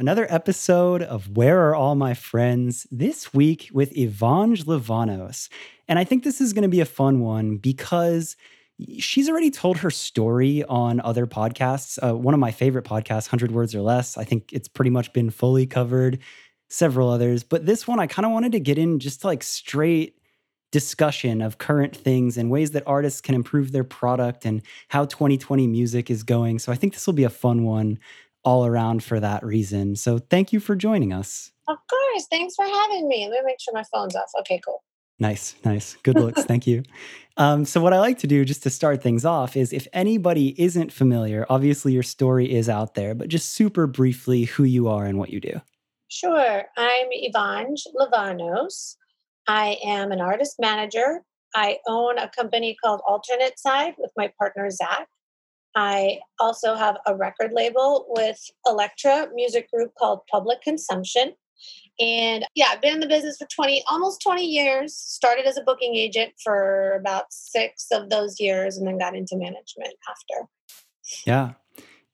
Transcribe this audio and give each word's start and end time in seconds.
Another 0.00 0.28
episode 0.30 1.02
of 1.02 1.36
Where 1.36 1.58
Are 1.68 1.74
All 1.74 1.96
My 1.96 2.14
Friends? 2.14 2.86
This 2.88 3.34
week 3.34 3.68
with 3.72 3.96
Evange 3.98 4.64
Livanos. 4.64 5.48
And 5.88 5.98
I 5.98 6.04
think 6.04 6.22
this 6.22 6.40
is 6.40 6.52
going 6.52 6.62
to 6.62 6.68
be 6.68 6.78
a 6.78 6.84
fun 6.84 7.18
one 7.18 7.56
because 7.56 8.36
she's 9.00 9.28
already 9.28 9.50
told 9.50 9.78
her 9.78 9.90
story 9.90 10.62
on 10.62 11.00
other 11.00 11.26
podcasts. 11.26 11.98
Uh, 12.00 12.16
one 12.16 12.32
of 12.32 12.38
my 12.38 12.52
favorite 12.52 12.84
podcasts, 12.84 13.26
100 13.26 13.50
Words 13.50 13.74
or 13.74 13.80
Less. 13.80 14.16
I 14.16 14.22
think 14.22 14.52
it's 14.52 14.68
pretty 14.68 14.90
much 14.90 15.12
been 15.12 15.30
fully 15.30 15.66
covered, 15.66 16.20
several 16.68 17.10
others. 17.10 17.42
But 17.42 17.66
this 17.66 17.88
one, 17.88 17.98
I 17.98 18.06
kind 18.06 18.24
of 18.24 18.30
wanted 18.30 18.52
to 18.52 18.60
get 18.60 18.78
in 18.78 19.00
just 19.00 19.24
like 19.24 19.42
straight 19.42 20.14
discussion 20.70 21.42
of 21.42 21.58
current 21.58 21.96
things 21.96 22.36
and 22.36 22.50
ways 22.50 22.70
that 22.70 22.84
artists 22.86 23.20
can 23.20 23.34
improve 23.34 23.72
their 23.72 23.82
product 23.82 24.44
and 24.44 24.62
how 24.88 25.06
2020 25.06 25.66
music 25.66 26.08
is 26.08 26.22
going. 26.22 26.60
So 26.60 26.70
I 26.70 26.76
think 26.76 26.92
this 26.92 27.04
will 27.04 27.14
be 27.14 27.24
a 27.24 27.30
fun 27.30 27.64
one 27.64 27.98
all 28.48 28.64
around 28.64 29.04
for 29.04 29.20
that 29.20 29.44
reason. 29.44 29.94
So 29.94 30.18
thank 30.18 30.54
you 30.54 30.58
for 30.58 30.74
joining 30.74 31.12
us. 31.12 31.52
Of 31.68 31.76
course. 31.86 32.26
Thanks 32.30 32.54
for 32.56 32.64
having 32.64 33.06
me. 33.06 33.28
Let 33.30 33.44
me 33.44 33.50
make 33.50 33.60
sure 33.60 33.74
my 33.74 33.84
phone's 33.92 34.16
off. 34.16 34.30
Okay, 34.40 34.58
cool. 34.64 34.82
Nice, 35.18 35.54
nice. 35.66 35.98
Good 36.02 36.18
looks. 36.18 36.44
Thank 36.44 36.66
you. 36.66 36.82
Um, 37.36 37.66
so, 37.66 37.80
what 37.82 37.92
I 37.92 37.98
like 37.98 38.18
to 38.20 38.26
do 38.26 38.46
just 38.46 38.62
to 38.62 38.70
start 38.70 39.02
things 39.02 39.26
off 39.26 39.54
is 39.54 39.74
if 39.74 39.86
anybody 39.92 40.60
isn't 40.60 40.90
familiar, 40.92 41.44
obviously 41.50 41.92
your 41.92 42.02
story 42.02 42.50
is 42.50 42.70
out 42.70 42.94
there, 42.94 43.14
but 43.14 43.28
just 43.28 43.50
super 43.50 43.86
briefly 43.86 44.44
who 44.44 44.64
you 44.64 44.88
are 44.88 45.04
and 45.04 45.18
what 45.18 45.28
you 45.28 45.40
do. 45.40 45.60
Sure. 46.08 46.64
I'm 46.78 47.06
Evange 47.10 47.84
Livanos. 47.94 48.96
I 49.46 49.76
am 49.84 50.10
an 50.10 50.22
artist 50.22 50.56
manager. 50.58 51.20
I 51.54 51.78
own 51.86 52.16
a 52.16 52.30
company 52.30 52.76
called 52.82 53.02
Alternate 53.06 53.58
Side 53.58 53.94
with 53.98 54.10
my 54.16 54.32
partner, 54.40 54.70
Zach. 54.70 55.06
I 55.78 56.18
also 56.40 56.74
have 56.74 56.96
a 57.06 57.14
record 57.14 57.52
label 57.52 58.06
with 58.08 58.50
Elektra 58.66 59.28
music 59.32 59.70
group 59.70 59.92
called 59.96 60.22
Public 60.28 60.60
Consumption. 60.60 61.34
And 62.00 62.44
yeah, 62.56 62.70
I've 62.72 62.82
been 62.82 62.94
in 62.94 63.00
the 63.00 63.06
business 63.06 63.36
for 63.38 63.46
20, 63.46 63.84
almost 63.88 64.20
20 64.20 64.44
years. 64.44 64.92
Started 64.92 65.46
as 65.46 65.56
a 65.56 65.62
booking 65.62 65.94
agent 65.94 66.32
for 66.42 66.96
about 67.00 67.26
six 67.30 67.86
of 67.92 68.10
those 68.10 68.40
years 68.40 68.76
and 68.76 68.88
then 68.88 68.98
got 68.98 69.14
into 69.14 69.36
management 69.36 69.94
after. 70.10 70.48
Yeah. 71.24 71.52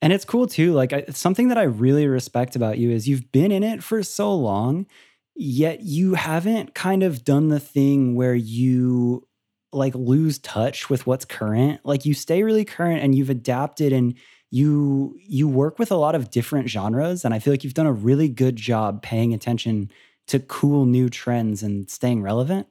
And 0.02 0.12
it's 0.12 0.26
cool 0.26 0.46
too. 0.46 0.74
Like, 0.74 0.92
I, 0.92 1.06
something 1.08 1.48
that 1.48 1.56
I 1.56 1.62
really 1.62 2.06
respect 2.06 2.56
about 2.56 2.76
you 2.76 2.90
is 2.90 3.08
you've 3.08 3.32
been 3.32 3.50
in 3.50 3.62
it 3.62 3.82
for 3.82 4.02
so 4.02 4.34
long, 4.34 4.86
yet 5.34 5.80
you 5.80 6.14
haven't 6.14 6.74
kind 6.74 7.02
of 7.02 7.24
done 7.24 7.48
the 7.48 7.60
thing 7.60 8.14
where 8.14 8.34
you 8.34 9.26
like 9.74 9.94
lose 9.94 10.38
touch 10.38 10.88
with 10.88 11.06
what's 11.06 11.24
current. 11.24 11.80
Like, 11.84 12.04
you 12.04 12.14
stay 12.14 12.42
really 12.42 12.64
current 12.64 13.02
and 13.02 13.14
you've 13.14 13.30
adapted 13.30 13.92
and 13.92 14.14
you 14.50 15.18
you 15.20 15.48
work 15.48 15.78
with 15.78 15.90
a 15.90 15.96
lot 15.96 16.14
of 16.14 16.30
different 16.30 16.68
genres 16.68 17.24
and 17.24 17.34
i 17.34 17.40
feel 17.40 17.52
like 17.52 17.64
you've 17.64 17.74
done 17.74 17.86
a 17.86 17.92
really 17.92 18.28
good 18.28 18.54
job 18.54 19.02
paying 19.02 19.34
attention 19.34 19.90
to 20.26 20.38
cool 20.40 20.86
new 20.86 21.08
trends 21.08 21.62
and 21.62 21.90
staying 21.90 22.22
relevant. 22.22 22.66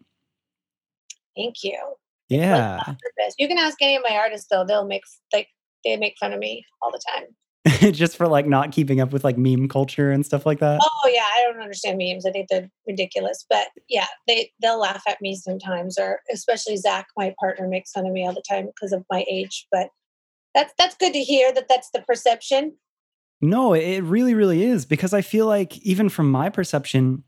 Thank 1.35 1.63
you. 1.63 1.77
Yeah. 2.29 2.79
you 3.37 3.47
can 3.47 3.57
ask 3.57 3.77
any 3.81 3.95
of 3.95 4.03
my 4.07 4.15
artists 4.15 4.47
though. 4.49 4.65
They'll 4.65 4.87
make 4.87 5.03
like 5.31 5.47
they 5.83 5.97
make 5.97 6.15
fun 6.19 6.33
of 6.33 6.39
me 6.39 6.65
all 6.81 6.91
the 6.91 7.01
time 7.11 7.27
just 7.91 8.17
for 8.17 8.27
like 8.27 8.45
not 8.45 8.71
keeping 8.73 8.99
up 8.99 9.13
with 9.13 9.23
like 9.23 9.37
meme 9.37 9.69
culture 9.69 10.11
and 10.11 10.25
stuff 10.25 10.45
like 10.45 10.59
that? 10.59 10.79
Oh 10.81 11.09
yeah 11.09 11.23
i 11.23 11.43
don't 11.45 11.61
understand 11.61 11.97
memes. 11.97 12.25
I 12.25 12.31
think 12.31 12.49
they're 12.49 12.69
ridiculous 12.87 13.45
but 13.49 13.67
yeah 13.87 14.07
they 14.27 14.51
they'll 14.61 14.79
laugh 14.79 15.03
at 15.07 15.21
me 15.21 15.35
sometimes 15.35 15.97
or 15.97 16.19
especially 16.31 16.75
zach 16.75 17.07
my 17.17 17.33
partner 17.39 17.67
makes 17.67 17.91
fun 17.91 18.05
of 18.05 18.11
me 18.11 18.25
all 18.25 18.33
the 18.33 18.43
time 18.47 18.65
because 18.65 18.91
of 18.91 19.05
my 19.09 19.25
age 19.29 19.65
but 19.71 19.89
that's 20.53 20.73
that's 20.77 20.95
good 20.95 21.13
to 21.13 21.19
hear 21.19 21.53
that 21.53 21.67
that's 21.67 21.89
the 21.91 22.01
perception. 22.01 22.75
No 23.41 23.73
it 23.73 24.01
really 24.01 24.33
really 24.33 24.63
is 24.63 24.85
because 24.85 25.13
i 25.13 25.21
feel 25.21 25.45
like 25.45 25.77
even 25.79 26.09
from 26.09 26.29
my 26.31 26.49
perception 26.49 27.23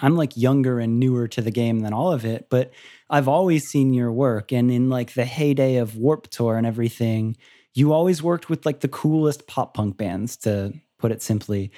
i'm 0.00 0.16
like 0.16 0.36
younger 0.36 0.78
and 0.78 1.00
newer 1.00 1.26
to 1.28 1.42
the 1.42 1.50
game 1.50 1.80
than 1.80 1.92
all 1.92 2.12
of 2.12 2.24
it 2.24 2.46
but 2.48 2.70
i've 3.10 3.28
always 3.28 3.68
seen 3.68 3.92
your 3.92 4.12
work 4.12 4.52
and 4.52 4.70
in 4.70 4.88
like 4.88 5.14
the 5.14 5.24
heyday 5.24 5.76
of 5.76 5.96
Warped 5.96 6.30
Tour 6.30 6.56
and 6.56 6.66
everything 6.66 7.36
you 7.74 7.92
always 7.92 8.22
worked 8.22 8.48
with 8.48 8.66
like 8.66 8.80
the 8.80 8.88
coolest 8.88 9.46
pop 9.46 9.74
punk 9.74 9.96
bands 9.96 10.36
to 10.36 10.72
put 10.98 11.12
it 11.12 11.22
simply 11.22 11.70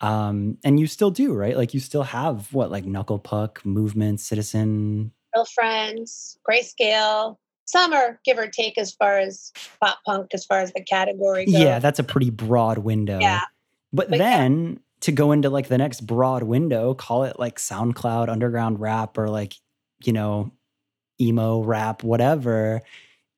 um 0.00 0.56
and 0.64 0.78
you 0.78 0.86
still 0.86 1.10
do 1.10 1.32
right 1.34 1.56
like 1.56 1.74
you 1.74 1.80
still 1.80 2.04
have 2.04 2.52
what 2.52 2.70
like 2.70 2.84
knuckle 2.84 3.18
puck 3.18 3.64
movement 3.64 4.20
citizen 4.20 5.10
real 5.34 5.44
friends 5.44 6.38
grayscale 6.48 7.36
some 7.68 7.92
are 7.92 8.18
give 8.24 8.38
or 8.38 8.48
take 8.48 8.78
as 8.78 8.92
far 8.94 9.18
as 9.18 9.52
pop 9.80 9.98
punk 10.06 10.30
as 10.32 10.44
far 10.46 10.60
as 10.60 10.72
the 10.72 10.82
category 10.82 11.44
goes. 11.44 11.54
Yeah, 11.54 11.78
that's 11.78 11.98
a 11.98 12.02
pretty 12.02 12.30
broad 12.30 12.78
window. 12.78 13.18
Yeah. 13.20 13.42
But, 13.92 14.08
but 14.08 14.18
then 14.18 14.68
yeah. 14.72 14.78
to 15.02 15.12
go 15.12 15.32
into 15.32 15.50
like 15.50 15.68
the 15.68 15.76
next 15.76 16.00
broad 16.06 16.44
window, 16.44 16.94
call 16.94 17.24
it 17.24 17.38
like 17.38 17.58
SoundCloud 17.58 18.30
underground 18.30 18.80
rap 18.80 19.18
or 19.18 19.28
like, 19.28 19.52
you 20.02 20.14
know, 20.14 20.50
emo 21.20 21.62
rap, 21.62 22.02
whatever. 22.02 22.80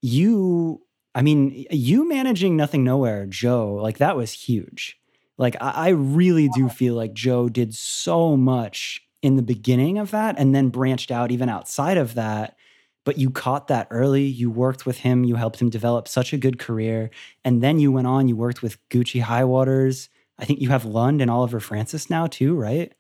You, 0.01 0.81
I 1.15 1.23
mean, 1.23 1.67
you 1.71 2.09
managing 2.09 2.57
Nothing 2.57 2.85
Nowhere, 2.85 3.27
Joe, 3.27 3.75
like 3.75 3.99
that 3.99 4.17
was 4.17 4.33
huge. 4.33 4.99
Like, 5.39 5.57
I, 5.61 5.71
I 5.71 5.89
really 5.91 6.49
do 6.49 6.69
feel 6.69 6.95
like 6.95 7.15
Joe 7.15 7.49
did 7.49 7.75
so 7.75 8.37
much 8.37 9.03
in 9.23 9.37
the 9.37 9.43
beginning 9.43 9.99
of 9.99 10.13
that 10.13 10.39
and 10.39 10.55
then 10.55 10.69
branched 10.69 11.11
out 11.11 11.31
even 11.31 11.49
outside 11.49 11.97
of 11.97 12.15
that 12.15 12.57
but 13.05 13.19
you 13.19 13.31
caught 13.31 13.69
that 13.69 13.89
early. 13.91 14.25
You 14.25 14.51
worked 14.51 14.87
with 14.87 14.99
him, 14.99 15.25
you 15.25 15.37
helped 15.37 15.61
him 15.61 15.71
develop 15.71 16.07
such 16.09 16.33
a 16.33 16.39
good 16.39 16.59
career. 16.59 17.11
And 17.45 17.63
then 17.63 17.79
you 17.79 17.91
went 17.93 18.07
on, 18.07 18.29
you 18.29 18.37
worked 18.37 18.63
with 18.63 18.79
Gucci 18.89 19.21
Highwaters. 19.21 20.09
I 20.39 20.45
think 20.45 20.61
you 20.61 20.69
have 20.71 20.85
Lund 20.85 21.21
and 21.21 21.31
Oliver 21.31 21.61
Francis 21.61 22.11
now 22.11 22.27
too, 22.27 22.55
right? 22.55 22.93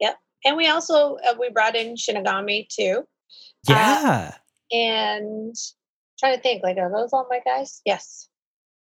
Yep. 0.00 0.16
And 0.44 0.56
we 0.56 0.68
also 0.68 1.16
uh, 1.16 1.34
we 1.38 1.50
brought 1.50 1.76
in 1.76 1.94
Shinigami 1.96 2.68
too. 2.68 3.04
Uh, 3.68 3.72
yeah. 3.72 4.30
Uh, 4.32 4.76
and 4.76 5.56
trying 6.18 6.36
to 6.36 6.42
think 6.42 6.62
like 6.62 6.76
are 6.76 6.90
those 6.90 7.12
all 7.12 7.26
my 7.30 7.40
guys? 7.44 7.80
Yes. 7.84 8.28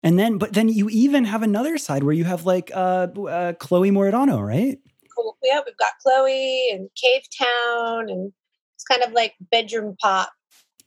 And 0.03 0.19
then 0.19 0.39
but 0.39 0.53
then 0.53 0.69
you 0.69 0.89
even 0.91 1.25
have 1.25 1.43
another 1.43 1.79
side 1.79 2.03
where 2.03 2.15
you 2.15 2.25
have 2.25 2.45
like 2.45 2.71
uh, 2.75 3.09
uh 3.29 3.53
Chloe 3.55 3.91
Moriondo, 3.91 4.45
right? 4.45 4.79
Cool. 5.17 5.37
Yeah, 5.43 5.61
we've 5.65 5.77
got 5.77 5.91
Chloe 6.03 6.71
and 6.73 6.89
Cave 7.01 7.23
Town 7.39 8.11
and 8.11 8.33
it's 8.75 8.85
kind 8.85 9.03
of 9.03 9.13
like 9.13 9.35
bedroom 9.51 9.97
pop 10.01 10.31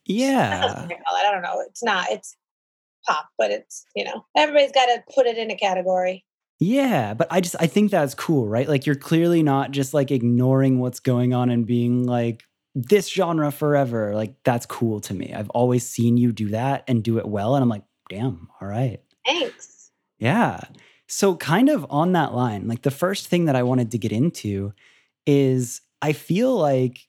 yeah. 0.06 0.88
I 0.90 1.32
don't 1.32 1.42
know. 1.42 1.64
It's 1.68 1.84
not. 1.84 2.12
It's 2.12 2.36
pop, 3.08 3.28
but 3.38 3.52
it's, 3.52 3.86
you 3.96 4.04
know, 4.04 4.26
everybody's 4.36 4.72
got 4.72 4.86
to 4.86 5.04
put 5.14 5.26
it 5.28 5.38
in 5.38 5.52
a 5.52 5.58
category. 5.58 6.24
Yeah, 6.60 7.14
but 7.14 7.28
I 7.32 7.42
just 7.42 7.56
I 7.60 7.68
think 7.68 7.92
that's 7.92 8.16
cool, 8.16 8.48
right? 8.48 8.68
Like 8.68 8.86
you're 8.86 8.96
clearly 8.96 9.44
not 9.44 9.72
just 9.72 9.94
like 9.94 10.10
ignoring 10.10 10.80
what's 10.80 11.02
going 11.02 11.34
on 11.34 11.50
and 11.50 11.66
being 11.66 12.06
like 12.06 12.44
this 12.76 13.10
genre 13.10 13.52
forever. 13.52 14.14
Like 14.14 14.36
that's 14.44 14.66
cool 14.66 15.00
to 15.02 15.14
me. 15.14 15.34
I've 15.34 15.50
always 15.52 15.88
seen 15.88 16.18
you 16.18 16.32
do 16.32 16.50
that 16.50 16.84
and 16.88 17.04
do 17.04 17.18
it 17.18 17.28
well 17.28 17.56
and 17.56 17.64
I'm 17.64 17.70
like, 17.70 17.86
"Damn, 18.10 18.50
all 18.62 18.68
right." 18.68 19.02
Thanks. 19.26 19.92
Yeah. 20.20 20.60
So 21.08 21.36
kind 21.36 21.70
of 21.70 21.86
on 21.90 22.12
that 22.12 22.34
line, 22.34 22.68
like 22.68 22.82
the 22.82 22.92
first 22.92 23.28
thing 23.28 23.46
that 23.46 23.56
I 23.56 23.64
wanted 23.64 23.92
to 23.92 23.98
get 23.98 24.12
into 24.12 24.74
is 25.26 25.82
I 26.02 26.14
feel 26.14 26.56
like 26.56 27.08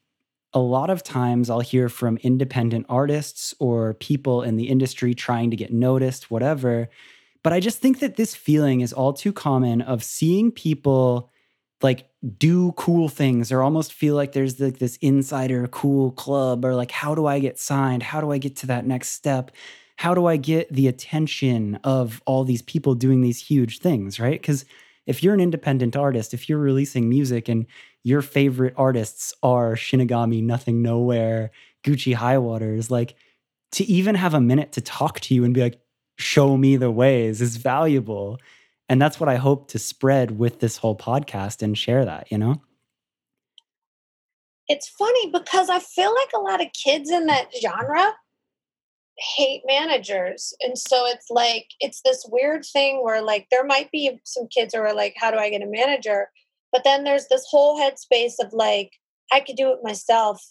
a 0.52 0.60
lot 0.60 0.88
of 0.90 1.02
times 1.02 1.50
I'll 1.50 1.60
hear 1.60 1.88
from 1.88 2.16
independent 2.18 2.86
artists 2.88 3.54
or 3.58 3.94
people 3.94 4.42
in 4.42 4.56
the 4.56 4.68
industry 4.68 5.14
trying 5.14 5.50
to 5.50 5.56
get 5.56 5.72
noticed, 5.72 6.30
whatever. 6.30 6.88
But 7.42 7.52
I 7.52 7.60
just 7.60 7.78
think 7.78 8.00
that 8.00 8.16
this 8.16 8.34
feeling 8.34 8.80
is 8.80 8.92
all 8.92 9.12
too 9.12 9.32
common 9.32 9.82
of 9.82 10.02
seeing 10.02 10.50
people 10.50 11.30
like 11.86 12.08
do 12.36 12.72
cool 12.72 13.08
things 13.08 13.52
or 13.52 13.62
almost 13.62 13.92
feel 13.92 14.16
like 14.16 14.32
there's 14.32 14.58
like 14.58 14.78
this 14.78 14.96
insider 14.96 15.68
cool 15.68 16.10
club 16.10 16.64
or 16.64 16.74
like 16.74 16.90
how 16.90 17.14
do 17.14 17.26
I 17.26 17.38
get 17.38 17.60
signed? 17.60 18.02
How 18.02 18.20
do 18.20 18.32
I 18.32 18.38
get 18.38 18.56
to 18.56 18.66
that 18.66 18.84
next 18.84 19.10
step? 19.10 19.52
How 19.94 20.12
do 20.12 20.26
I 20.26 20.36
get 20.36 20.72
the 20.72 20.88
attention 20.88 21.76
of 21.84 22.20
all 22.26 22.42
these 22.42 22.62
people 22.62 22.96
doing 22.96 23.20
these 23.20 23.40
huge 23.40 23.78
things, 23.78 24.18
right? 24.18 24.42
Cuz 24.42 24.64
if 25.06 25.22
you're 25.22 25.34
an 25.34 25.40
independent 25.40 25.94
artist, 25.94 26.34
if 26.34 26.48
you're 26.48 26.58
releasing 26.58 27.08
music 27.08 27.48
and 27.48 27.66
your 28.02 28.20
favorite 28.20 28.74
artists 28.76 29.32
are 29.44 29.76
Shinigami, 29.76 30.42
Nothing 30.42 30.82
Nowhere, 30.82 31.52
Gucci 31.84 32.14
Highwaters, 32.14 32.90
like 32.90 33.14
to 33.72 33.84
even 33.84 34.16
have 34.16 34.34
a 34.34 34.40
minute 34.40 34.72
to 34.72 34.80
talk 34.80 35.20
to 35.20 35.34
you 35.36 35.44
and 35.44 35.54
be 35.54 35.60
like, 35.60 35.80
show 36.18 36.56
me 36.56 36.76
the 36.76 36.90
ways 36.90 37.40
is 37.40 37.58
valuable. 37.58 38.40
And 38.88 39.02
that's 39.02 39.18
what 39.18 39.28
I 39.28 39.36
hope 39.36 39.68
to 39.68 39.78
spread 39.78 40.38
with 40.38 40.60
this 40.60 40.76
whole 40.76 40.96
podcast 40.96 41.62
and 41.62 41.76
share 41.76 42.04
that, 42.04 42.30
you 42.30 42.38
know? 42.38 42.62
It's 44.68 44.88
funny 44.88 45.30
because 45.30 45.68
I 45.68 45.78
feel 45.78 46.14
like 46.14 46.30
a 46.34 46.40
lot 46.40 46.60
of 46.60 46.68
kids 46.72 47.10
in 47.10 47.26
that 47.26 47.48
genre 47.60 48.14
hate 49.18 49.62
managers. 49.66 50.52
And 50.60 50.76
so 50.76 51.06
it's 51.06 51.30
like, 51.30 51.66
it's 51.80 52.02
this 52.04 52.26
weird 52.28 52.64
thing 52.64 53.02
where, 53.02 53.22
like, 53.22 53.46
there 53.50 53.64
might 53.64 53.90
be 53.90 54.20
some 54.24 54.46
kids 54.48 54.74
who 54.74 54.80
are 54.80 54.94
like, 54.94 55.14
how 55.16 55.30
do 55.30 55.38
I 55.38 55.50
get 55.50 55.62
a 55.62 55.66
manager? 55.66 56.28
But 56.72 56.84
then 56.84 57.04
there's 57.04 57.28
this 57.28 57.46
whole 57.48 57.80
headspace 57.80 58.34
of 58.40 58.52
like, 58.52 58.90
I 59.32 59.40
could 59.40 59.56
do 59.56 59.72
it 59.72 59.78
myself. 59.82 60.42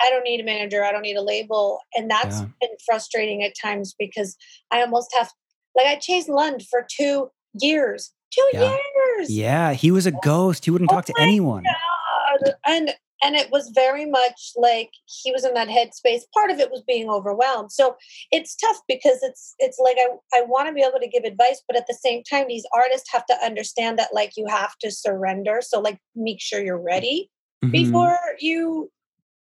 I 0.00 0.10
don't 0.10 0.24
need 0.24 0.40
a 0.40 0.44
manager. 0.44 0.84
I 0.84 0.92
don't 0.92 1.02
need 1.02 1.16
a 1.16 1.22
label. 1.22 1.80
And 1.94 2.10
that's 2.10 2.40
yeah. 2.40 2.46
been 2.60 2.76
frustrating 2.86 3.42
at 3.42 3.52
times 3.60 3.94
because 3.98 4.36
I 4.70 4.80
almost 4.80 5.14
have, 5.16 5.30
like, 5.76 5.86
I 5.86 5.96
chased 5.96 6.28
Lund 6.28 6.62
for 6.70 6.86
two 6.88 7.30
years, 7.60 8.12
Two 8.32 8.48
Yeah. 8.52 8.76
years. 9.16 9.30
Yeah, 9.30 9.72
he 9.72 9.90
was 9.90 10.04
a 10.06 10.12
ghost. 10.12 10.64
He 10.64 10.70
wouldn't 10.70 10.90
Oh 10.90 10.94
talk 10.96 11.06
to 11.06 11.14
anyone. 11.18 11.64
God. 11.64 12.54
And 12.66 12.94
and 13.22 13.34
it 13.34 13.50
was 13.50 13.70
very 13.74 14.04
much 14.04 14.52
like 14.56 14.90
he 15.22 15.32
was 15.32 15.42
in 15.44 15.54
that 15.54 15.68
headspace. 15.68 16.20
Part 16.34 16.50
of 16.50 16.58
it 16.60 16.70
was 16.70 16.82
being 16.86 17.08
overwhelmed. 17.08 17.72
So 17.72 17.96
it's 18.30 18.54
tough 18.56 18.76
because 18.86 19.18
it's 19.22 19.54
it's 19.58 19.78
like 19.78 19.96
I, 19.98 20.38
I 20.38 20.42
want 20.42 20.68
to 20.68 20.74
be 20.74 20.82
able 20.82 21.00
to 21.00 21.08
give 21.08 21.24
advice, 21.24 21.62
but 21.66 21.76
at 21.78 21.86
the 21.86 21.94
same 21.94 22.22
time, 22.24 22.46
these 22.48 22.66
artists 22.74 23.10
have 23.12 23.24
to 23.26 23.34
understand 23.42 23.98
that 23.98 24.12
like 24.12 24.32
you 24.36 24.46
have 24.48 24.76
to 24.82 24.90
surrender. 24.90 25.60
So 25.62 25.80
like 25.80 25.98
make 26.14 26.40
sure 26.42 26.62
you're 26.62 26.78
ready 26.80 27.30
Mhm. 27.64 27.72
before 27.72 28.18
you 28.38 28.90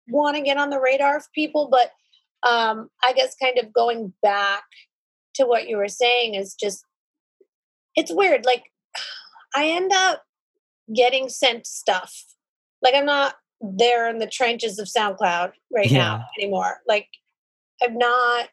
want 0.09 0.37
to 0.37 0.43
get 0.43 0.57
on 0.57 0.69
the 0.69 0.79
radar 0.79 1.17
of 1.17 1.25
people. 1.33 1.67
But 1.69 1.91
um, 2.47 2.89
I 3.03 3.13
guess 3.13 3.35
kind 3.41 3.57
of 3.57 3.73
going 3.73 4.13
back 4.21 4.63
to 5.35 5.45
what 5.45 5.67
you 5.67 5.77
were 5.77 5.87
saying 5.87 6.35
is 6.35 6.53
just 6.53 6.85
it's 7.95 8.12
weird. 8.13 8.45
Like 8.45 8.65
I 9.56 9.68
end 9.68 9.92
up 9.94 10.24
getting 10.94 11.30
sent 11.30 11.65
stuff. 11.65 12.25
Like 12.81 12.94
I'm 12.94 13.06
not 13.06 13.36
there 13.62 14.09
in 14.09 14.19
the 14.19 14.27
trenches 14.27 14.77
of 14.80 14.88
SoundCloud 14.88 15.53
right 15.74 15.89
Yeah. 15.89 15.97
now 15.97 16.25
anymore. 16.38 16.81
Like 16.88 17.07
I'm 17.81 17.97
not 17.97 18.50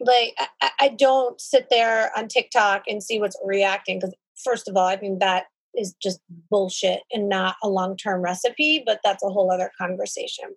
like 0.00 0.34
I- 0.60 0.70
I, 0.80 0.88
don't 0.88 1.40
sit 1.40 1.68
there 1.70 2.10
on 2.16 2.28
TikTok 2.28 2.82
and 2.86 3.02
see 3.02 3.18
what's 3.18 3.38
reacting 3.44 3.98
because 3.98 4.14
first 4.44 4.68
of 4.68 4.76
all, 4.76 4.86
I 4.86 4.96
think 4.96 5.20
that 5.20 5.44
is 5.74 5.94
just 6.02 6.20
bullshit 6.50 7.00
and 7.12 7.28
not 7.28 7.56
a 7.62 7.68
long 7.68 7.96
term 7.96 8.20
recipe. 8.22 8.82
But 8.84 9.00
that's 9.02 9.22
a 9.22 9.28
whole 9.28 9.50
other 9.50 9.70
conversation. 9.78 10.54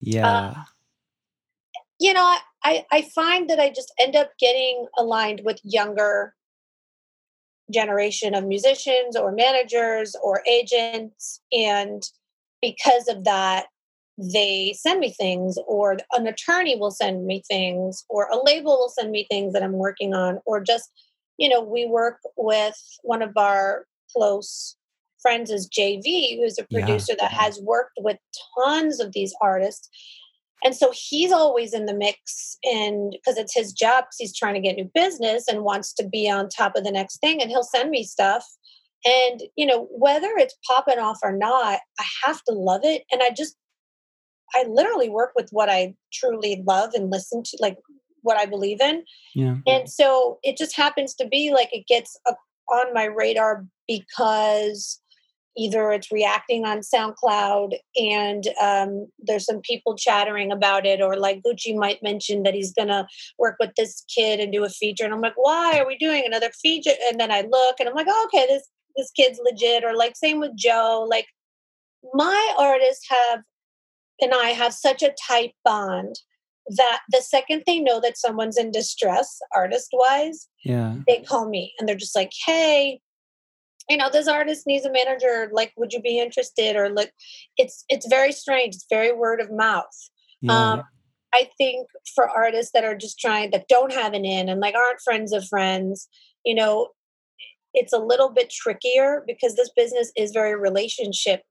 Yeah. 0.00 0.48
Um, 0.48 0.64
you 1.98 2.12
know, 2.12 2.36
I 2.62 2.84
I 2.92 3.02
find 3.14 3.48
that 3.48 3.58
I 3.58 3.70
just 3.70 3.92
end 3.98 4.16
up 4.16 4.32
getting 4.38 4.86
aligned 4.98 5.42
with 5.44 5.60
younger 5.64 6.34
generation 7.72 8.34
of 8.34 8.44
musicians 8.44 9.16
or 9.16 9.32
managers 9.32 10.14
or 10.22 10.42
agents 10.46 11.40
and 11.52 12.02
because 12.60 13.08
of 13.08 13.24
that 13.24 13.66
they 14.18 14.74
send 14.78 15.00
me 15.00 15.10
things 15.10 15.58
or 15.66 15.96
an 16.12 16.26
attorney 16.26 16.76
will 16.76 16.90
send 16.90 17.26
me 17.26 17.42
things 17.48 18.04
or 18.08 18.28
a 18.28 18.42
label 18.42 18.72
will 18.78 18.88
send 18.88 19.10
me 19.10 19.26
things 19.30 19.52
that 19.52 19.62
i'm 19.62 19.72
working 19.72 20.14
on 20.14 20.38
or 20.46 20.60
just 20.60 20.90
you 21.38 21.48
know 21.48 21.60
we 21.60 21.86
work 21.86 22.18
with 22.36 22.76
one 23.02 23.22
of 23.22 23.36
our 23.36 23.86
close 24.14 24.76
friends 25.20 25.50
is 25.50 25.68
jv 25.68 26.38
who's 26.38 26.58
a 26.58 26.66
Yeah. 26.70 26.80
producer 26.80 27.14
that 27.18 27.32
has 27.32 27.60
worked 27.62 27.98
with 27.98 28.18
tons 28.58 29.00
of 29.00 29.12
these 29.12 29.34
artists 29.40 29.88
and 30.64 30.74
so 30.74 30.90
he's 30.94 31.30
always 31.30 31.74
in 31.74 31.84
the 31.84 31.94
mix 31.94 32.56
and 32.64 33.12
because 33.12 33.36
it's 33.36 33.54
his 33.54 33.72
job 33.72 34.04
because 34.04 34.16
he's 34.18 34.36
trying 34.36 34.54
to 34.54 34.60
get 34.60 34.76
new 34.76 34.90
business 34.94 35.46
and 35.46 35.62
wants 35.62 35.92
to 35.92 36.08
be 36.08 36.28
on 36.28 36.48
top 36.48 36.74
of 36.74 36.84
the 36.84 36.90
next 36.90 37.20
thing 37.20 37.40
and 37.40 37.50
he'll 37.50 37.62
send 37.62 37.90
me 37.90 38.02
stuff. 38.02 38.44
And 39.04 39.42
you 39.56 39.66
know 39.66 39.86
whether 39.90 40.30
it's 40.36 40.56
popping 40.66 40.98
off 40.98 41.18
or 41.22 41.36
not 41.36 41.80
i 42.00 42.04
have 42.24 42.42
to 42.44 42.54
love 42.54 42.80
it. 42.84 43.02
And 43.12 43.22
i 43.22 43.30
just 43.30 43.56
i 44.54 44.64
literally 44.66 45.10
work 45.10 45.32
with 45.36 45.50
what 45.50 45.68
i 45.68 45.94
truly 46.12 46.62
love 46.66 46.94
and 46.94 47.10
listen 47.10 47.42
to 47.42 47.58
like 47.60 47.76
what 48.22 48.38
i 48.38 48.46
believe 48.46 48.80
in. 48.80 49.04
Yeah. 49.34 49.56
and 49.66 49.88
so 49.90 50.38
it 50.42 50.56
just 50.56 50.74
happens 50.74 51.14
to 51.16 51.28
be 51.28 51.52
like 51.52 51.68
it 51.72 51.86
gets 51.86 52.18
up 52.26 52.38
on 52.72 52.94
my 52.94 53.04
radar 53.04 53.66
because 53.86 55.00
either 55.56 55.92
it's 55.92 56.10
reacting 56.10 56.64
on 56.64 56.80
SoundCloud 56.80 57.72
and 57.96 58.44
um, 58.60 59.06
there's 59.18 59.44
some 59.46 59.60
people 59.60 59.96
chattering 59.96 60.50
about 60.52 60.84
it, 60.86 61.00
or 61.00 61.16
like 61.16 61.42
Gucci 61.46 61.76
might 61.76 62.02
mention 62.02 62.42
that 62.42 62.54
he's 62.54 62.72
gonna 62.72 63.06
work 63.38 63.56
with 63.60 63.70
this 63.76 64.04
kid 64.14 64.40
and 64.40 64.52
do 64.52 64.64
a 64.64 64.68
feature, 64.68 65.04
and 65.04 65.14
I'm 65.14 65.20
like, 65.20 65.36
why 65.36 65.78
are 65.78 65.86
we 65.86 65.96
doing 65.96 66.24
another 66.26 66.50
feature? 66.60 66.90
And 67.08 67.20
then 67.20 67.30
I 67.30 67.42
look 67.42 67.76
and 67.78 67.88
I'm 67.88 67.94
like, 67.94 68.06
oh, 68.08 68.28
okay, 68.32 68.46
this 68.46 68.68
this 68.96 69.10
kid's 69.10 69.40
legit, 69.44 69.84
or 69.84 69.94
like 69.96 70.16
same 70.16 70.40
with 70.40 70.56
Joe. 70.56 71.06
Like 71.08 71.26
my 72.12 72.54
artists 72.58 73.06
have 73.08 73.40
and 74.20 74.32
I 74.32 74.48
have 74.50 74.72
such 74.72 75.02
a 75.02 75.14
tight 75.26 75.54
bond 75.64 76.16
that 76.76 77.00
the 77.10 77.20
second 77.20 77.62
they 77.66 77.78
know 77.80 78.00
that 78.00 78.16
someone's 78.16 78.56
in 78.56 78.70
distress, 78.70 79.38
artist 79.54 79.88
wise, 79.92 80.48
Yeah. 80.64 80.94
they 81.06 81.20
call 81.20 81.48
me 81.48 81.72
and 81.78 81.88
they're 81.88 81.96
just 81.96 82.16
like, 82.16 82.30
hey, 82.46 83.00
you 83.88 83.96
know, 83.96 84.08
this 84.10 84.28
artist 84.28 84.66
needs 84.66 84.86
a 84.86 84.92
manager. 84.92 85.50
Like, 85.52 85.72
would 85.76 85.92
you 85.92 86.00
be 86.00 86.18
interested? 86.18 86.76
Or 86.76 86.90
like, 86.90 87.12
it's 87.56 87.84
it's 87.88 88.06
very 88.06 88.32
strange. 88.32 88.74
It's 88.74 88.86
very 88.88 89.12
word 89.12 89.40
of 89.40 89.52
mouth. 89.52 89.84
Yeah. 90.40 90.72
Um, 90.72 90.82
I 91.34 91.48
think 91.58 91.88
for 92.14 92.28
artists 92.28 92.70
that 92.74 92.84
are 92.84 92.96
just 92.96 93.18
trying 93.18 93.50
that 93.50 93.68
don't 93.68 93.92
have 93.92 94.12
an 94.12 94.24
in 94.24 94.48
and 94.48 94.60
like 94.60 94.74
aren't 94.76 95.00
friends 95.00 95.32
of 95.32 95.46
friends, 95.46 96.08
you 96.44 96.54
know, 96.54 96.88
it's 97.74 97.92
a 97.92 97.98
little 97.98 98.30
bit 98.30 98.50
trickier 98.50 99.24
because 99.26 99.56
this 99.56 99.70
business 99.74 100.12
is 100.16 100.30
very 100.30 100.54
relationship 100.54 101.42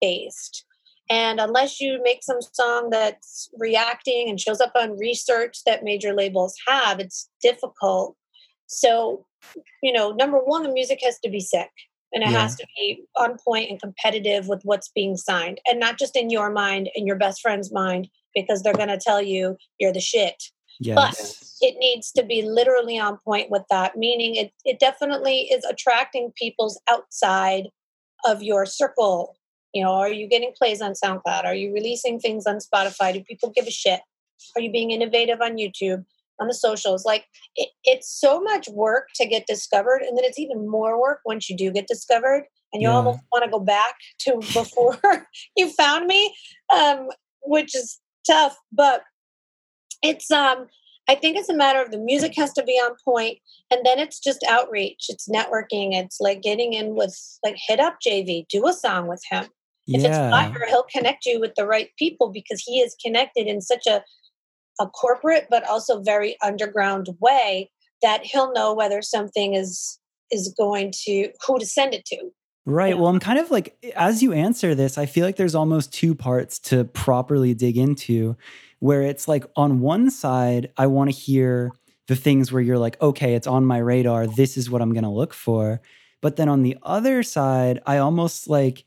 based. 0.00 0.66
And 1.10 1.40
unless 1.40 1.80
you 1.80 2.00
make 2.02 2.22
some 2.22 2.40
song 2.52 2.90
that's 2.90 3.50
reacting 3.58 4.28
and 4.28 4.40
shows 4.40 4.60
up 4.60 4.72
on 4.76 4.98
research 4.98 5.58
that 5.66 5.82
major 5.82 6.14
labels 6.14 6.54
have, 6.68 7.00
it's 7.00 7.28
difficult. 7.42 8.16
So, 8.66 9.26
you 9.82 9.92
know, 9.92 10.12
number 10.12 10.38
one, 10.38 10.62
the 10.62 10.72
music 10.72 11.00
has 11.02 11.18
to 11.20 11.30
be 11.30 11.40
sick 11.40 11.70
and 12.12 12.22
it 12.22 12.30
Yeah. 12.30 12.40
has 12.42 12.56
to 12.56 12.66
be 12.76 13.04
on 13.16 13.38
point 13.38 13.70
and 13.70 13.80
competitive 13.80 14.48
with 14.48 14.60
what's 14.64 14.88
being 14.88 15.16
signed 15.16 15.60
and 15.66 15.80
not 15.80 15.98
just 15.98 16.16
in 16.16 16.30
your 16.30 16.50
mind 16.50 16.90
and 16.94 17.06
your 17.06 17.16
best 17.16 17.40
friend's 17.40 17.72
mind 17.72 18.08
because 18.34 18.62
they're 18.62 18.72
going 18.74 18.88
to 18.88 18.98
tell 18.98 19.20
you 19.22 19.56
you're 19.78 19.92
the 19.92 20.00
shit. 20.00 20.42
Yes. 20.80 21.58
it 21.60 21.76
needs 21.78 22.10
to 22.12 22.24
be 22.24 22.42
literally 22.42 22.98
on 22.98 23.18
point 23.24 23.50
with 23.50 23.62
that 23.70 23.96
meaning 23.96 24.34
it, 24.34 24.52
it 24.64 24.80
definitely 24.80 25.42
is 25.42 25.64
attracting 25.64 26.32
people's 26.36 26.80
outside 26.90 27.68
of 28.24 28.42
your 28.42 28.66
circle. 28.66 29.36
You 29.74 29.84
know 29.84 29.92
are 29.92 30.10
you 30.10 30.26
getting 30.28 30.52
plays 30.56 30.80
on 30.80 30.92
soundcloud? 30.94 31.44
Are 31.44 31.54
you 31.54 31.72
releasing 31.72 32.18
things 32.18 32.46
on 32.46 32.58
spotify? 32.58 33.12
Do 33.12 33.22
people 33.22 33.50
give 33.50 33.66
a 33.66 33.70
shit? 33.70 34.00
Are 34.56 34.60
you 34.62 34.72
being 34.72 34.90
innovative 34.90 35.40
on 35.40 35.56
youtube 35.56 36.04
on 36.40 36.48
the 36.48 36.54
socials 36.54 37.04
like 37.04 37.24
it, 37.56 37.68
it's 37.84 38.08
so 38.10 38.40
much 38.40 38.68
work 38.68 39.08
to 39.14 39.26
get 39.26 39.46
discovered 39.46 40.02
and 40.02 40.16
then 40.16 40.24
it's 40.24 40.38
even 40.38 40.68
more 40.68 41.00
work 41.00 41.20
once 41.24 41.48
you 41.48 41.56
do 41.56 41.70
get 41.70 41.86
discovered 41.86 42.44
and 42.72 42.82
you 42.82 42.88
Yeah. 42.88 42.94
almost 42.96 43.20
want 43.32 43.44
to 43.44 43.50
go 43.50 43.60
back 43.60 43.94
to 44.20 44.36
before 44.52 44.98
you 45.56 45.70
found 45.70 46.06
me 46.06 46.34
um, 46.74 47.08
which 47.42 47.74
is 47.74 48.00
tough 48.26 48.56
but 48.72 49.02
it's 50.02 50.30
um 50.30 50.66
I 51.08 51.16
think 51.16 51.36
it's 51.36 51.48
a 51.48 51.54
matter 51.56 51.82
of 51.82 51.90
the 51.90 51.98
music 51.98 52.32
has 52.36 52.52
to 52.52 52.62
be 52.62 52.74
on 52.74 52.94
point, 53.04 53.38
and 53.72 53.84
then 53.84 53.98
it's 53.98 54.20
just 54.20 54.44
outreach. 54.48 55.06
It's 55.08 55.28
networking. 55.28 55.90
It's 55.94 56.20
like 56.20 56.42
getting 56.42 56.74
in 56.74 56.94
with 56.94 57.18
like 57.44 57.56
hit 57.66 57.80
up 57.80 57.96
JV, 58.06 58.46
do 58.48 58.68
a 58.68 58.72
song 58.72 59.08
with 59.08 59.20
him. 59.28 59.46
If 59.88 60.04
it's 60.04 60.16
Yeah. 60.16 60.30
fire, 60.30 60.66
he'll 60.68 60.84
connect 60.84 61.26
you 61.26 61.40
with 61.40 61.54
the 61.56 61.66
right 61.66 61.88
people 61.98 62.30
because 62.30 62.62
he 62.64 62.80
is 62.80 62.94
connected 63.04 63.48
in 63.48 63.60
such 63.60 63.86
a 63.88 64.04
a 64.80 64.86
corporate 64.86 65.46
but 65.50 65.68
also 65.68 66.00
very 66.00 66.36
underground 66.42 67.08
way 67.20 67.70
that 68.02 68.24
he'll 68.24 68.52
know 68.52 68.74
whether 68.74 69.02
something 69.02 69.54
is 69.54 69.98
is 70.30 70.54
going 70.58 70.92
to 71.04 71.28
who 71.46 71.58
to 71.58 71.66
send 71.66 71.94
it 71.94 72.04
to. 72.06 72.30
Right. 72.64 72.96
Well, 72.96 73.08
I'm 73.08 73.18
kind 73.18 73.38
of 73.38 73.50
like, 73.50 73.76
as 73.96 74.22
you 74.22 74.32
answer 74.32 74.74
this, 74.74 74.96
I 74.96 75.04
feel 75.06 75.26
like 75.26 75.36
there's 75.36 75.54
almost 75.54 75.92
two 75.92 76.14
parts 76.14 76.58
to 76.60 76.84
properly 76.84 77.54
dig 77.54 77.76
into, 77.76 78.36
where 78.78 79.02
it's 79.02 79.26
like, 79.26 79.44
on 79.56 79.80
one 79.80 80.10
side, 80.10 80.70
I 80.76 80.86
want 80.86 81.10
to 81.10 81.16
hear 81.16 81.72
the 82.06 82.14
things 82.14 82.52
where 82.52 82.62
you're 82.62 82.78
like, 82.78 83.00
okay, 83.02 83.34
it's 83.34 83.48
on 83.48 83.64
my 83.64 83.78
radar. 83.78 84.28
This 84.28 84.56
is 84.56 84.70
what 84.70 84.80
I'm 84.80 84.92
going 84.92 85.02
to 85.04 85.10
look 85.10 85.34
for. 85.34 85.80
But 86.20 86.36
then 86.36 86.48
on 86.48 86.62
the 86.62 86.76
other 86.84 87.24
side, 87.24 87.80
I 87.84 87.98
almost 87.98 88.48
like, 88.48 88.84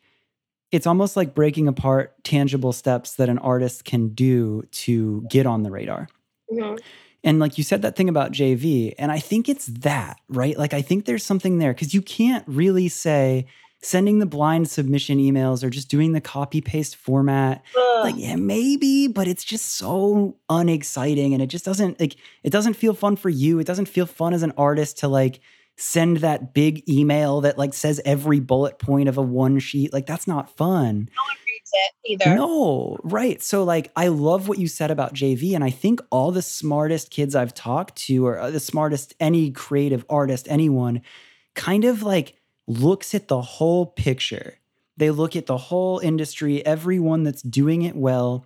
it's 0.76 0.86
almost 0.86 1.16
like 1.16 1.34
breaking 1.34 1.68
apart 1.68 2.14
tangible 2.24 2.74
steps 2.74 3.16
that 3.16 3.30
an 3.30 3.38
artist 3.40 3.86
can 3.86 4.10
do 4.10 4.68
to 4.72 5.26
get 5.30 5.46
on 5.46 5.64
the 5.64 5.72
radar. 5.72 6.08
Mhm. 6.52 6.78
And 7.24 7.40
like 7.40 7.58
you 7.58 7.64
said 7.64 7.82
that 7.82 7.96
thing 7.96 8.10
about 8.10 8.32
JV, 8.32 8.94
and 9.00 9.12
I 9.12 9.20
think 9.20 9.50
it's 9.50 9.66
that, 9.68 10.20
right? 10.30 10.58
Like 10.58 10.74
I 10.74 10.82
think 10.82 11.06
there's 11.06 11.24
something 11.24 11.58
there 11.58 11.74
because 11.74 11.94
you 11.94 12.02
can't 12.02 12.44
really 12.48 12.88
say 12.88 13.48
sending 13.82 14.20
the 14.20 14.26
blind 14.26 14.70
submission 14.70 15.20
emails 15.20 15.64
or 15.64 15.70
just 15.70 15.90
doing 15.90 16.12
the 16.12 16.22
copy 16.22 16.60
paste 16.62 16.96
format. 16.96 17.64
Ugh. 17.78 18.04
Like, 18.04 18.16
yeah, 18.18 18.36
maybe, 18.36 19.08
but 19.08 19.28
it's 19.28 19.44
just 19.44 19.76
so 19.76 20.36
unexciting 20.50 21.34
and 21.34 21.42
it 21.42 21.48
just 21.48 21.66
doesn't 21.66 22.00
like 22.00 22.16
it 22.44 22.52
doesn't 22.52 22.74
feel 22.76 22.94
fun 22.94 23.16
for 23.16 23.30
you. 23.30 23.60
It 23.60 23.68
doesn't 23.68 23.88
feel 23.88 24.06
fun 24.06 24.34
as 24.34 24.44
an 24.44 24.54
artist 24.58 25.00
to 25.00 25.08
like 25.08 25.40
send 25.78 26.18
that 26.18 26.54
big 26.54 26.88
email 26.90 27.42
that 27.42 27.58
like 27.58 27.74
says 27.74 28.00
every 28.06 28.40
bullet 28.40 28.80
point 28.80 29.10
of 29.10 29.18
a 29.18 29.22
one 29.22 29.60
sheet. 29.60 29.92
Like 29.92 30.06
that's 30.06 30.28
not 30.28 30.56
fun. 30.56 31.10
no 31.16 31.24
one 31.24 31.38
reads 31.46 31.72
it 31.74 31.94
either. 32.06 32.36
No, 32.36 32.98
right. 33.04 33.42
So, 33.42 33.64
like, 33.64 33.92
I 33.96 34.08
love 34.08 34.48
what 34.48 34.60
you 34.60 34.68
said 34.68 34.92
about 34.92 35.14
JV. 35.14 35.54
And 35.54 35.64
I 35.64 35.70
think 35.70 36.02
all 36.10 36.32
the 36.32 36.42
smartest 36.42 37.12
kids 37.12 37.36
I've 37.36 37.54
talked 37.54 37.96
to, 38.08 38.26
or 38.26 38.40
uh, 38.40 38.52
the 38.52 38.60
smartest 38.60 39.14
any 39.20 39.52
creative 39.52 40.06
artist, 40.10 40.48
anyone, 40.50 41.02
kind 41.54 41.86
of 41.86 42.04
like 42.04 42.36
looks 42.68 43.14
at 43.14 43.28
the 43.28 43.42
whole 43.42 43.86
picture. 43.86 44.60
They 44.98 45.12
look 45.12 45.36
at 45.36 45.46
the 45.46 45.58
whole 45.58 46.00
industry, 46.00 46.66
everyone 46.66 47.24
that's 47.24 47.42
doing 47.42 47.82
it 47.82 47.96
well, 47.96 48.46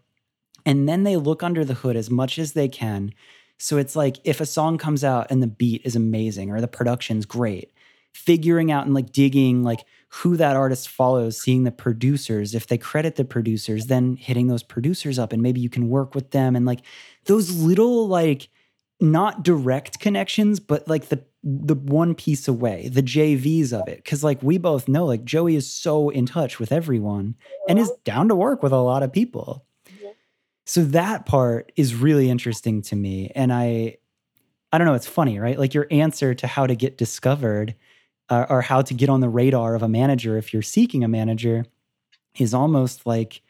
and 0.65 0.89
then 0.89 1.03
they 1.03 1.15
look 1.15 1.43
under 1.43 1.63
the 1.63 1.75
hood 1.75 1.95
as 1.95 2.09
much 2.09 2.39
as 2.39 2.53
they 2.53 2.67
can. 2.67 3.13
So 3.59 3.77
it's 3.77 3.95
like 3.95 4.17
if 4.23 4.41
a 4.41 4.45
song 4.45 4.77
comes 4.77 5.03
out 5.03 5.27
and 5.29 5.43
the 5.43 5.47
beat 5.47 5.81
is 5.83 5.95
amazing 5.95 6.49
or 6.49 6.61
the 6.61 6.67
production's 6.67 7.25
great, 7.25 7.71
figuring 8.13 8.71
out 8.71 8.85
and 8.85 8.95
like 8.95 9.11
digging 9.11 9.63
like 9.63 9.85
who 10.09 10.37
that 10.37 10.55
artist 10.55 10.89
follows, 10.89 11.39
seeing 11.39 11.65
the 11.65 11.71
producers. 11.71 12.55
If 12.55 12.67
they 12.67 12.77
credit 12.77 13.15
the 13.15 13.25
producers, 13.25 13.85
then 13.85 14.15
hitting 14.15 14.47
those 14.47 14.63
producers 14.63 15.19
up 15.19 15.33
and 15.33 15.43
maybe 15.43 15.59
you 15.61 15.69
can 15.69 15.89
work 15.89 16.15
with 16.15 16.31
them 16.31 16.55
and 16.55 16.65
like 16.65 16.79
those 17.25 17.51
little 17.51 18.07
like 18.07 18.49
not 19.01 19.43
direct 19.43 19.99
connections, 19.99 20.59
but 20.59 20.87
like 20.87 21.09
the 21.09 21.23
the 21.41 21.75
one 21.75 22.15
piece 22.15 22.49
away, 22.49 22.89
the 22.89 23.03
JVs 23.03 23.71
of 23.71 23.87
it. 23.87 24.03
Cause 24.03 24.23
like 24.23 24.41
we 24.43 24.57
both 24.57 24.87
know, 24.89 25.05
like 25.05 25.23
Joey 25.23 25.55
is 25.55 25.71
so 25.71 26.09
in 26.09 26.25
touch 26.25 26.59
with 26.59 26.71
everyone 26.71 27.35
and 27.69 27.79
is 27.79 27.91
down 28.03 28.27
to 28.27 28.35
work 28.35 28.61
with 28.61 28.73
a 28.73 28.81
lot 28.81 29.03
of 29.03 29.13
people. 29.13 29.65
So 30.69 30.83
that 30.83 31.25
part 31.25 31.71
is 31.75 31.95
really 31.95 32.29
interesting 32.29 32.83
to 32.83 32.95
me. 32.95 33.31
And 33.33 33.51
I 33.51 33.97
I 34.71 34.77
don't 34.77 34.85
know, 34.85 34.93
it's 34.93 35.07
funny, 35.07 35.39
right? 35.39 35.57
Like 35.57 35.73
your 35.73 35.87
answer 35.89 36.35
to 36.35 36.45
how 36.45 36.67
to 36.67 36.75
get 36.75 36.95
discovered 36.95 37.73
uh, 38.29 38.45
or 38.51 38.61
how 38.61 38.83
to 38.83 38.93
get 38.93 39.09
on 39.09 39.19
the 39.19 39.29
radar 39.29 39.73
of 39.73 39.81
a 39.81 39.89
manager 39.89 40.37
if 40.37 40.53
you're 40.53 40.61
seeking 40.61 41.03
a 41.03 41.07
manager 41.07 41.65
is 42.37 42.53
almost 42.53 43.07
like 43.07 43.41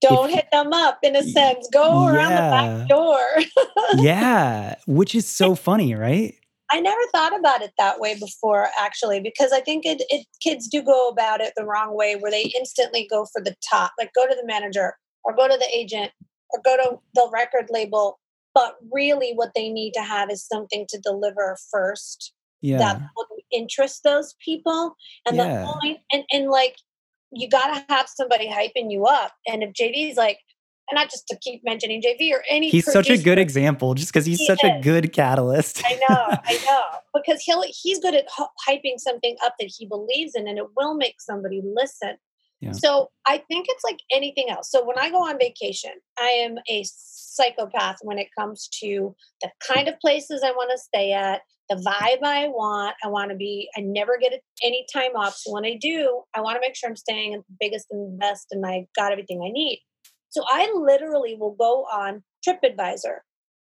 don't 0.00 0.28
hit 0.28 0.48
them 0.50 0.72
up 0.72 0.98
in 1.04 1.14
a 1.14 1.22
sense. 1.22 1.68
Go 1.72 2.02
yeah, 2.02 2.16
around 2.16 2.30
the 2.30 2.50
back 2.50 2.88
door. 2.88 4.02
yeah, 4.02 4.74
which 4.88 5.14
is 5.14 5.24
so 5.24 5.54
funny, 5.54 5.94
right? 5.94 6.34
I 6.72 6.80
never 6.80 7.00
thought 7.14 7.38
about 7.38 7.62
it 7.62 7.70
that 7.78 8.00
way 8.00 8.18
before, 8.18 8.70
actually, 8.76 9.20
because 9.20 9.52
I 9.52 9.60
think 9.60 9.86
it, 9.86 10.02
it 10.08 10.26
kids 10.42 10.66
do 10.66 10.82
go 10.82 11.10
about 11.10 11.40
it 11.40 11.52
the 11.56 11.64
wrong 11.64 11.96
way, 11.96 12.16
where 12.16 12.32
they 12.32 12.52
instantly 12.58 13.06
go 13.08 13.24
for 13.32 13.40
the 13.40 13.54
top, 13.70 13.92
like 14.00 14.10
go 14.16 14.26
to 14.26 14.34
the 14.34 14.44
manager 14.44 14.96
or 15.22 15.32
go 15.32 15.46
to 15.46 15.56
the 15.56 15.68
agent 15.72 16.10
or 16.52 16.60
go 16.64 16.76
to 16.76 16.98
the 17.14 17.28
record 17.32 17.66
label. 17.70 18.18
But 18.54 18.76
really, 18.90 19.32
what 19.34 19.50
they 19.54 19.68
need 19.68 19.92
to 19.92 20.02
have 20.02 20.30
is 20.30 20.46
something 20.46 20.86
to 20.88 20.98
deliver 20.98 21.58
first 21.70 22.32
yeah. 22.62 22.78
that 22.78 23.02
will 23.16 23.26
interest 23.52 24.02
those 24.02 24.34
people. 24.42 24.96
And 25.26 25.36
yeah. 25.36 25.60
the 25.60 25.66
point, 25.66 25.98
and, 26.12 26.24
and 26.32 26.50
like, 26.50 26.76
you 27.32 27.48
got 27.48 27.74
to 27.74 27.94
have 27.94 28.08
somebody 28.08 28.48
hyping 28.48 28.90
you 28.90 29.04
up. 29.04 29.32
And 29.46 29.62
if 29.62 29.72
JD's 29.72 30.16
like, 30.16 30.38
and 30.90 30.96
not 30.96 31.10
just 31.10 31.26
to 31.28 31.36
keep 31.36 31.64
mentioning 31.64 32.00
JV 32.00 32.32
or 32.32 32.44
any. 32.48 32.70
He's 32.70 32.84
producer, 32.84 33.04
such 33.04 33.20
a 33.20 33.22
good 33.22 33.38
example, 33.38 33.94
just 33.94 34.12
because 34.12 34.24
he's 34.24 34.38
he 34.38 34.46
such 34.46 34.62
is. 34.62 34.70
a 34.70 34.80
good 34.80 35.12
catalyst. 35.12 35.82
I 35.84 35.94
know, 36.08 36.26
I 36.44 36.60
know, 36.66 36.82
because 37.14 37.42
he'll 37.42 37.64
he's 37.66 37.98
good 37.98 38.14
at 38.14 38.26
hyping 38.68 38.98
something 38.98 39.36
up 39.44 39.54
that 39.58 39.70
he 39.76 39.86
believes 39.86 40.34
in, 40.34 40.46
and 40.46 40.58
it 40.58 40.66
will 40.76 40.94
make 40.94 41.16
somebody 41.20 41.60
listen. 41.64 42.16
So 42.72 43.10
I 43.26 43.38
think 43.48 43.66
it's 43.68 43.84
like 43.84 43.98
anything 44.10 44.48
else. 44.50 44.70
So 44.70 44.84
when 44.84 44.98
I 44.98 45.10
go 45.10 45.18
on 45.18 45.38
vacation, 45.38 45.92
I 46.18 46.28
am 46.28 46.56
a 46.68 46.84
psychopath 46.86 47.96
when 48.02 48.18
it 48.18 48.28
comes 48.38 48.68
to 48.82 49.14
the 49.42 49.50
kind 49.66 49.88
of 49.88 50.00
places 50.00 50.42
I 50.44 50.52
want 50.52 50.70
to 50.70 50.78
stay 50.78 51.12
at, 51.12 51.42
the 51.68 51.76
vibe 51.76 52.22
I 52.24 52.48
want. 52.48 52.96
I 53.04 53.08
want 53.08 53.30
to 53.30 53.36
be, 53.36 53.68
I 53.76 53.80
never 53.80 54.18
get 54.18 54.40
any 54.62 54.86
time 54.92 55.16
off. 55.16 55.36
So 55.36 55.52
when 55.52 55.64
I 55.64 55.76
do, 55.80 56.22
I 56.34 56.40
want 56.40 56.56
to 56.56 56.60
make 56.60 56.76
sure 56.76 56.88
I'm 56.88 56.96
staying 56.96 57.34
at 57.34 57.40
the 57.40 57.56
biggest 57.60 57.86
and 57.90 58.18
best 58.18 58.46
and 58.50 58.64
I 58.64 58.86
got 58.96 59.12
everything 59.12 59.42
I 59.44 59.50
need. 59.50 59.82
So 60.30 60.42
I 60.48 60.72
literally 60.74 61.36
will 61.38 61.56
go 61.58 61.84
on 61.92 62.22
TripAdvisor, 62.46 63.18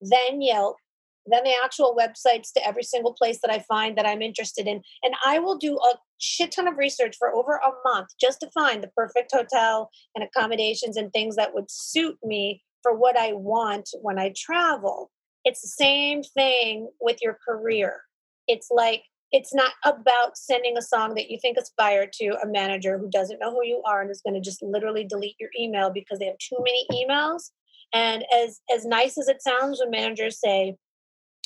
then 0.02 0.42
Yelp, 0.42 0.78
then 1.26 1.44
the 1.44 1.54
actual 1.64 1.96
websites 1.98 2.52
to 2.54 2.68
every 2.68 2.84
single 2.84 3.14
place 3.14 3.40
that 3.44 3.52
I 3.52 3.60
find 3.68 3.98
that 3.98 4.08
I'm 4.08 4.22
interested 4.22 4.68
in. 4.68 4.82
And 5.04 5.14
I 5.26 5.40
will 5.40 5.58
do 5.58 5.76
a 5.76 5.98
shit 6.20 6.52
ton 6.52 6.68
of 6.68 6.78
research 6.78 7.16
for 7.18 7.34
over 7.34 7.56
a 7.56 7.72
month 7.88 8.10
just 8.20 8.40
to 8.42 8.50
find 8.52 8.84
the 8.84 8.92
perfect 8.96 9.32
hotel 9.34 9.90
and 10.16 10.24
accommodations 10.24 10.98
and 10.98 11.12
things 11.12 11.36
that 11.36 11.54
would 11.54 11.70
suit 11.70 12.18
me 12.24 12.64
for 12.82 12.96
what 12.96 13.18
I 13.18 13.34
want 13.34 13.90
when 14.02 14.18
I 14.18 14.34
travel. 14.36 15.12
It's 15.46 15.62
the 15.62 15.68
same 15.68 16.24
thing 16.24 16.90
with 17.00 17.18
your 17.22 17.38
career. 17.48 18.02
It's 18.48 18.70
like, 18.72 19.04
it's 19.32 19.54
not 19.54 19.72
about 19.86 20.38
sending 20.38 20.78
a 20.78 20.82
song 20.82 21.16
that 21.16 21.30
you 21.30 21.38
think 21.42 21.58
is 21.58 21.72
fire 21.78 22.10
to 22.20 22.38
a 22.44 22.48
manager 22.48 22.98
who 22.98 23.10
doesn't 23.10 23.40
know 23.40 23.52
who 23.52 23.64
you 23.64 23.82
are 23.86 24.02
and 24.02 24.12
is 24.12 24.22
going 24.22 24.34
to 24.34 24.42
just 24.42 24.62
literally 24.62 25.06
delete 25.06 25.36
your 25.40 25.50
email 25.58 25.90
because 25.90 26.20
they 26.20 26.26
have 26.26 26.38
too 26.38 26.58
many 26.60 26.86
emails. 26.92 27.52
And 27.94 28.26
as 28.34 28.60
as 28.74 28.86
nice 28.86 29.18
as 29.18 29.28
it 29.28 29.42
sounds 29.42 29.80
when 29.80 29.90
managers 29.90 30.40
say, 30.40 30.76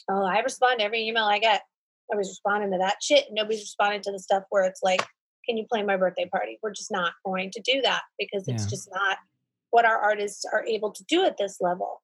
"Oh, 0.10 0.24
I 0.24 0.40
respond 0.40 0.80
to 0.80 0.86
every 0.86 1.08
email 1.08 1.26
I 1.26 1.40
get," 1.40 1.64
I 2.12 2.16
was 2.16 2.30
responding 2.30 2.72
to 2.72 2.78
that 2.80 2.98
shit. 3.02 3.26
Nobody's 3.32 3.62
responding 3.62 4.02
to 4.02 4.12
the 4.12 4.20
stuff 4.20 4.44
where 4.50 4.64
it's 4.64 4.84
like, 4.84 5.02
"Can 5.48 5.58
you 5.58 5.66
play 5.70 5.84
my 5.84 5.98
birthday 5.98 6.28
party?" 6.28 6.60
We're 6.62 6.72
just 6.72 6.92
not 6.92 7.14
going 7.26 7.52
to 7.52 7.62
do 7.62 7.82
that 7.82 8.04
because 8.20 8.48
it's 8.48 8.64
yeah. 8.64 8.70
just 8.70 8.90
not 8.94 9.18
what 9.72 9.86
our 9.86 9.98
artists 9.98 10.46
are 10.52 10.66
able 10.66 10.92
to 10.92 11.04
do 11.06 11.26
at 11.26 11.38
this 11.38 11.58
level. 11.60 12.02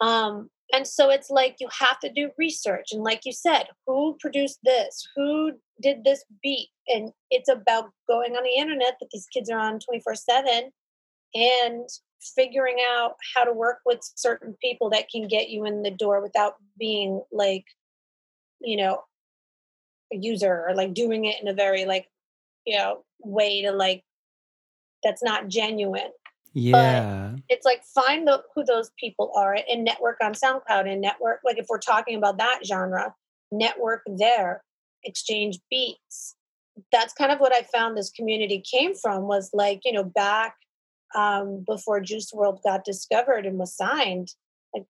Um, 0.00 0.50
and 0.72 0.86
so 0.86 1.10
it's 1.10 1.30
like 1.30 1.56
you 1.60 1.68
have 1.78 2.00
to 2.00 2.10
do 2.10 2.30
research. 2.38 2.88
And 2.92 3.02
like 3.02 3.20
you 3.24 3.32
said, 3.32 3.64
who 3.86 4.16
produced 4.20 4.58
this? 4.64 5.06
Who 5.14 5.52
did 5.80 6.04
this 6.04 6.24
beat? 6.42 6.68
And 6.88 7.12
it's 7.30 7.48
about 7.48 7.90
going 8.08 8.36
on 8.36 8.42
the 8.42 8.56
internet 8.56 8.96
that 9.00 9.08
these 9.12 9.26
kids 9.32 9.50
are 9.50 9.58
on 9.58 9.78
24 9.78 10.14
7 10.14 10.70
and 11.34 11.88
figuring 12.34 12.76
out 12.96 13.14
how 13.34 13.44
to 13.44 13.52
work 13.52 13.78
with 13.84 14.00
certain 14.14 14.56
people 14.60 14.90
that 14.90 15.08
can 15.08 15.28
get 15.28 15.50
you 15.50 15.64
in 15.64 15.82
the 15.82 15.90
door 15.90 16.22
without 16.22 16.54
being 16.78 17.22
like, 17.32 17.64
you 18.60 18.76
know, 18.76 19.02
a 20.12 20.16
user 20.16 20.64
or 20.66 20.74
like 20.74 20.94
doing 20.94 21.24
it 21.24 21.40
in 21.40 21.48
a 21.48 21.54
very 21.54 21.84
like, 21.84 22.08
you 22.66 22.76
know, 22.76 23.04
way 23.22 23.62
to 23.62 23.72
like 23.72 24.02
that's 25.02 25.22
not 25.22 25.48
genuine. 25.48 26.10
Yeah. 26.54 27.32
But 27.32 27.42
it's 27.48 27.66
like 27.66 27.82
find 27.94 28.26
the, 28.26 28.42
who 28.54 28.64
those 28.64 28.90
people 28.98 29.32
are 29.36 29.58
and 29.68 29.84
network 29.84 30.18
on 30.22 30.32
SoundCloud 30.32 30.90
and 30.90 31.00
network 31.00 31.40
like 31.44 31.58
if 31.58 31.66
we're 31.68 31.78
talking 31.78 32.16
about 32.16 32.38
that 32.38 32.60
genre, 32.64 33.14
network 33.52 34.02
there, 34.06 34.62
exchange 35.04 35.58
beats. 35.70 36.36
That's 36.90 37.12
kind 37.12 37.30
of 37.30 37.38
what 37.38 37.54
I 37.54 37.62
found 37.62 37.96
this 37.96 38.10
community 38.10 38.62
came 38.68 38.94
from 38.94 39.28
was 39.28 39.50
like, 39.52 39.80
you 39.84 39.92
know, 39.92 40.02
back 40.02 40.56
um, 41.14 41.64
before 41.66 42.00
Juice 42.00 42.32
WRLD 42.32 42.62
got 42.62 42.84
discovered 42.84 43.46
and 43.46 43.58
was 43.58 43.76
signed, 43.76 44.28
like 44.74 44.84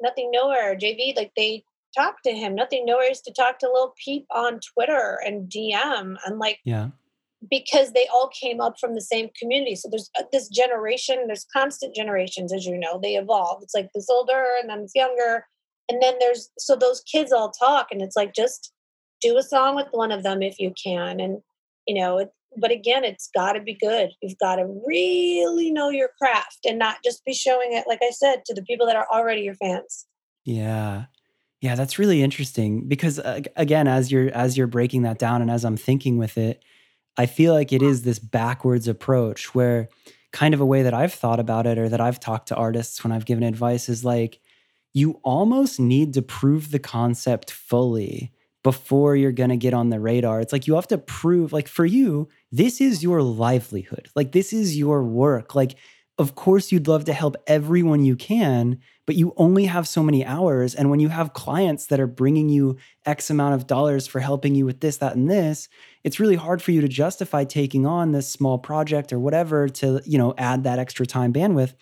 nothing 0.00 0.30
nowhere. 0.32 0.76
JV, 0.76 1.16
like 1.16 1.32
they 1.36 1.64
talked 1.96 2.24
to 2.24 2.32
him. 2.32 2.54
Nothing 2.54 2.84
nowhere 2.86 3.10
is 3.10 3.20
to 3.22 3.32
talk 3.32 3.58
to 3.60 3.70
Lil 3.72 3.94
Peep 4.02 4.26
on 4.34 4.60
Twitter 4.74 5.18
and 5.24 5.50
DM 5.50 6.16
and 6.24 6.38
like 6.38 6.58
yeah 6.64 6.90
because 7.50 7.92
they 7.92 8.06
all 8.12 8.28
came 8.28 8.60
up 8.60 8.78
from 8.78 8.94
the 8.94 9.00
same 9.00 9.28
community. 9.38 9.76
So 9.76 9.88
there's 9.88 10.10
uh, 10.18 10.24
this 10.32 10.48
generation, 10.48 11.24
there's 11.26 11.46
constant 11.52 11.94
generations, 11.94 12.52
as 12.52 12.66
you 12.66 12.76
know, 12.78 12.98
they 13.00 13.16
evolve. 13.16 13.62
It's 13.62 13.74
like 13.74 13.90
this 13.94 14.08
older 14.08 14.44
and 14.60 14.68
then 14.68 14.80
it's 14.80 14.94
younger. 14.94 15.46
And 15.88 16.02
then 16.02 16.14
there's, 16.18 16.50
so 16.58 16.74
those 16.74 17.02
kids 17.02 17.32
all 17.32 17.50
talk 17.50 17.88
and 17.90 18.02
it's 18.02 18.16
like, 18.16 18.34
just 18.34 18.72
do 19.20 19.36
a 19.36 19.42
song 19.42 19.76
with 19.76 19.86
one 19.92 20.12
of 20.12 20.22
them 20.22 20.42
if 20.42 20.58
you 20.58 20.72
can. 20.82 21.20
And, 21.20 21.40
you 21.86 21.94
know, 22.00 22.18
it, 22.18 22.30
but 22.58 22.70
again, 22.70 23.04
it's 23.04 23.28
got 23.34 23.52
to 23.52 23.60
be 23.60 23.74
good. 23.74 24.10
You've 24.22 24.38
got 24.38 24.56
to 24.56 24.66
really 24.86 25.70
know 25.70 25.90
your 25.90 26.10
craft 26.20 26.60
and 26.66 26.78
not 26.78 26.96
just 27.04 27.24
be 27.24 27.34
showing 27.34 27.72
it, 27.72 27.86
like 27.86 28.00
I 28.02 28.10
said, 28.10 28.44
to 28.46 28.54
the 28.54 28.62
people 28.62 28.86
that 28.86 28.96
are 28.96 29.06
already 29.12 29.42
your 29.42 29.54
fans. 29.54 30.06
Yeah. 30.44 31.06
Yeah, 31.60 31.74
that's 31.74 31.98
really 31.98 32.22
interesting 32.22 32.86
because 32.86 33.18
uh, 33.18 33.40
again, 33.56 33.88
as 33.88 34.12
you're 34.12 34.28
as 34.30 34.56
you're 34.56 34.66
breaking 34.66 35.02
that 35.02 35.18
down 35.18 35.40
and 35.40 35.50
as 35.50 35.64
I'm 35.64 35.76
thinking 35.76 36.18
with 36.18 36.36
it, 36.36 36.62
I 37.16 37.26
feel 37.26 37.54
like 37.54 37.72
it 37.72 37.82
is 37.82 38.02
this 38.02 38.18
backwards 38.18 38.86
approach 38.86 39.54
where 39.54 39.88
kind 40.32 40.52
of 40.52 40.60
a 40.60 40.66
way 40.66 40.82
that 40.82 40.92
I've 40.92 41.14
thought 41.14 41.40
about 41.40 41.66
it 41.66 41.78
or 41.78 41.88
that 41.88 42.00
I've 42.00 42.20
talked 42.20 42.48
to 42.48 42.54
artists 42.54 43.02
when 43.02 43.10
I've 43.10 43.24
given 43.24 43.42
advice 43.42 43.88
is 43.88 44.04
like 44.04 44.38
you 44.92 45.20
almost 45.24 45.80
need 45.80 46.14
to 46.14 46.22
prove 46.22 46.70
the 46.70 46.78
concept 46.78 47.50
fully 47.50 48.32
before 48.62 49.16
you're 49.16 49.32
going 49.32 49.50
to 49.50 49.56
get 49.56 49.74
on 49.74 49.90
the 49.90 50.00
radar. 50.00 50.40
It's 50.40 50.52
like 50.52 50.66
you 50.66 50.74
have 50.74 50.88
to 50.88 50.98
prove 50.98 51.52
like 51.52 51.68
for 51.68 51.86
you 51.86 52.28
this 52.56 52.80
is 52.80 53.02
your 53.02 53.22
livelihood. 53.22 54.08
Like 54.16 54.32
this 54.32 54.52
is 54.52 54.78
your 54.78 55.02
work. 55.02 55.54
Like 55.54 55.76
of 56.18 56.34
course 56.34 56.72
you'd 56.72 56.88
love 56.88 57.04
to 57.04 57.12
help 57.12 57.36
everyone 57.46 58.02
you 58.02 58.16
can, 58.16 58.78
but 59.06 59.16
you 59.16 59.34
only 59.36 59.66
have 59.66 59.86
so 59.86 60.02
many 60.02 60.24
hours. 60.24 60.74
And 60.74 60.88
when 60.88 60.98
you 60.98 61.08
have 61.08 61.34
clients 61.34 61.86
that 61.88 62.00
are 62.00 62.06
bringing 62.06 62.48
you 62.48 62.78
X 63.04 63.28
amount 63.28 63.54
of 63.54 63.66
dollars 63.66 64.06
for 64.06 64.20
helping 64.20 64.54
you 64.54 64.64
with 64.64 64.80
this, 64.80 64.96
that, 64.96 65.14
and 65.14 65.30
this, 65.30 65.68
it's 66.04 66.18
really 66.18 66.36
hard 66.36 66.62
for 66.62 66.72
you 66.72 66.80
to 66.80 66.88
justify 66.88 67.44
taking 67.44 67.84
on 67.84 68.12
this 68.12 68.28
small 68.28 68.58
project 68.58 69.12
or 69.12 69.18
whatever 69.18 69.68
to, 69.68 70.00
you 70.06 70.16
know, 70.16 70.32
add 70.38 70.64
that 70.64 70.78
extra 70.78 71.04
time 71.04 71.34
bandwidth. 71.34 71.74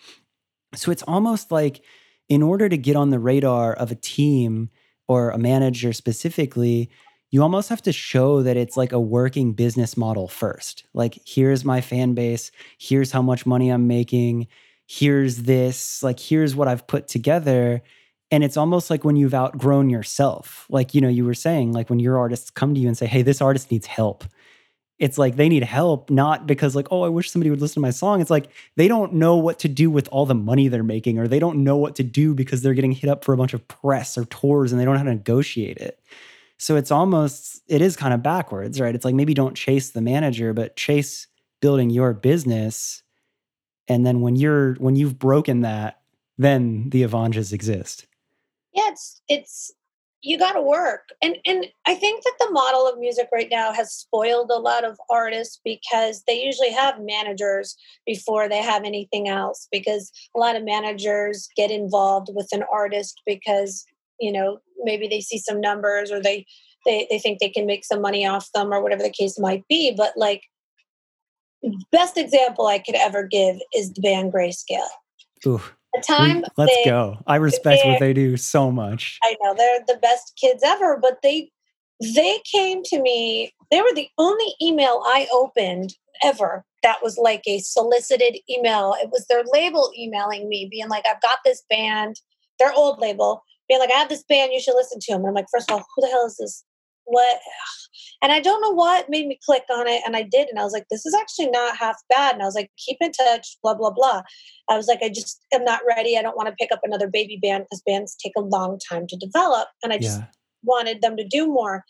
So 0.75 0.91
it's 0.91 1.03
almost 1.03 1.51
like 1.51 1.81
in 2.27 2.41
order 2.41 2.67
to 2.67 2.77
get 2.77 2.97
on 2.97 3.11
the 3.11 3.19
radar 3.19 3.71
of 3.71 3.91
a 3.91 3.95
team 3.95 4.69
or 5.07 5.29
a 5.29 5.37
manager 5.37 5.93
specifically, 5.93 6.89
you 7.31 7.41
almost 7.41 7.69
have 7.69 7.81
to 7.83 7.91
show 7.91 8.43
that 8.43 8.57
it's 8.57 8.77
like 8.77 8.91
a 8.91 8.99
working 8.99 9.53
business 9.53 9.97
model 9.97 10.27
first. 10.27 10.85
Like, 10.93 11.19
here's 11.25 11.65
my 11.65 11.81
fan 11.81 12.13
base, 12.13 12.51
here's 12.77 13.11
how 13.11 13.21
much 13.21 13.45
money 13.45 13.69
I'm 13.69 13.87
making, 13.87 14.47
here's 14.87 15.37
this, 15.43 16.03
like, 16.03 16.19
here's 16.19 16.55
what 16.55 16.67
I've 16.67 16.87
put 16.87 17.07
together. 17.07 17.81
And 18.31 18.43
it's 18.43 18.57
almost 18.57 18.89
like 18.89 19.03
when 19.03 19.15
you've 19.15 19.33
outgrown 19.33 19.89
yourself. 19.89 20.65
Like, 20.69 20.95
you 20.95 21.01
know, 21.01 21.09
you 21.09 21.25
were 21.25 21.33
saying, 21.33 21.73
like, 21.73 21.89
when 21.89 21.99
your 21.99 22.17
artists 22.17 22.49
come 22.49 22.73
to 22.73 22.79
you 22.79 22.87
and 22.87 22.97
say, 22.97 23.05
hey, 23.05 23.21
this 23.21 23.41
artist 23.41 23.71
needs 23.71 23.85
help. 23.85 24.23
It's 24.97 25.17
like 25.17 25.35
they 25.35 25.49
need 25.49 25.63
help, 25.63 26.09
not 26.09 26.47
because, 26.47 26.75
like, 26.75 26.87
oh, 26.89 27.03
I 27.03 27.09
wish 27.09 27.29
somebody 27.29 27.49
would 27.49 27.61
listen 27.61 27.75
to 27.75 27.79
my 27.81 27.91
song. 27.91 28.21
It's 28.21 28.29
like 28.29 28.49
they 28.77 28.87
don't 28.87 29.13
know 29.13 29.35
what 29.35 29.59
to 29.59 29.67
do 29.67 29.91
with 29.91 30.07
all 30.07 30.25
the 30.25 30.33
money 30.33 30.69
they're 30.69 30.83
making, 30.83 31.19
or 31.19 31.27
they 31.27 31.39
don't 31.39 31.63
know 31.65 31.75
what 31.75 31.95
to 31.95 32.03
do 32.03 32.33
because 32.33 32.61
they're 32.61 32.73
getting 32.73 32.93
hit 32.93 33.09
up 33.09 33.25
for 33.25 33.33
a 33.33 33.37
bunch 33.37 33.53
of 33.53 33.67
press 33.67 34.17
or 34.17 34.23
tours 34.25 34.71
and 34.71 34.79
they 34.79 34.85
don't 34.85 34.93
know 34.93 34.99
how 34.99 35.05
to 35.05 35.13
negotiate 35.13 35.77
it. 35.77 35.99
So 36.57 36.75
it's 36.75 36.91
almost, 36.91 37.61
it 37.67 37.81
is 37.81 37.95
kind 37.97 38.13
of 38.13 38.23
backwards, 38.23 38.79
right? 38.79 38.95
It's 38.95 39.05
like 39.05 39.15
maybe 39.15 39.33
don't 39.33 39.55
chase 39.55 39.91
the 39.91 40.01
manager, 40.01 40.53
but 40.53 40.75
chase 40.75 41.27
building 41.61 41.89
your 41.89 42.13
business. 42.13 43.03
And 43.87 44.05
then 44.05 44.21
when 44.21 44.35
you're, 44.35 44.75
when 44.75 44.95
you've 44.95 45.19
broken 45.19 45.61
that, 45.61 46.01
then 46.37 46.89
the 46.89 47.03
Evanges 47.03 47.53
exist. 47.53 48.07
Yeah, 48.73 48.89
it's, 48.89 49.21
it's, 49.27 49.73
you 50.25 50.39
got 50.39 50.53
to 50.53 50.61
work 50.61 51.09
and 51.21 51.37
and 51.45 51.67
i 51.85 51.93
think 51.93 52.23
that 52.23 52.33
the 52.39 52.51
model 52.51 52.87
of 52.87 52.97
music 52.97 53.29
right 53.31 53.49
now 53.51 53.71
has 53.71 53.93
spoiled 53.93 54.49
a 54.49 54.59
lot 54.59 54.83
of 54.83 54.97
artists 55.09 55.61
because 55.63 56.23
they 56.25 56.43
usually 56.43 56.71
have 56.71 56.99
managers 56.99 57.77
before 58.05 58.49
they 58.49 58.61
have 58.61 58.83
anything 58.83 59.29
else 59.29 59.67
because 59.71 60.11
a 60.35 60.39
lot 60.39 60.55
of 60.55 60.63
managers 60.63 61.47
get 61.55 61.69
involved 61.69 62.29
with 62.33 62.47
an 62.51 62.63
artist 62.71 63.21
because 63.25 63.85
you 64.19 64.31
know 64.31 64.59
maybe 64.83 65.07
they 65.07 65.21
see 65.21 65.37
some 65.37 65.61
numbers 65.61 66.11
or 66.11 66.21
they 66.21 66.45
they, 66.85 67.07
they 67.09 67.17
think 67.17 67.39
they 67.39 67.49
can 67.49 67.65
make 67.65 67.83
some 67.83 68.01
money 68.01 68.25
off 68.27 68.51
them 68.53 68.71
or 68.71 68.81
whatever 68.81 69.03
the 69.03 69.09
case 69.09 69.39
might 69.39 69.63
be 69.67 69.93
but 69.95 70.13
like 70.15 70.43
best 71.91 72.17
example 72.17 72.67
i 72.67 72.79
could 72.79 72.95
ever 72.95 73.23
give 73.23 73.57
is 73.73 73.91
the 73.93 74.01
band 74.01 74.33
grayscale. 74.33 74.87
Ooh 75.47 75.61
the 75.95 76.03
time 76.05 76.37
we, 76.37 76.43
let's 76.57 76.75
they, 76.83 76.89
go. 76.89 77.17
I 77.25 77.37
respect 77.37 77.85
what 77.85 77.99
they 77.99 78.13
do 78.13 78.37
so 78.37 78.71
much. 78.71 79.17
I 79.23 79.35
know 79.41 79.53
they're 79.55 79.79
the 79.87 79.99
best 80.01 80.33
kids 80.39 80.61
ever 80.63 80.97
but 81.01 81.19
they 81.23 81.51
they 82.15 82.39
came 82.51 82.83
to 82.83 83.01
me 83.01 83.53
they 83.71 83.81
were 83.81 83.93
the 83.93 84.09
only 84.17 84.53
email 84.61 85.01
i 85.05 85.27
opened 85.31 85.93
ever 86.23 86.65
that 86.83 87.01
was 87.01 87.17
like 87.17 87.41
a 87.47 87.59
solicited 87.59 88.37
email. 88.47 88.95
It 89.01 89.09
was 89.09 89.25
their 89.27 89.43
label 89.51 89.91
emailing 89.97 90.49
me 90.49 90.67
being 90.69 90.89
like 90.89 91.05
i've 91.09 91.21
got 91.21 91.37
this 91.45 91.63
band 91.69 92.19
their 92.59 92.73
old 92.73 92.99
label 92.99 93.43
being 93.67 93.79
like 93.79 93.91
i 93.91 93.97
have 93.97 94.09
this 94.09 94.23
band 94.23 94.53
you 94.53 94.59
should 94.59 94.75
listen 94.75 94.99
to 94.99 95.13
them 95.13 95.21
and 95.21 95.29
i'm 95.29 95.33
like 95.33 95.47
first 95.51 95.69
of 95.69 95.77
all 95.77 95.85
who 95.95 96.01
the 96.01 96.07
hell 96.07 96.25
is 96.25 96.37
this? 96.37 96.63
What? 97.05 97.39
And 98.21 98.31
i 98.31 98.39
don't 98.39 98.61
know 98.61 98.71
what 98.71 99.09
made 99.09 99.27
me 99.27 99.37
click 99.45 99.63
on 99.69 99.87
it 99.87 100.01
and 100.05 100.15
i 100.15 100.23
did 100.23 100.47
and 100.47 100.57
i 100.57 100.63
was 100.63 100.73
like 100.73 100.85
this 100.89 101.05
is 101.05 101.13
actually 101.13 101.49
not 101.49 101.77
half 101.77 101.97
bad. 102.09 102.33
And 102.33 102.41
i 102.41 102.45
was 102.45 102.55
like 102.55 102.71
keep 102.77 102.97
in 102.99 103.11
touch 103.11 103.57
blah 103.61 103.75
blah 103.75 103.91
blah. 103.91 104.23
I 104.69 104.77
was 104.77 104.87
like 104.87 104.99
i 105.03 105.09
just 105.09 105.45
am 105.53 105.63
not 105.63 105.81
ready. 105.87 106.17
I 106.17 106.21
don't 106.21 106.37
want 106.37 106.47
to 106.49 106.55
pick 106.55 106.71
up 106.71 106.79
another 106.83 107.07
baby 107.07 107.37
band 107.39 107.65
because 107.65 107.83
bands 107.85 108.15
take 108.15 108.33
a 108.35 108.41
long 108.41 108.79
time 108.79 109.05
to 109.07 109.17
develop 109.17 109.67
and 109.83 109.93
i 109.93 109.97
just 109.97 110.19
yeah. 110.19 110.25
wanted 110.63 111.01
them 111.01 111.17
to 111.17 111.27
do 111.27 111.45
more. 111.45 111.83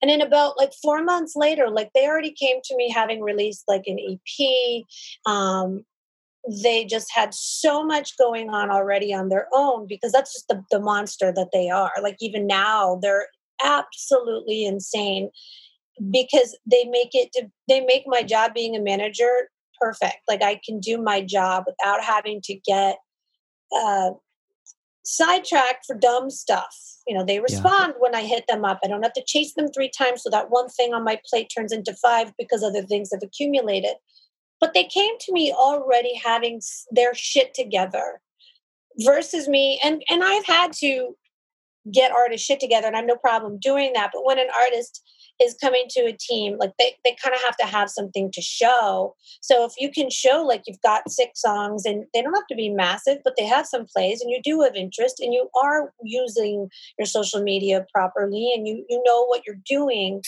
And 0.00 0.10
in 0.10 0.20
about 0.20 0.56
like 0.56 0.72
four 0.82 1.02
months 1.02 1.34
later 1.36 1.68
like 1.68 1.90
they 1.94 2.06
already 2.06 2.32
came 2.32 2.56
to 2.64 2.76
me 2.76 2.90
having 2.90 3.20
released 3.20 3.64
like 3.68 3.82
an 3.86 3.98
ep 3.98 4.84
um, 5.26 5.84
they 6.48 6.84
just 6.84 7.08
had 7.14 7.32
so 7.32 7.84
much 7.84 8.16
going 8.18 8.50
on 8.50 8.70
already 8.70 9.14
on 9.14 9.28
their 9.28 9.46
own 9.52 9.86
because 9.86 10.12
that's 10.12 10.32
just 10.32 10.48
the, 10.48 10.62
the 10.70 10.80
monster 10.80 11.32
that 11.32 11.50
they 11.52 11.70
are. 11.70 11.92
Like 12.02 12.16
even 12.20 12.46
now 12.46 12.98
they're 13.00 13.28
absolutely 13.62 14.64
insane 14.64 15.30
because 16.10 16.56
they 16.68 16.84
make 16.84 17.10
it 17.12 17.30
to, 17.34 17.48
they 17.68 17.80
make 17.80 18.04
my 18.06 18.22
job 18.22 18.54
being 18.54 18.74
a 18.74 18.80
manager 18.80 19.48
perfect. 19.80 20.18
Like 20.28 20.42
i 20.42 20.60
can 20.64 20.80
do 20.80 21.00
my 21.00 21.20
job 21.20 21.64
without 21.66 22.02
having 22.02 22.40
to 22.44 22.54
get 22.54 22.96
uh, 23.76 24.10
sidetracked 25.04 25.86
for 25.86 25.96
dumb 25.96 26.30
stuff. 26.30 26.76
You 27.06 27.16
know 27.16 27.24
they 27.24 27.40
respond 27.40 27.94
yeah. 27.94 27.98
when 27.98 28.14
i 28.14 28.22
hit 28.22 28.44
them 28.48 28.64
up. 28.64 28.80
I 28.84 28.88
don't 28.88 29.02
have 29.02 29.12
to 29.14 29.24
chase 29.26 29.54
them 29.54 29.68
three 29.68 29.90
times 29.96 30.22
so 30.22 30.30
that 30.30 30.50
one 30.50 30.68
thing 30.68 30.94
on 30.94 31.04
my 31.04 31.20
plate 31.28 31.50
turns 31.54 31.72
into 31.72 31.94
five 31.94 32.32
because 32.38 32.62
other 32.62 32.82
things 32.82 33.10
have 33.12 33.22
accumulated 33.22 33.94
but 34.62 34.72
they 34.72 34.84
came 34.84 35.18
to 35.20 35.32
me 35.32 35.52
already 35.52 36.14
having 36.14 36.62
their 36.90 37.14
shit 37.14 37.52
together 37.52 38.22
versus 39.00 39.48
me 39.48 39.78
and 39.84 40.02
and 40.08 40.24
i've 40.24 40.46
had 40.46 40.72
to 40.72 41.14
get 41.90 42.12
artists 42.12 42.46
shit 42.46 42.60
together 42.60 42.86
and 42.86 42.94
I 42.94 43.00
have 43.00 43.08
no 43.08 43.16
problem 43.16 43.58
doing 43.58 43.92
that. 43.94 44.10
But 44.12 44.24
when 44.24 44.38
an 44.38 44.48
artist 44.58 45.02
is 45.42 45.56
coming 45.60 45.86
to 45.90 46.02
a 46.02 46.12
team, 46.12 46.56
like 46.58 46.72
they, 46.78 46.94
they 47.04 47.16
kind 47.22 47.34
of 47.34 47.42
have 47.42 47.56
to 47.56 47.66
have 47.66 47.90
something 47.90 48.30
to 48.32 48.40
show. 48.40 49.16
So 49.40 49.64
if 49.64 49.72
you 49.78 49.90
can 49.90 50.10
show 50.10 50.44
like 50.46 50.62
you've 50.66 50.80
got 50.82 51.10
six 51.10 51.40
songs 51.40 51.84
and 51.84 52.04
they 52.14 52.22
don't 52.22 52.34
have 52.34 52.46
to 52.48 52.54
be 52.54 52.68
massive, 52.68 53.18
but 53.24 53.34
they 53.36 53.46
have 53.46 53.66
some 53.66 53.86
plays 53.86 54.20
and 54.20 54.30
you 54.30 54.40
do 54.42 54.60
have 54.62 54.76
interest 54.76 55.18
and 55.18 55.32
you 55.32 55.48
are 55.62 55.92
using 56.04 56.68
your 56.98 57.06
social 57.06 57.42
media 57.42 57.84
properly 57.92 58.52
and 58.54 58.68
you, 58.68 58.84
you 58.88 59.02
know 59.04 59.24
what 59.26 59.42
you're 59.46 59.56
doing, 59.66 60.22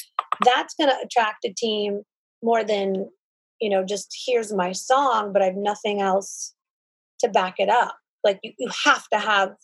that's 0.45 0.75
gonna 0.75 0.97
attract 1.05 1.45
a 1.45 1.53
team 1.53 2.03
more 2.43 2.65
than, 2.65 3.09
you 3.61 3.71
know, 3.71 3.85
just 3.85 4.15
here's 4.27 4.53
my 4.53 4.73
song, 4.73 5.33
but 5.33 5.43
I 5.43 5.47
have 5.47 5.57
nothing 5.57 6.01
else 6.01 6.55
to 7.21 7.29
back 7.29 7.55
it 7.59 7.69
up. 7.69 7.97
Like 8.23 8.41
you, 8.43 8.53
you 8.59 8.71
have 8.85 9.09
to 9.09 9.19
have 9.19 9.55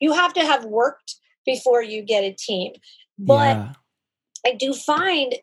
you 0.00 0.12
have 0.12 0.32
to 0.34 0.40
have 0.40 0.64
worked 0.64 1.16
before 1.44 1.82
you 1.82 2.02
get 2.02 2.24
a 2.24 2.32
team. 2.32 2.72
But 3.18 3.56
yeah. 3.56 3.72
I 4.46 4.52
do 4.54 4.72
find 4.72 5.34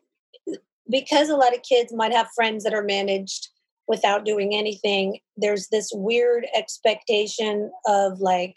because 0.88 1.28
a 1.28 1.36
lot 1.36 1.54
of 1.54 1.62
kids 1.62 1.92
might 1.92 2.12
have 2.12 2.28
friends 2.34 2.64
that 2.64 2.74
are 2.74 2.84
managed 2.84 3.48
without 3.88 4.24
doing 4.24 4.54
anything, 4.54 5.18
there's 5.36 5.68
this 5.68 5.90
weird 5.94 6.46
expectation 6.56 7.70
of 7.86 8.20
like, 8.20 8.56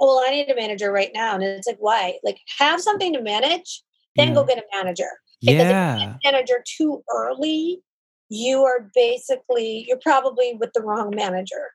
oh, 0.00 0.16
well, 0.16 0.24
I 0.26 0.30
need 0.30 0.50
a 0.50 0.56
manager 0.56 0.90
right 0.90 1.10
now. 1.14 1.34
And 1.34 1.44
it's 1.44 1.66
like, 1.66 1.76
why? 1.78 2.14
Like, 2.24 2.38
have 2.58 2.80
something 2.80 3.12
to 3.12 3.22
manage, 3.22 3.82
then 4.16 4.28
yeah. 4.28 4.34
go 4.34 4.44
get 4.44 4.58
a 4.58 4.76
manager. 4.76 5.08
Because 5.40 5.62
yeah. 5.62 5.94
if 5.94 6.00
you 6.00 6.06
get 6.06 6.14
a 6.14 6.32
manager 6.32 6.64
too 6.66 7.02
early, 7.14 7.82
you 8.32 8.64
are 8.64 8.90
basically, 8.94 9.84
you're 9.86 9.98
probably 10.02 10.56
with 10.58 10.70
the 10.74 10.80
wrong 10.80 11.12
manager. 11.14 11.72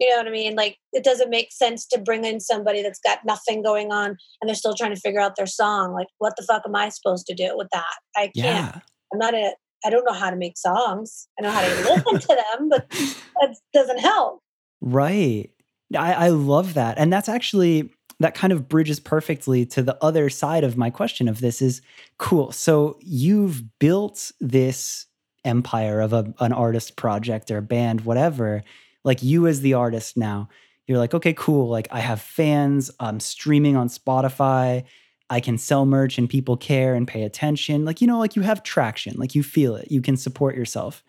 You 0.00 0.08
know 0.08 0.16
what 0.16 0.26
I 0.26 0.30
mean? 0.30 0.54
Like 0.56 0.78
it 0.94 1.04
doesn't 1.04 1.28
make 1.28 1.52
sense 1.52 1.86
to 1.88 2.00
bring 2.00 2.24
in 2.24 2.40
somebody 2.40 2.82
that's 2.82 2.98
got 2.98 3.18
nothing 3.26 3.62
going 3.62 3.92
on 3.92 4.16
and 4.40 4.48
they're 4.48 4.54
still 4.54 4.74
trying 4.74 4.94
to 4.94 5.00
figure 5.00 5.20
out 5.20 5.36
their 5.36 5.46
song. 5.46 5.92
Like, 5.92 6.06
what 6.18 6.32
the 6.36 6.44
fuck 6.44 6.62
am 6.66 6.74
I 6.74 6.88
supposed 6.88 7.26
to 7.26 7.34
do 7.34 7.56
with 7.56 7.68
that? 7.72 7.94
I 8.16 8.32
can't. 8.34 8.34
Yeah. 8.36 8.80
I'm 9.12 9.18
not 9.18 9.34
a. 9.34 9.52
I 9.84 9.90
don't 9.90 10.04
know 10.06 10.14
how 10.14 10.30
to 10.30 10.36
make 10.36 10.56
songs. 10.56 11.28
I 11.38 11.42
know 11.42 11.50
how 11.50 11.60
to 11.60 11.68
listen 12.08 12.20
to 12.20 12.42
them, 12.56 12.68
but 12.70 12.88
that 12.88 13.54
doesn't 13.74 13.98
help. 13.98 14.40
Right. 14.80 15.50
I, 15.94 16.14
I 16.14 16.28
love 16.28 16.74
that, 16.74 16.98
and 16.98 17.12
that's 17.12 17.28
actually 17.28 17.90
that 18.20 18.34
kind 18.34 18.52
of 18.52 18.68
bridges 18.68 18.98
perfectly 18.98 19.66
to 19.66 19.82
the 19.82 20.02
other 20.02 20.30
side 20.30 20.64
of 20.64 20.76
my 20.76 20.88
question 20.88 21.28
of 21.28 21.40
this 21.40 21.60
is 21.60 21.82
cool. 22.18 22.50
So 22.50 22.98
you've 23.00 23.78
built 23.78 24.32
this 24.40 25.06
empire 25.44 26.00
of 26.00 26.12
a, 26.12 26.32
an 26.40 26.52
artist 26.52 26.96
project 26.96 27.50
or 27.50 27.60
band, 27.60 28.02
whatever 28.02 28.62
like 29.04 29.22
you 29.22 29.46
as 29.46 29.60
the 29.60 29.74
artist 29.74 30.16
now 30.16 30.48
you're 30.86 30.98
like 30.98 31.12
okay 31.12 31.34
cool 31.34 31.68
like 31.68 31.86
i 31.90 32.00
have 32.00 32.20
fans 32.20 32.90
i'm 33.00 33.20
streaming 33.20 33.76
on 33.76 33.88
spotify 33.88 34.82
i 35.30 35.40
can 35.40 35.58
sell 35.58 35.86
merch 35.86 36.18
and 36.18 36.28
people 36.28 36.56
care 36.56 36.94
and 36.94 37.08
pay 37.08 37.22
attention. 37.22 37.84
Like 37.84 38.00
you 38.00 38.06
know 38.06 38.18
like 38.18 38.36
you 38.36 38.42
have 38.42 38.62
traction 38.62 39.14
like 39.16 39.34
you 39.34 39.42
feel 39.42 39.74
it 39.76 39.90
you 39.90 40.00
can 40.00 40.16
support 40.16 40.54
yourself. 40.54 41.02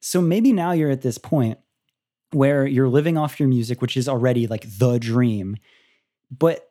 So 0.00 0.20
maybe 0.20 0.52
now 0.52 0.72
you're 0.72 0.90
at 0.90 1.02
this 1.02 1.18
point 1.18 1.58
where 2.32 2.66
you're 2.66 2.88
living 2.88 3.18
off 3.18 3.40
your 3.40 3.48
music 3.48 3.80
which 3.82 3.96
is 3.96 4.08
already 4.08 4.46
like 4.46 4.64
the 4.78 4.98
dream. 4.98 5.56
But 6.30 6.68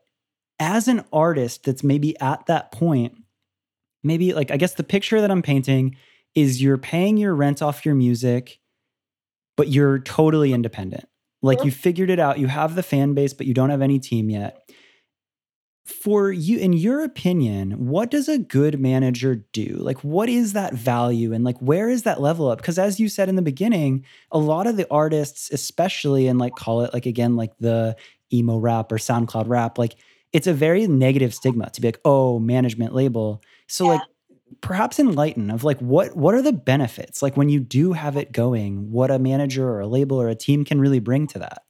as 0.60 0.88
an 0.88 1.04
artist 1.12 1.66
that's 1.66 1.84
maybe 1.84 2.18
at 2.20 2.46
that 2.46 2.72
point 2.72 3.14
maybe 4.04 4.34
like 4.34 4.52
i 4.52 4.58
guess 4.58 4.76
the 4.76 4.86
picture 4.86 5.20
that 5.20 5.30
i'm 5.30 5.42
painting 5.42 5.98
is 6.36 6.62
you're 6.62 6.78
paying 6.78 7.18
your 7.18 7.34
rent 7.34 7.62
off 7.62 7.86
your 7.86 7.96
music 7.96 8.60
but 9.56 9.70
you're 9.70 10.00
totally 10.00 10.54
independent. 10.54 11.08
Like 11.42 11.64
you 11.64 11.72
figured 11.72 12.10
it 12.10 12.20
out, 12.20 12.40
you 12.40 12.48
have 12.48 12.76
the 12.76 12.84
fan 12.84 13.14
base, 13.14 13.34
but 13.34 13.46
you 13.46 13.54
don't 13.54 13.70
have 13.70 13.82
any 13.82 14.00
team 14.00 14.30
yet. 14.30 14.68
For 15.86 16.32
you, 16.32 16.58
in 16.58 16.74
your 16.74 17.04
opinion, 17.04 17.86
what 17.86 18.10
does 18.10 18.28
a 18.28 18.40
good 18.40 18.80
manager 18.80 19.46
do? 19.54 19.78
Like, 19.80 20.04
what 20.04 20.30
is 20.30 20.54
that 20.54 20.74
value 20.74 21.32
and 21.32 21.44
like 21.44 21.60
where 21.60 21.90
is 21.90 22.04
that 22.04 22.20
level 22.20 22.50
up? 22.50 22.58
Because 22.58 22.80
as 22.80 23.00
you 23.00 23.08
said 23.08 23.30
in 23.30 23.36
the 23.36 23.44
beginning, 23.44 24.04
a 24.32 24.40
lot 24.40 24.66
of 24.66 24.78
the 24.78 24.88
artists, 24.90 25.52
especially 25.52 26.28
and 26.28 26.40
like 26.40 26.56
call 26.56 26.82
it 26.82 26.92
like 26.92 27.06
again, 27.06 27.36
like 27.36 27.56
the 27.60 27.96
emo 28.34 28.58
rap 28.58 28.92
or 28.92 28.98
SoundCloud 28.98 29.48
rap, 29.48 29.78
like 29.78 29.96
it's 30.34 30.48
a 30.48 30.54
very 30.54 30.88
negative 30.88 31.36
stigma 31.36 31.70
to 31.70 31.82
be 31.82 31.90
like, 31.90 32.02
oh, 32.04 32.40
management 32.40 32.96
label. 32.96 33.42
So, 33.68 33.86
yeah. 33.86 33.92
like, 33.92 34.02
perhaps 34.62 35.00
enlighten 35.00 35.50
of 35.50 35.64
like 35.64 35.80
what 35.80 36.16
what 36.16 36.34
are 36.34 36.42
the 36.42 36.54
benefits? 36.54 37.22
Like 37.22 37.38
when 37.38 37.50
you 37.50 37.60
do 37.60 37.94
have 37.94 38.18
it 38.18 38.32
going 38.32 38.92
what 38.92 39.12
a 39.12 39.20
manager 39.20 39.68
or 39.68 39.80
a 39.80 39.88
label 39.88 40.22
or 40.22 40.28
a 40.30 40.36
team 40.36 40.66
can 40.66 40.80
really 40.80 41.00
bring 41.00 41.28
to 41.28 41.40
that. 41.40 41.64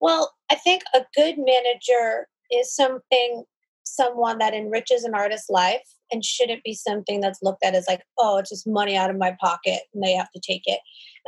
Well 0.00 0.32
i 0.50 0.54
think 0.56 0.82
a 0.94 1.00
good 1.16 1.36
manager 1.38 2.28
is 2.50 2.74
something 2.74 3.44
someone 3.84 4.38
that 4.38 4.54
enriches 4.54 5.04
an 5.04 5.14
artist's 5.14 5.48
life 5.48 5.82
and 6.10 6.24
shouldn't 6.24 6.62
be 6.62 6.74
something 6.74 7.20
that's 7.20 7.42
looked 7.42 7.64
at 7.64 7.74
as 7.74 7.86
like 7.88 8.02
oh 8.18 8.38
it's 8.38 8.50
just 8.50 8.66
money 8.66 8.96
out 8.96 9.10
of 9.10 9.16
my 9.16 9.36
pocket 9.40 9.80
and 9.92 10.02
they 10.02 10.12
have 10.12 10.30
to 10.32 10.40
take 10.40 10.62
it. 10.66 10.80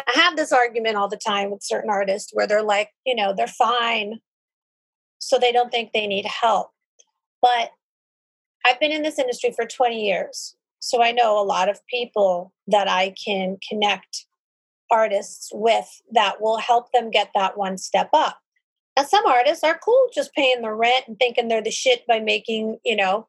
I 0.07 0.21
have 0.21 0.37
this 0.37 0.53
argument 0.53 0.97
all 0.97 1.09
the 1.09 1.17
time 1.17 1.51
with 1.51 1.63
certain 1.63 1.91
artists 1.91 2.31
where 2.33 2.47
they're 2.47 2.63
like 2.63 2.91
you 3.05 3.15
know 3.15 3.33
they're 3.37 3.47
fine 3.47 4.21
so 5.19 5.39
they 5.39 5.53
don't 5.53 5.71
think 5.71 5.93
they 5.93 6.07
need 6.07 6.27
help. 6.27 6.71
But 7.41 7.71
I've 8.67 8.81
been 8.81 8.93
in 8.93 9.03
this 9.03 9.19
industry 9.19 9.53
for 9.55 9.65
20 9.65 10.05
years. 10.05 10.57
So 10.81 11.03
I 11.03 11.13
know 11.13 11.41
a 11.41 11.45
lot 11.45 11.69
of 11.69 11.81
people 11.87 12.53
that 12.67 12.89
I 12.89 13.15
can 13.25 13.59
connect 13.69 14.27
artists 14.91 15.51
with 15.53 15.89
that 16.13 16.41
will 16.41 16.59
help 16.59 16.93
them 16.93 17.11
get 17.11 17.31
that 17.35 17.57
one 17.57 17.79
step 17.79 18.09
up. 18.13 18.39
Now, 18.97 19.05
some 19.05 19.27
artists 19.27 19.63
are 19.63 19.79
cool 19.79 20.09
just 20.15 20.35
paying 20.35 20.63
the 20.63 20.73
rent 20.73 21.05
and 21.07 21.19
thinking 21.19 21.49
they're 21.49 21.63
the 21.63 21.71
shit 21.71 22.07
by 22.07 22.19
making, 22.19 22.79
you 22.85 22.97
know, 22.97 23.29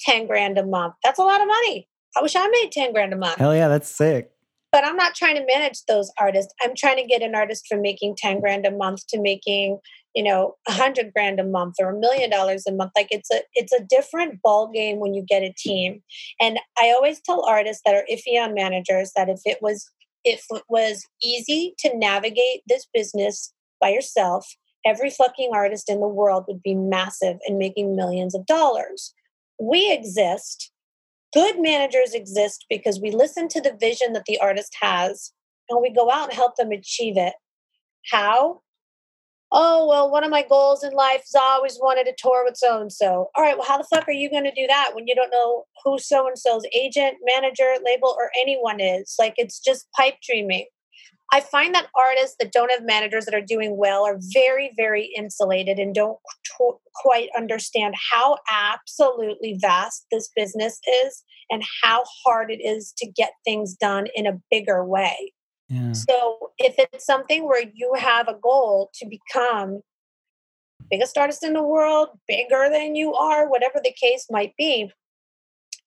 10 0.00 0.26
grand 0.26 0.58
a 0.58 0.66
month. 0.66 0.94
That's 1.02 1.18
a 1.18 1.24
lot 1.24 1.40
of 1.40 1.46
money. 1.46 1.88
I 2.16 2.22
wish 2.22 2.34
I 2.36 2.46
made 2.48 2.72
10 2.72 2.92
grand 2.92 3.12
a 3.12 3.16
month. 3.16 3.38
Hell 3.38 3.54
yeah, 3.54 3.68
that's 3.68 3.88
sick. 3.88 4.30
But 4.72 4.84
I'm 4.84 4.96
not 4.96 5.14
trying 5.14 5.36
to 5.36 5.46
manage 5.46 5.84
those 5.86 6.10
artists. 6.18 6.52
I'm 6.60 6.74
trying 6.76 6.96
to 6.96 7.06
get 7.06 7.22
an 7.22 7.34
artist 7.34 7.66
from 7.68 7.80
making 7.80 8.16
10 8.16 8.40
grand 8.40 8.66
a 8.66 8.72
month 8.72 9.06
to 9.08 9.20
making, 9.20 9.78
you 10.14 10.22
know, 10.22 10.54
a 10.68 10.72
hundred 10.72 11.12
grand 11.12 11.40
a 11.40 11.44
month 11.44 11.76
or 11.80 11.90
a 11.90 11.98
million 11.98 12.30
dollars 12.30 12.64
a 12.66 12.72
month. 12.72 12.92
Like 12.96 13.08
it's 13.10 13.30
a 13.30 13.40
it's 13.54 13.72
a 13.72 13.82
different 13.82 14.40
ball 14.42 14.70
game 14.72 15.00
when 15.00 15.14
you 15.14 15.22
get 15.22 15.42
a 15.42 15.52
team. 15.56 16.02
And 16.40 16.58
I 16.78 16.90
always 16.90 17.20
tell 17.20 17.44
artists 17.44 17.82
that 17.84 17.94
are 17.94 18.06
iffy 18.10 18.40
on 18.40 18.54
managers 18.54 19.12
that 19.16 19.28
if 19.28 19.40
it 19.44 19.58
was 19.60 19.90
if 20.24 20.44
it 20.50 20.62
was 20.68 21.04
easy 21.22 21.74
to 21.80 21.96
navigate 21.96 22.62
this 22.66 22.86
business 22.94 23.52
by 23.80 23.90
yourself, 23.90 24.46
every 24.86 25.10
fucking 25.10 25.50
artist 25.52 25.90
in 25.90 26.00
the 26.00 26.08
world 26.08 26.44
would 26.48 26.62
be 26.62 26.74
massive 26.74 27.36
and 27.46 27.58
making 27.58 27.96
millions 27.96 28.34
of 28.34 28.46
dollars. 28.46 29.12
We 29.60 29.92
exist. 29.92 30.70
Good 31.32 31.60
managers 31.60 32.14
exist 32.14 32.64
because 32.70 33.00
we 33.00 33.10
listen 33.10 33.48
to 33.48 33.60
the 33.60 33.76
vision 33.78 34.12
that 34.12 34.24
the 34.26 34.38
artist 34.38 34.76
has 34.80 35.32
and 35.68 35.82
we 35.82 35.90
go 35.90 36.10
out 36.10 36.28
and 36.28 36.32
help 36.32 36.56
them 36.56 36.70
achieve 36.70 37.16
it. 37.16 37.34
How? 38.10 38.60
Oh, 39.56 39.86
well, 39.86 40.10
one 40.10 40.24
of 40.24 40.32
my 40.32 40.42
goals 40.42 40.82
in 40.82 40.92
life 40.94 41.22
is 41.22 41.34
I 41.36 41.54
always 41.54 41.78
wanted 41.80 42.06
to 42.06 42.14
tour 42.18 42.44
with 42.44 42.56
so 42.56 42.80
and 42.80 42.92
so. 42.92 43.30
All 43.36 43.44
right, 43.44 43.56
well, 43.56 43.66
how 43.66 43.78
the 43.78 43.84
fuck 43.84 44.08
are 44.08 44.12
you 44.12 44.28
going 44.28 44.42
to 44.42 44.50
do 44.50 44.66
that 44.66 44.90
when 44.94 45.06
you 45.06 45.14
don't 45.14 45.30
know 45.30 45.62
who 45.84 45.96
so 46.00 46.26
and 46.26 46.36
so's 46.36 46.64
agent, 46.74 47.18
manager, 47.24 47.74
label, 47.84 48.16
or 48.18 48.32
anyone 48.40 48.80
is? 48.80 49.14
Like, 49.16 49.34
it's 49.36 49.60
just 49.60 49.86
pipe 49.96 50.14
dreaming. 50.28 50.66
I 51.32 51.40
find 51.40 51.72
that 51.72 51.86
artists 51.96 52.34
that 52.40 52.50
don't 52.50 52.72
have 52.72 52.82
managers 52.84 53.26
that 53.26 53.34
are 53.34 53.40
doing 53.40 53.76
well 53.76 54.04
are 54.04 54.18
very, 54.32 54.72
very 54.76 55.12
insulated 55.16 55.78
and 55.78 55.94
don't 55.94 56.18
quite 56.96 57.28
understand 57.36 57.94
how 58.12 58.38
absolutely 58.50 59.56
vast 59.60 60.04
this 60.10 60.30
business 60.34 60.80
is 61.04 61.22
and 61.48 61.62
how 61.84 62.02
hard 62.24 62.50
it 62.50 62.60
is 62.60 62.92
to 62.98 63.06
get 63.08 63.30
things 63.44 63.74
done 63.74 64.08
in 64.16 64.26
a 64.26 64.40
bigger 64.50 64.84
way. 64.84 65.32
So, 65.94 66.50
if 66.58 66.74
it's 66.78 67.06
something 67.06 67.44
where 67.46 67.64
you 67.72 67.94
have 67.96 68.28
a 68.28 68.38
goal 68.42 68.90
to 68.94 69.06
become 69.06 69.80
biggest 70.90 71.16
artist 71.16 71.42
in 71.42 71.54
the 71.54 71.62
world, 71.62 72.08
bigger 72.28 72.68
than 72.70 72.94
you 72.94 73.14
are, 73.14 73.48
whatever 73.48 73.80
the 73.82 73.92
case 73.92 74.26
might 74.30 74.54
be, 74.56 74.90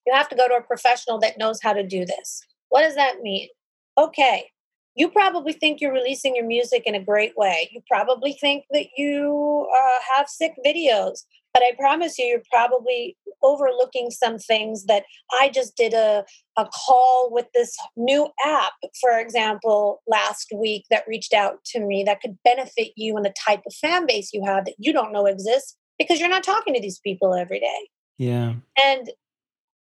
you 0.06 0.14
have 0.14 0.30
to 0.30 0.36
go 0.36 0.48
to 0.48 0.56
a 0.56 0.62
professional 0.62 1.20
that 1.20 1.38
knows 1.38 1.60
how 1.62 1.74
to 1.74 1.84
do 1.84 2.06
this. 2.06 2.42
What 2.70 2.82
does 2.82 2.96
that 2.96 3.22
mean? 3.22 3.50
Okay, 3.98 4.50
you 4.96 5.10
probably 5.10 5.54
think 5.54 5.80
you're 5.80 5.94
releasing 5.94 6.36
your 6.36 6.46
music 6.46 6.84
in 6.86 6.96
a 6.96 7.04
great 7.04 7.38
way. 7.38 7.70
You 7.72 7.82
probably 7.90 8.34
think 8.34 8.66
that 8.72 8.88
you 8.98 9.68
uh, 9.76 10.00
have 10.16 10.28
sick 10.28 10.54
videos, 10.66 11.24
but 11.58 11.64
I 11.64 11.76
promise 11.76 12.20
you, 12.20 12.26
you're 12.26 12.44
probably 12.52 13.18
overlooking 13.42 14.12
some 14.12 14.38
things 14.38 14.86
that 14.86 15.06
I 15.40 15.50
just 15.50 15.76
did 15.76 15.94
a, 15.96 16.24
a 16.56 16.66
call 16.66 17.30
with 17.32 17.48
this 17.56 17.76
new 17.96 18.28
app, 18.46 18.74
for 19.02 19.18
example, 19.18 20.04
last 20.08 20.50
week 20.56 20.86
that 20.92 21.08
reached 21.08 21.34
out 21.34 21.64
to 21.72 21.80
me 21.80 22.04
that 22.04 22.22
could 22.22 22.38
benefit 22.44 22.92
you 22.96 23.16
and 23.16 23.26
the 23.26 23.34
type 23.44 23.62
of 23.66 23.74
fan 23.74 24.06
base 24.06 24.34
you 24.34 24.44
have 24.46 24.66
that 24.66 24.76
you 24.78 24.94
don't 24.94 25.12
know 25.12 25.26
exists 25.26 25.76
because 25.98 26.20
you're 26.20 26.30
not 26.30 26.44
talking 26.44 26.76
to 26.76 26.80
these 26.80 27.00
people 27.00 27.34
every 27.34 27.60
day. 27.60 27.90
Yeah. 28.20 28.54
And 28.86 29.10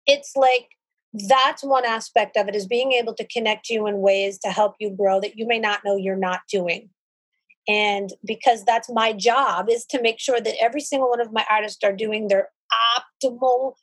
it's 0.08 0.32
like 0.36 0.70
that's 1.30 1.64
one 1.64 1.86
aspect 1.86 2.36
of 2.36 2.48
it 2.48 2.56
is 2.56 2.66
being 2.66 2.94
able 2.94 3.14
to 3.14 3.28
connect 3.28 3.70
you 3.70 3.86
in 3.86 4.00
ways 4.00 4.40
to 4.40 4.50
help 4.50 4.76
you 4.80 4.90
grow 4.90 5.22
that 5.22 5.38
you 5.38 5.48
may 5.48 5.60
not 5.60 5.82
know 5.86 5.96
you're 5.96 6.16
not 6.16 6.42
doing 6.52 6.90
and 7.70 8.10
because 8.26 8.66
that's 8.66 8.90
my 8.90 9.14
job 9.14 9.70
is 9.70 9.86
to 9.86 10.02
make 10.02 10.20
sure 10.20 10.42
that 10.42 10.56
every 10.60 10.82
single 10.82 11.10
one 11.10 11.22
of 11.22 11.32
my 11.32 11.46
artists 11.50 11.84
are 11.84 11.94
doing 11.94 12.28
their 12.28 12.50
optimal 13.24 13.74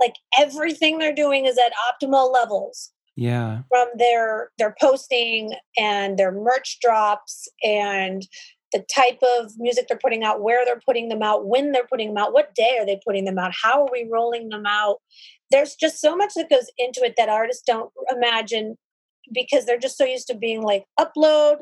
like 0.00 0.14
everything 0.38 0.98
they're 0.98 1.14
doing 1.14 1.46
is 1.46 1.58
at 1.58 1.72
optimal 1.90 2.32
levels. 2.32 2.92
Yeah. 3.16 3.62
From 3.68 3.88
their 3.96 4.50
their 4.58 4.74
posting 4.80 5.54
and 5.76 6.18
their 6.18 6.30
merch 6.32 6.78
drops 6.80 7.48
and 7.64 8.26
the 8.72 8.84
type 8.94 9.18
of 9.38 9.52
music 9.58 9.86
they're 9.88 9.98
putting 9.98 10.22
out 10.22 10.42
where 10.42 10.64
they're 10.64 10.80
putting 10.84 11.08
them 11.08 11.22
out 11.22 11.46
when 11.46 11.72
they're 11.72 11.86
putting 11.86 12.08
them 12.08 12.18
out 12.18 12.34
what 12.34 12.54
day 12.54 12.76
are 12.78 12.86
they 12.86 13.00
putting 13.04 13.24
them 13.24 13.38
out 13.38 13.52
how 13.62 13.84
are 13.84 13.92
we 13.92 14.08
rolling 14.10 14.48
them 14.50 14.66
out? 14.66 14.98
There's 15.50 15.74
just 15.74 16.00
so 16.00 16.14
much 16.14 16.32
that 16.36 16.50
goes 16.50 16.70
into 16.78 17.00
it 17.02 17.14
that 17.16 17.28
artists 17.28 17.62
don't 17.66 17.90
imagine 18.14 18.76
because 19.32 19.64
they're 19.64 19.78
just 19.78 19.98
so 19.98 20.04
used 20.04 20.28
to 20.28 20.36
being 20.36 20.62
like 20.62 20.84
upload 20.98 21.56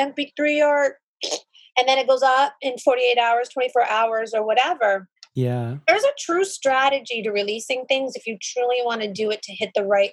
mp3 0.00 0.64
art 0.64 0.96
and 1.78 1.88
then 1.88 1.98
it 1.98 2.08
goes 2.08 2.22
up 2.22 2.54
in 2.62 2.78
48 2.78 3.18
hours 3.18 3.48
24 3.48 3.88
hours 3.88 4.32
or 4.34 4.44
whatever. 4.44 5.08
Yeah. 5.34 5.76
There's 5.86 6.02
a 6.02 6.12
true 6.18 6.44
strategy 6.44 7.22
to 7.22 7.30
releasing 7.30 7.84
things 7.86 8.16
if 8.16 8.26
you 8.26 8.36
truly 8.42 8.78
want 8.84 9.02
to 9.02 9.12
do 9.12 9.30
it 9.30 9.42
to 9.42 9.52
hit 9.52 9.70
the 9.74 9.84
right 9.84 10.10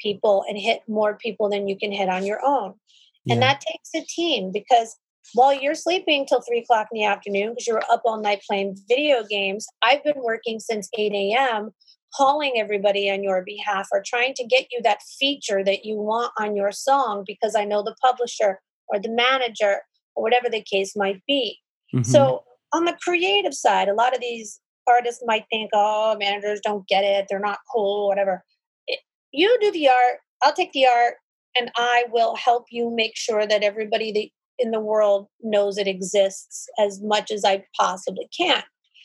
people 0.00 0.44
and 0.48 0.58
hit 0.58 0.80
more 0.88 1.16
people 1.16 1.48
than 1.48 1.68
you 1.68 1.78
can 1.78 1.92
hit 1.92 2.08
on 2.08 2.26
your 2.26 2.40
own. 2.44 2.74
Yeah. 3.24 3.34
and 3.34 3.42
that 3.42 3.60
takes 3.60 3.90
a 3.94 4.06
team 4.06 4.52
because 4.52 4.96
while 5.34 5.52
you're 5.52 5.74
sleeping 5.74 6.26
till 6.26 6.40
three 6.40 6.60
o'clock 6.60 6.88
in 6.92 7.00
the 7.00 7.04
afternoon 7.04 7.50
because 7.50 7.66
you're 7.66 7.82
up 7.90 8.02
all 8.04 8.20
night 8.20 8.40
playing 8.48 8.76
video 8.88 9.24
games 9.28 9.66
i've 9.82 10.04
been 10.04 10.22
working 10.22 10.60
since 10.60 10.88
8 10.96 11.12
a.m 11.12 11.72
calling 12.16 12.54
everybody 12.56 13.10
on 13.10 13.22
your 13.22 13.42
behalf 13.44 13.88
or 13.92 14.02
trying 14.04 14.34
to 14.34 14.46
get 14.46 14.66
you 14.72 14.80
that 14.82 15.02
feature 15.18 15.62
that 15.64 15.84
you 15.84 15.96
want 15.96 16.32
on 16.38 16.56
your 16.56 16.72
song 16.72 17.24
because 17.26 17.54
I 17.54 17.64
know 17.64 17.82
the 17.82 17.96
publisher 18.02 18.60
or 18.88 19.00
the 19.00 19.10
manager 19.10 19.80
or 20.14 20.22
whatever 20.22 20.48
the 20.48 20.62
case 20.62 20.94
might 20.96 21.22
be. 21.26 21.58
Mm-hmm. 21.94 22.02
So, 22.02 22.42
on 22.72 22.84
the 22.84 22.96
creative 23.02 23.54
side, 23.54 23.88
a 23.88 23.94
lot 23.94 24.14
of 24.14 24.20
these 24.20 24.60
artists 24.88 25.22
might 25.24 25.44
think, 25.50 25.70
oh, 25.72 26.16
managers 26.18 26.60
don't 26.62 26.86
get 26.88 27.04
it, 27.04 27.26
they're 27.28 27.38
not 27.38 27.58
cool, 27.72 28.08
whatever. 28.08 28.42
It, 28.86 29.00
you 29.32 29.56
do 29.60 29.70
the 29.70 29.88
art, 29.88 30.18
I'll 30.42 30.52
take 30.52 30.72
the 30.72 30.86
art, 30.86 31.14
and 31.56 31.70
I 31.76 32.04
will 32.10 32.36
help 32.36 32.66
you 32.70 32.92
make 32.94 33.16
sure 33.16 33.46
that 33.46 33.62
everybody 33.62 34.12
that 34.12 34.28
in 34.58 34.70
the 34.70 34.80
world 34.80 35.28
knows 35.42 35.78
it 35.78 35.86
exists 35.86 36.66
as 36.78 37.00
much 37.02 37.30
as 37.30 37.44
I 37.44 37.64
possibly 37.78 38.28
can. 38.36 38.62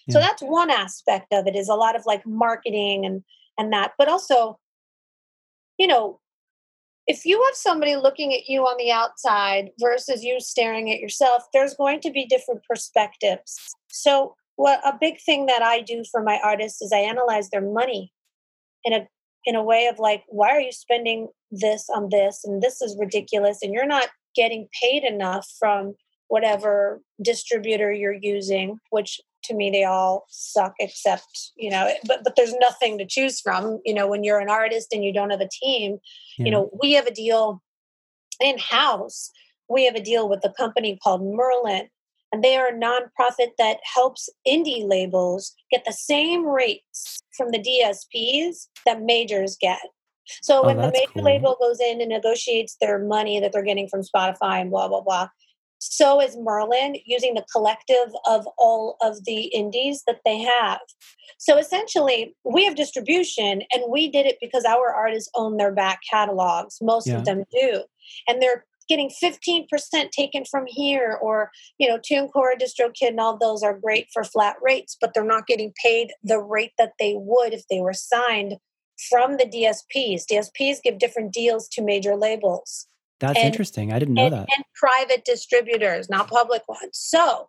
So 0.10 0.20
that's 0.20 0.42
one 0.42 0.70
aspect 0.70 1.28
of 1.32 1.48
it 1.48 1.56
is 1.56 1.70
a 1.70 1.76
lot 1.76 1.96
of 1.96 2.06
like 2.06 2.26
marketing 2.26 3.06
and 3.06 3.24
and 3.58 3.72
that, 3.72 3.92
but 3.98 4.08
also, 4.08 4.58
you 5.78 5.88
know, 5.88 6.20
if 7.12 7.26
you 7.26 7.44
have 7.44 7.56
somebody 7.56 7.98
looking 7.98 8.34
at 8.34 8.48
you 8.48 8.62
on 8.62 8.78
the 8.78 8.90
outside 8.90 9.72
versus 9.82 10.24
you 10.24 10.40
staring 10.40 10.90
at 10.90 11.02
yourself, 11.02 11.44
there's 11.52 11.74
going 11.74 12.00
to 12.00 12.10
be 12.10 12.26
different 12.26 12.62
perspectives. 12.64 13.58
So 13.90 14.36
what 14.56 14.80
a 14.86 14.98
big 14.98 15.20
thing 15.20 15.46
that 15.48 15.62
I 15.62 15.82
do 15.82 16.06
for 16.10 16.24
my 16.24 16.40
artists 16.42 16.82
is 16.82 16.94
I 16.94 17.00
analyze 17.00 17.50
their 17.50 17.70
money 17.70 18.14
in 18.86 18.94
a 18.94 19.08
in 19.44 19.56
a 19.56 19.64
way 19.64 19.88
of 19.88 20.00
like, 20.00 20.24
why 20.28 20.52
are 20.52 20.62
you 20.62 20.72
spending 20.72 21.28
this 21.50 21.90
on 21.94 22.08
this 22.12 22.46
and 22.46 22.62
this 22.62 22.82
is 22.82 22.96
ridiculous 22.98 23.60
and 23.62 23.74
you're 23.74 23.86
not 23.86 24.08
getting 24.34 24.70
paid 24.82 25.04
enough 25.04 25.46
from 25.60 25.96
whatever 26.30 27.02
distributor 27.22 27.92
you're 27.92 28.14
using, 28.22 28.78
which 28.90 29.20
to 29.44 29.54
me 29.54 29.70
they 29.70 29.84
all 29.84 30.26
suck 30.30 30.74
except 30.80 31.52
you 31.56 31.70
know 31.70 31.90
but 32.08 32.24
but 32.24 32.36
there's 32.36 32.54
nothing 32.56 32.98
to 32.98 33.06
choose 33.06 33.40
from 33.40 33.80
you 33.86 33.94
know 33.94 34.08
when 34.08 34.24
you're 34.24 34.40
an 34.40 34.50
artist 34.50 34.90
and 34.92 35.04
you 35.04 35.14
don't 35.14 35.30
have 35.30 35.42
a 35.42 35.50
team 35.50 35.98
yeah. 36.38 36.46
you 36.46 36.52
know 36.52 36.70
we 36.82 36.94
have 36.94 37.08
a 37.08 37.14
deal 37.14 37.62
in 38.40 38.58
house 38.58 39.32
we 39.70 39.86
have 39.86 39.96
a 39.96 40.02
deal 40.02 40.28
with 40.28 40.44
a 40.44 40.54
company 40.54 40.98
called 41.04 41.22
merlin 41.24 41.88
and 42.34 42.44
they 42.44 42.56
are 42.56 42.68
a 42.68 42.74
nonprofit 42.74 43.50
that 43.58 43.78
helps 43.84 44.30
indie 44.48 44.88
labels 44.88 45.54
get 45.72 45.84
the 45.86 45.94
same 45.94 46.46
rates 46.46 47.22
from 47.36 47.52
the 47.52 47.60
dsps 47.60 48.68
that 48.86 49.02
majors 49.02 49.58
get 49.60 49.82
so 50.42 50.62
oh, 50.62 50.66
when 50.68 50.78
the 50.78 50.92
major 50.92 51.12
cool. 51.14 51.24
label 51.24 51.58
goes 51.60 51.80
in 51.80 52.00
and 52.00 52.10
negotiates 52.10 52.78
their 52.80 53.00
money 53.00 53.40
that 53.40 53.52
they're 53.52 53.64
getting 53.64 53.88
from 53.88 54.02
spotify 54.02 54.62
and 54.62 54.70
blah 54.72 54.88
blah 54.88 55.02
blah 55.02 55.28
so 55.82 56.22
is 56.22 56.38
Merlin 56.38 56.96
using 57.06 57.34
the 57.34 57.46
collective 57.52 58.14
of 58.26 58.48
all 58.60 58.98
of 59.02 59.26
the 59.26 59.46
indies 59.46 60.04
that 60.06 60.20
they 60.24 60.38
have. 60.38 60.80
So 61.40 61.58
essentially, 61.58 62.36
we 62.44 62.64
have 62.66 62.76
distribution 62.76 63.64
and 63.74 63.84
we 63.90 64.08
did 64.08 64.28
it 64.28 64.38
because 64.40 64.64
our 64.64 64.94
artists 64.94 65.32
own 65.34 65.58
their 65.58 65.72
back 65.72 66.02
catalogs. 66.08 66.78
Most 66.84 67.08
yeah. 67.08 67.18
of 67.18 67.26
them 67.26 67.46
do. 67.52 67.82
And 68.28 68.40
they're 68.40 68.64
getting 68.88 69.10
15% 69.24 69.66
taken 70.12 70.44
from 70.46 70.66
here 70.68 71.18
or, 71.20 71.50
you 71.80 71.88
know, 71.88 71.98
TuneCore, 71.98 72.62
DistroKid, 72.62 73.10
and 73.10 73.20
all 73.20 73.40
those 73.40 73.64
are 73.64 73.80
great 73.80 74.06
for 74.14 74.24
flat 74.24 74.58
rates, 74.62 74.96
but 75.02 75.16
they're 75.16 75.24
not 75.24 75.48
getting 75.48 75.74
paid 75.84 76.12
the 76.24 76.40
rate 76.40 76.74
that 76.78 76.94
they 77.00 77.16
would 77.18 77.54
if 77.54 77.64
they 77.72 77.82
were 77.82 77.94
signed 77.94 78.58
from 79.10 79.38
the 79.38 79.46
DSPs. 79.46 80.26
DSPs 80.32 80.84
give 80.84 81.00
different 81.00 81.34
deals 81.34 81.68
to 81.70 81.82
major 81.82 82.16
labels. 82.16 82.88
That's 83.22 83.38
and, 83.38 83.46
interesting. 83.46 83.94
I 83.94 84.00
didn't 84.00 84.16
know 84.16 84.26
and, 84.26 84.34
that. 84.34 84.48
And 84.56 84.66
private 84.76 85.24
distributors, 85.24 86.10
not 86.10 86.28
public 86.28 86.68
ones. 86.68 86.90
So 86.94 87.48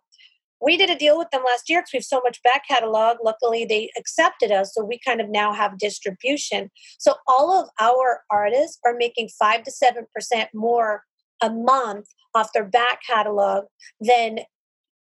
we 0.61 0.77
did 0.77 0.89
a 0.89 0.95
deal 0.95 1.17
with 1.17 1.29
them 1.31 1.43
last 1.45 1.69
year 1.69 1.81
because 1.81 1.91
we 1.93 1.97
have 1.97 2.05
so 2.05 2.21
much 2.23 2.41
back 2.43 2.67
catalog. 2.67 3.17
Luckily, 3.23 3.65
they 3.65 3.89
accepted 3.97 4.51
us. 4.51 4.73
So 4.73 4.85
we 4.85 4.99
kind 5.05 5.19
of 5.19 5.29
now 5.29 5.51
have 5.51 5.77
distribution. 5.77 6.69
So 6.99 7.15
all 7.27 7.59
of 7.59 7.69
our 7.81 8.21
artists 8.29 8.79
are 8.85 8.95
making 8.95 9.29
five 9.37 9.63
to 9.63 9.71
7% 9.71 10.45
more 10.53 11.03
a 11.41 11.49
month 11.49 12.07
off 12.33 12.53
their 12.53 12.65
back 12.65 12.99
catalog 13.05 13.65
than 13.99 14.39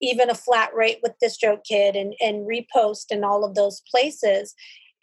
even 0.00 0.28
a 0.28 0.34
flat 0.34 0.70
rate 0.74 0.98
with 1.02 1.12
DistroKid 1.22 1.98
and, 1.98 2.14
and 2.20 2.48
Repost 2.48 3.06
and 3.12 3.24
all 3.24 3.44
of 3.44 3.54
those 3.54 3.82
places. 3.88 4.54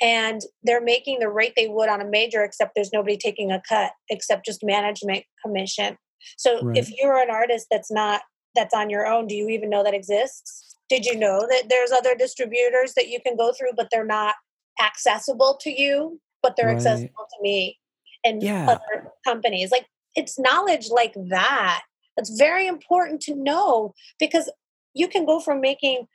And 0.01 0.41
they're 0.63 0.81
making 0.81 1.19
the 1.19 1.29
rate 1.29 1.53
they 1.55 1.67
would 1.67 1.89
on 1.89 2.01
a 2.01 2.05
major 2.05 2.43
except 2.43 2.71
there's 2.75 2.93
nobody 2.93 3.17
taking 3.17 3.51
a 3.51 3.61
cut 3.67 3.91
except 4.09 4.45
just 4.45 4.63
management 4.63 5.23
commission 5.43 5.97
so 6.37 6.61
right. 6.61 6.77
if 6.77 6.89
you're 6.97 7.17
an 7.17 7.29
artist 7.29 7.67
that's 7.71 7.91
not 7.91 8.21
that's 8.55 8.73
on 8.73 8.89
your 8.89 9.05
own 9.05 9.27
do 9.27 9.35
you 9.35 9.49
even 9.49 9.69
know 9.69 9.83
that 9.83 9.93
exists 9.93 10.75
did 10.89 11.05
you 11.05 11.17
know 11.17 11.45
that 11.49 11.63
there's 11.69 11.91
other 11.91 12.15
distributors 12.15 12.93
that 12.95 13.09
you 13.09 13.19
can 13.21 13.35
go 13.37 13.53
through 13.53 13.71
but 13.75 13.87
they're 13.91 14.05
not 14.05 14.35
accessible 14.83 15.57
to 15.61 15.69
you 15.69 16.19
but 16.41 16.55
they're 16.55 16.67
right. 16.67 16.77
accessible 16.77 17.27
to 17.29 17.41
me 17.41 17.77
and 18.23 18.41
yeah. 18.41 18.67
other 18.67 19.09
companies 19.25 19.71
like 19.71 19.85
it's 20.15 20.39
knowledge 20.39 20.89
like 20.89 21.13
that 21.29 21.81
that's 22.15 22.37
very 22.37 22.67
important 22.67 23.21
to 23.21 23.35
know 23.35 23.93
because 24.19 24.49
you 24.93 25.07
can 25.07 25.25
go 25.25 25.39
from 25.39 25.61
making 25.61 26.07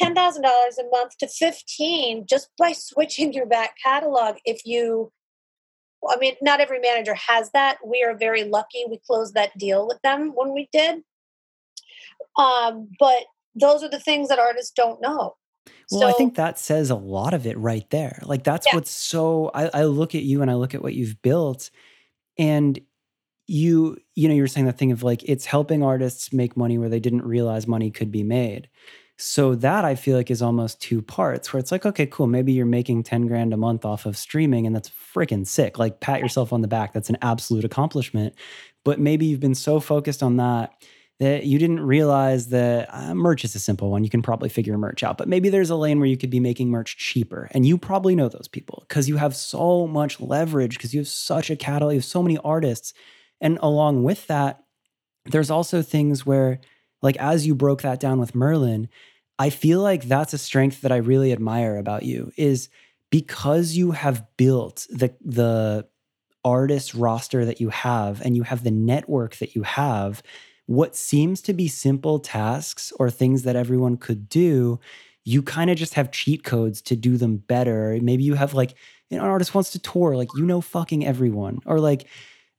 $10,000 0.00 0.14
a 0.14 0.90
month 0.90 1.18
to 1.18 1.28
15 1.28 2.26
just 2.28 2.48
by 2.58 2.72
switching 2.72 3.32
your 3.32 3.46
back 3.46 3.74
catalog 3.82 4.36
if 4.44 4.62
you 4.64 5.12
I 6.08 6.16
mean 6.18 6.34
not 6.40 6.60
every 6.60 6.78
manager 6.78 7.14
has 7.14 7.50
that. 7.52 7.78
We 7.84 8.02
are 8.02 8.16
very 8.16 8.44
lucky 8.44 8.84
we 8.88 9.00
closed 9.06 9.34
that 9.34 9.56
deal 9.58 9.86
with 9.86 10.00
them 10.02 10.32
when 10.34 10.52
we 10.52 10.68
did. 10.72 11.02
Um, 12.38 12.88
but 12.98 13.24
those 13.54 13.82
are 13.82 13.88
the 13.88 13.98
things 13.98 14.28
that 14.28 14.38
artists 14.38 14.72
don't 14.76 15.00
know. 15.00 15.36
Well, 15.90 16.00
so, 16.02 16.08
I 16.08 16.12
think 16.12 16.36
that 16.36 16.58
says 16.58 16.90
a 16.90 16.96
lot 16.96 17.34
of 17.34 17.46
it 17.46 17.56
right 17.58 17.88
there. 17.90 18.20
Like 18.24 18.44
that's 18.44 18.66
yeah. 18.66 18.74
what's 18.74 18.90
so 18.90 19.50
I, 19.54 19.70
I 19.72 19.84
look 19.84 20.14
at 20.14 20.22
you 20.22 20.42
and 20.42 20.50
I 20.50 20.54
look 20.54 20.74
at 20.74 20.82
what 20.82 20.94
you've 20.94 21.20
built 21.22 21.70
and 22.38 22.78
you 23.46 23.96
you 24.14 24.28
know 24.28 24.34
you're 24.34 24.48
saying 24.48 24.66
that 24.66 24.78
thing 24.78 24.92
of 24.92 25.02
like 25.02 25.22
it's 25.24 25.46
helping 25.46 25.82
artists 25.82 26.32
make 26.32 26.56
money 26.56 26.78
where 26.78 26.88
they 26.88 27.00
didn't 27.00 27.22
realize 27.22 27.66
money 27.66 27.90
could 27.90 28.10
be 28.10 28.22
made 28.22 28.68
so 29.18 29.54
that 29.54 29.84
I 29.84 29.94
feel 29.94 30.16
like 30.16 30.30
is 30.30 30.42
almost 30.42 30.80
two 30.80 31.00
parts 31.00 31.52
where 31.52 31.58
it's 31.58 31.72
like, 31.72 31.86
okay, 31.86 32.06
cool. 32.06 32.26
Maybe 32.26 32.52
you're 32.52 32.66
making 32.66 33.02
10 33.02 33.26
grand 33.26 33.54
a 33.54 33.56
month 33.56 33.84
off 33.84 34.04
of 34.04 34.16
streaming 34.16 34.66
and 34.66 34.76
that's 34.76 34.90
freaking 34.90 35.46
sick. 35.46 35.78
Like 35.78 36.00
pat 36.00 36.20
yourself 36.20 36.52
on 36.52 36.60
the 36.60 36.68
back. 36.68 36.92
That's 36.92 37.08
an 37.08 37.16
absolute 37.22 37.64
accomplishment. 37.64 38.34
But 38.84 39.00
maybe 39.00 39.24
you've 39.24 39.40
been 39.40 39.54
so 39.54 39.80
focused 39.80 40.22
on 40.22 40.36
that 40.36 40.74
that 41.18 41.44
you 41.44 41.58
didn't 41.58 41.80
realize 41.80 42.48
that 42.48 42.88
uh, 42.92 43.14
merch 43.14 43.42
is 43.42 43.54
a 43.54 43.58
simple 43.58 43.90
one. 43.90 44.04
You 44.04 44.10
can 44.10 44.20
probably 44.20 44.50
figure 44.50 44.76
merch 44.76 45.02
out, 45.02 45.16
but 45.16 45.28
maybe 45.28 45.48
there's 45.48 45.70
a 45.70 45.76
lane 45.76 45.98
where 45.98 46.08
you 46.08 46.18
could 46.18 46.28
be 46.28 46.40
making 46.40 46.68
merch 46.68 46.98
cheaper. 46.98 47.48
And 47.52 47.64
you 47.64 47.78
probably 47.78 48.14
know 48.14 48.28
those 48.28 48.48
people 48.48 48.84
because 48.86 49.08
you 49.08 49.16
have 49.16 49.34
so 49.34 49.86
much 49.86 50.20
leverage 50.20 50.76
because 50.76 50.92
you 50.92 51.00
have 51.00 51.08
such 51.08 51.48
a 51.48 51.56
catalog, 51.56 51.94
you 51.94 52.00
have 52.00 52.04
so 52.04 52.22
many 52.22 52.36
artists. 52.44 52.92
And 53.40 53.58
along 53.62 54.04
with 54.04 54.26
that, 54.26 54.62
there's 55.24 55.50
also 55.50 55.80
things 55.80 56.26
where 56.26 56.60
like 57.06 57.16
as 57.18 57.46
you 57.46 57.54
broke 57.54 57.82
that 57.82 58.00
down 58.00 58.18
with 58.18 58.34
Merlin, 58.34 58.88
I 59.38 59.50
feel 59.50 59.80
like 59.80 60.04
that's 60.04 60.32
a 60.32 60.38
strength 60.38 60.80
that 60.80 60.90
I 60.90 60.96
really 60.96 61.30
admire 61.30 61.78
about 61.78 62.02
you 62.02 62.32
is 62.36 62.68
because 63.10 63.76
you 63.76 63.92
have 63.92 64.24
built 64.36 64.88
the 64.90 65.14
the 65.24 65.86
artist 66.44 66.94
roster 66.94 67.44
that 67.44 67.60
you 67.60 67.68
have 67.68 68.20
and 68.22 68.34
you 68.34 68.42
have 68.42 68.64
the 68.64 68.72
network 68.72 69.36
that 69.36 69.54
you 69.54 69.62
have, 69.62 70.20
what 70.66 70.96
seems 70.96 71.40
to 71.42 71.52
be 71.52 71.68
simple 71.68 72.18
tasks 72.18 72.92
or 72.98 73.08
things 73.08 73.44
that 73.44 73.54
everyone 73.54 73.96
could 73.96 74.28
do, 74.28 74.80
you 75.24 75.42
kind 75.42 75.70
of 75.70 75.76
just 75.76 75.94
have 75.94 76.10
cheat 76.10 76.42
codes 76.42 76.82
to 76.82 76.96
do 76.96 77.16
them 77.16 77.36
better. 77.36 77.96
Maybe 78.02 78.24
you 78.24 78.34
have 78.34 78.52
like 78.52 78.74
an 79.12 79.20
artist 79.20 79.54
wants 79.54 79.70
to 79.70 79.78
tour, 79.78 80.16
like 80.16 80.30
you 80.34 80.44
know 80.44 80.60
fucking 80.60 81.06
everyone. 81.06 81.60
Or 81.66 81.78
like 81.78 82.08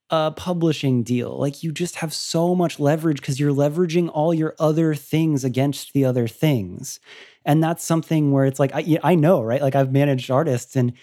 a 0.09 0.31
publishing 0.31 1.03
deal. 1.03 1.37
Like 1.37 1.63
you 1.63 1.71
just 1.71 1.97
have 1.97 2.13
so 2.13 2.55
much 2.55 2.79
leverage 2.79 3.19
because 3.19 3.39
you're 3.39 3.53
leveraging 3.53 4.09
all 4.13 4.33
your 4.33 4.55
other 4.59 4.95
things 4.95 5.43
against 5.43 5.93
the 5.93 6.05
other 6.05 6.27
things. 6.27 6.99
And 7.45 7.61
that's 7.63 7.83
something 7.83 8.31
where 8.31 8.45
it's 8.45 8.59
like, 8.59 8.71
I, 8.73 8.99
I 9.03 9.15
know, 9.15 9.41
right? 9.41 9.61
Like 9.61 9.75
I've 9.75 9.91
managed 9.91 10.31
artists, 10.31 10.75
and 10.75 10.93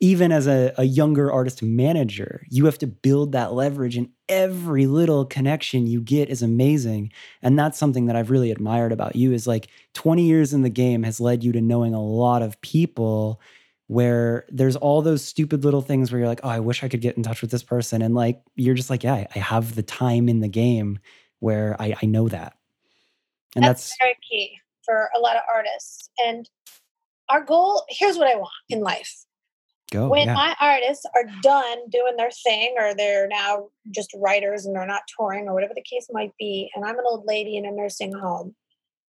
even 0.00 0.32
as 0.32 0.46
a, 0.46 0.74
a 0.76 0.84
younger 0.84 1.32
artist 1.32 1.62
manager, 1.62 2.44
you 2.50 2.66
have 2.66 2.78
to 2.78 2.86
build 2.86 3.32
that 3.32 3.54
leverage, 3.54 3.96
and 3.96 4.10
every 4.28 4.86
little 4.86 5.24
connection 5.24 5.86
you 5.86 6.02
get 6.02 6.28
is 6.28 6.42
amazing. 6.42 7.10
And 7.42 7.58
that's 7.58 7.78
something 7.78 8.06
that 8.06 8.16
I've 8.16 8.30
really 8.30 8.50
admired 8.50 8.92
about 8.92 9.16
you 9.16 9.32
is 9.32 9.46
like 9.46 9.68
20 9.94 10.24
years 10.24 10.52
in 10.52 10.62
the 10.62 10.68
game 10.68 11.04
has 11.04 11.20
led 11.20 11.42
you 11.42 11.52
to 11.52 11.60
knowing 11.60 11.94
a 11.94 12.02
lot 12.02 12.42
of 12.42 12.60
people 12.60 13.40
where 13.86 14.46
there's 14.48 14.76
all 14.76 15.02
those 15.02 15.24
stupid 15.24 15.64
little 15.64 15.82
things 15.82 16.10
where 16.10 16.18
you're 16.18 16.28
like, 16.28 16.40
oh, 16.42 16.48
I 16.48 16.60
wish 16.60 16.82
I 16.82 16.88
could 16.88 17.00
get 17.00 17.16
in 17.16 17.22
touch 17.22 17.42
with 17.42 17.50
this 17.50 17.62
person. 17.62 18.00
And 18.00 18.14
like, 18.14 18.40
you're 18.54 18.74
just 18.74 18.90
like, 18.90 19.04
yeah, 19.04 19.26
I 19.34 19.38
have 19.38 19.74
the 19.74 19.82
time 19.82 20.28
in 20.28 20.40
the 20.40 20.48
game 20.48 20.98
where 21.40 21.76
I, 21.78 21.94
I 22.02 22.06
know 22.06 22.28
that. 22.28 22.54
And 23.54 23.64
that's, 23.64 23.90
that's 23.90 23.98
very 24.00 24.16
key 24.28 24.58
for 24.84 25.10
a 25.16 25.20
lot 25.20 25.36
of 25.36 25.42
artists. 25.52 26.08
And 26.26 26.48
our 27.28 27.42
goal 27.42 27.84
here's 27.88 28.16
what 28.16 28.28
I 28.28 28.36
want 28.36 28.52
in 28.68 28.80
life. 28.80 29.24
Go, 29.90 30.08
when 30.08 30.28
yeah. 30.28 30.34
my 30.34 30.56
artists 30.60 31.04
are 31.14 31.26
done 31.42 31.78
doing 31.90 32.16
their 32.16 32.30
thing, 32.30 32.74
or 32.78 32.94
they're 32.94 33.28
now 33.28 33.68
just 33.90 34.10
writers 34.16 34.64
and 34.64 34.74
they're 34.74 34.86
not 34.86 35.02
touring, 35.16 35.46
or 35.46 35.52
whatever 35.52 35.74
the 35.74 35.82
case 35.82 36.08
might 36.10 36.32
be, 36.38 36.70
and 36.74 36.84
I'm 36.84 36.98
an 36.98 37.04
old 37.06 37.26
lady 37.26 37.56
in 37.56 37.66
a 37.66 37.70
nursing 37.70 38.12
home, 38.12 38.56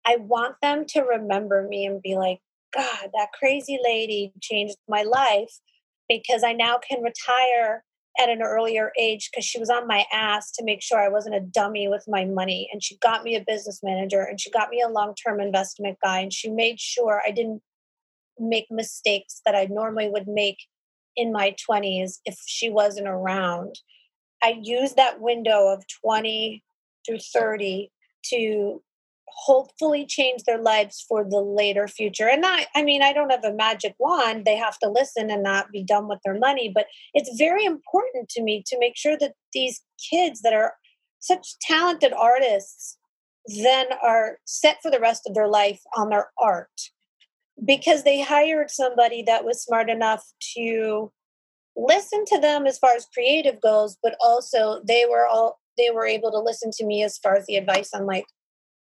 I 0.05 0.17
want 0.17 0.57
them 0.61 0.85
to 0.89 1.03
remember 1.03 1.67
me 1.69 1.87
and 1.87 2.03
be 2.03 2.17
like, 2.17 2.41
God, 2.75 3.11
that 3.15 3.33
crazy 3.39 3.79
lady 3.83 4.33
changed 4.41 4.77
my 4.89 5.03
life 5.03 5.53
because 6.09 6.43
I 6.43 6.53
now 6.53 6.79
can 6.79 7.03
retire 7.03 7.85
at 8.19 8.29
an 8.29 8.43
earlier 8.43 8.93
age 8.99 9.29
because 9.31 9.45
she 9.45 9.59
was 9.59 9.71
on 9.71 9.89
my 9.89 10.05
ass 10.13 10.53
to 10.53 10.65
make 10.65 10.83
sure 10.83 11.01
I 11.01 11.09
wasn't 11.09 11.35
a 11.35 11.41
dummy 11.41 11.89
with 11.89 12.05
my 12.07 12.25
money. 12.25 12.69
And 12.73 12.83
she 12.83 12.97
got 12.99 13.25
me 13.25 13.35
a 13.35 13.45
business 13.45 13.81
manager 13.83 14.23
and 14.23 14.41
she 14.41 14.51
got 14.51 14.71
me 14.71 14.81
a 14.81 14.89
long 14.89 15.15
term 15.15 15.41
investment 15.41 15.99
guy. 16.03 16.21
And 16.21 16.33
she 16.33 16.49
made 16.49 16.81
sure 16.81 17.23
I 17.27 17.31
didn't 17.33 17.63
make 18.39 18.67
mistakes 18.71 19.41
that 19.45 19.55
I 19.55 19.67
normally 19.67 20.09
would 20.09 20.29
make 20.29 20.59
in 21.17 21.33
my 21.33 21.55
20s 21.69 22.19
if 22.25 22.39
she 22.47 22.71
wasn't 22.71 23.09
around. 23.09 23.77
I 24.43 24.59
used 24.63 24.97
that 24.97 25.21
window 25.21 25.69
of 25.69 25.85
20 26.05 26.63
through 27.07 27.19
30 27.19 27.91
to 28.27 28.83
hopefully 29.37 30.07
change 30.07 30.45
their 30.45 30.61
lives 30.61 31.05
for 31.07 31.25
the 31.25 31.41
later 31.41 31.89
future. 31.89 32.29
And 32.29 32.45
I, 32.47 32.67
I 32.75 32.83
mean, 32.83 33.03
I 33.03 33.13
don't 33.13 33.31
have 33.31 33.45
a 33.45 33.53
magic 33.53 33.95
wand. 33.99 34.45
They 34.45 34.57
have 34.57 34.79
to 34.79 34.89
listen 34.89 35.31
and 35.31 35.43
not 35.43 35.73
be 35.73 35.83
dumb 35.83 36.09
with 36.09 36.21
their 36.25 36.39
money. 36.39 36.71
But 36.73 36.87
it's 37.15 37.37
very 37.37 37.65
important 37.65 38.29
to 38.31 38.43
me 38.43 38.63
to 38.67 38.79
make 38.79 38.97
sure 38.97 39.17
that 39.19 39.35
these 39.53 39.83
kids 40.11 40.43
that 40.43 40.53
are 40.53 40.75
such 41.19 41.59
talented 41.61 42.13
artists 42.13 42.99
then 43.63 43.87
are 44.03 44.39
set 44.47 44.79
for 44.83 44.91
the 44.91 45.01
rest 45.01 45.23
of 45.27 45.35
their 45.35 45.49
life 45.49 45.81
on 45.97 46.11
their 46.11 46.31
art 46.41 46.91
because 47.65 48.03
they 48.03 48.21
hired 48.21 48.71
somebody 48.71 49.23
that 49.23 49.45
was 49.45 49.63
smart 49.63 49.91
enough 49.91 50.25
to 50.57 51.13
listen 51.77 52.25
to 52.27 52.39
them 52.39 52.67
as 52.67 52.79
far 52.79 52.93
as 52.97 53.07
creative 53.13 53.61
goes 53.61 53.97
but 54.03 54.17
also 54.21 54.81
they 54.87 55.05
were 55.09 55.27
all 55.27 55.61
they 55.77 55.91
were 55.91 56.07
able 56.07 56.31
to 56.31 56.39
listen 56.39 56.71
to 56.73 56.87
me 56.87 57.03
as 57.03 57.19
far 57.19 57.35
as 57.35 57.47
the 57.47 57.57
advice 57.57 57.91
on 57.93 58.07
like 58.07 58.27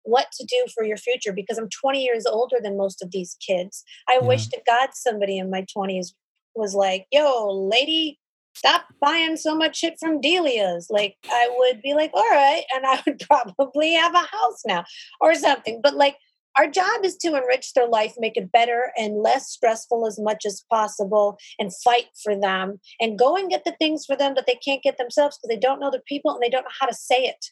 what 0.04 0.28
to 0.34 0.46
do 0.46 0.66
for 0.74 0.84
your 0.84 0.98
future 0.98 1.34
because 1.34 1.58
I'm 1.58 1.70
20 1.70 2.04
years 2.04 2.26
older 2.26 2.58
than 2.62 2.78
most 2.78 3.02
of 3.02 3.12
these 3.12 3.36
kids. 3.46 3.84
I 4.10 4.20
yeah. 4.22 4.28
wish 4.28 4.48
to 4.48 4.62
God 4.66 4.90
somebody 4.94 5.38
in 5.38 5.50
my 5.50 5.66
20s 5.76 6.14
was 6.56 6.74
like, 6.74 7.08
yo, 7.12 7.50
lady, 7.52 8.20
stop 8.56 8.86
buying 9.02 9.38
so 9.38 9.56
much 9.56 9.78
shit 9.78 9.96
from 10.00 10.22
Delia's. 10.22 10.88
Like, 10.90 11.16
I 11.26 11.50
would 11.58 11.82
be 11.82 11.94
like, 11.94 12.12
all 12.14 12.30
right. 12.30 12.64
And 12.76 12.86
I 12.86 13.02
would 13.08 13.22
probably 13.22 13.94
have 13.94 14.14
a 14.14 14.20
house 14.20 14.62
now 14.66 14.84
or 15.22 15.36
something. 15.36 15.80
But 15.82 15.96
like, 15.96 16.18
our 16.58 16.68
job 16.68 17.04
is 17.04 17.18
to 17.18 17.36
enrich 17.36 17.74
their 17.74 17.88
life, 17.88 18.14
make 18.20 18.38
it 18.38 18.52
better 18.52 18.92
and 18.96 19.24
less 19.24 19.50
stressful 19.50 20.06
as 20.06 20.20
much 20.20 20.46
as 20.46 20.64
possible, 20.70 21.38
and 21.58 21.72
fight 21.84 22.06
for 22.24 22.40
them 22.40 22.80
and 23.02 23.18
go 23.18 23.36
and 23.36 23.50
get 23.50 23.66
the 23.66 23.76
things 23.80 24.06
for 24.06 24.16
them 24.16 24.36
that 24.36 24.46
they 24.46 24.60
can't 24.64 24.84
get 24.84 25.00
themselves 25.00 25.38
because 25.38 25.50
they 25.50 25.60
don't 25.60 25.80
know 25.80 25.90
the 25.90 26.04
people 26.08 26.32
and 26.32 26.42
they 26.44 26.50
don't 26.50 26.64
know 26.64 26.78
how 26.80 26.86
to 26.86 26.94
say 26.94 27.24
it 27.24 27.44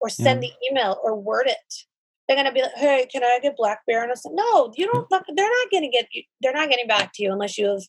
or 0.00 0.08
send 0.08 0.42
yeah. 0.42 0.48
the 0.48 0.70
email 0.70 0.98
or 1.04 1.14
word 1.14 1.46
it 1.46 1.84
they're 2.28 2.36
going 2.36 2.46
to 2.46 2.52
be 2.52 2.62
like, 2.62 2.74
"Hey, 2.76 3.06
can 3.10 3.24
I 3.24 3.38
get 3.42 3.56
blackbear?" 3.58 4.02
And 4.02 4.12
I 4.12 4.14
said, 4.14 4.32
"No, 4.34 4.72
you 4.76 4.86
don't. 4.86 5.08
They're 5.10 5.48
not 5.48 5.70
going 5.70 5.84
to 5.84 5.88
get. 5.88 6.06
They're 6.40 6.52
not 6.52 6.68
getting 6.68 6.86
back 6.86 7.12
to 7.14 7.22
you 7.22 7.32
unless 7.32 7.56
you 7.56 7.66
have 7.66 7.82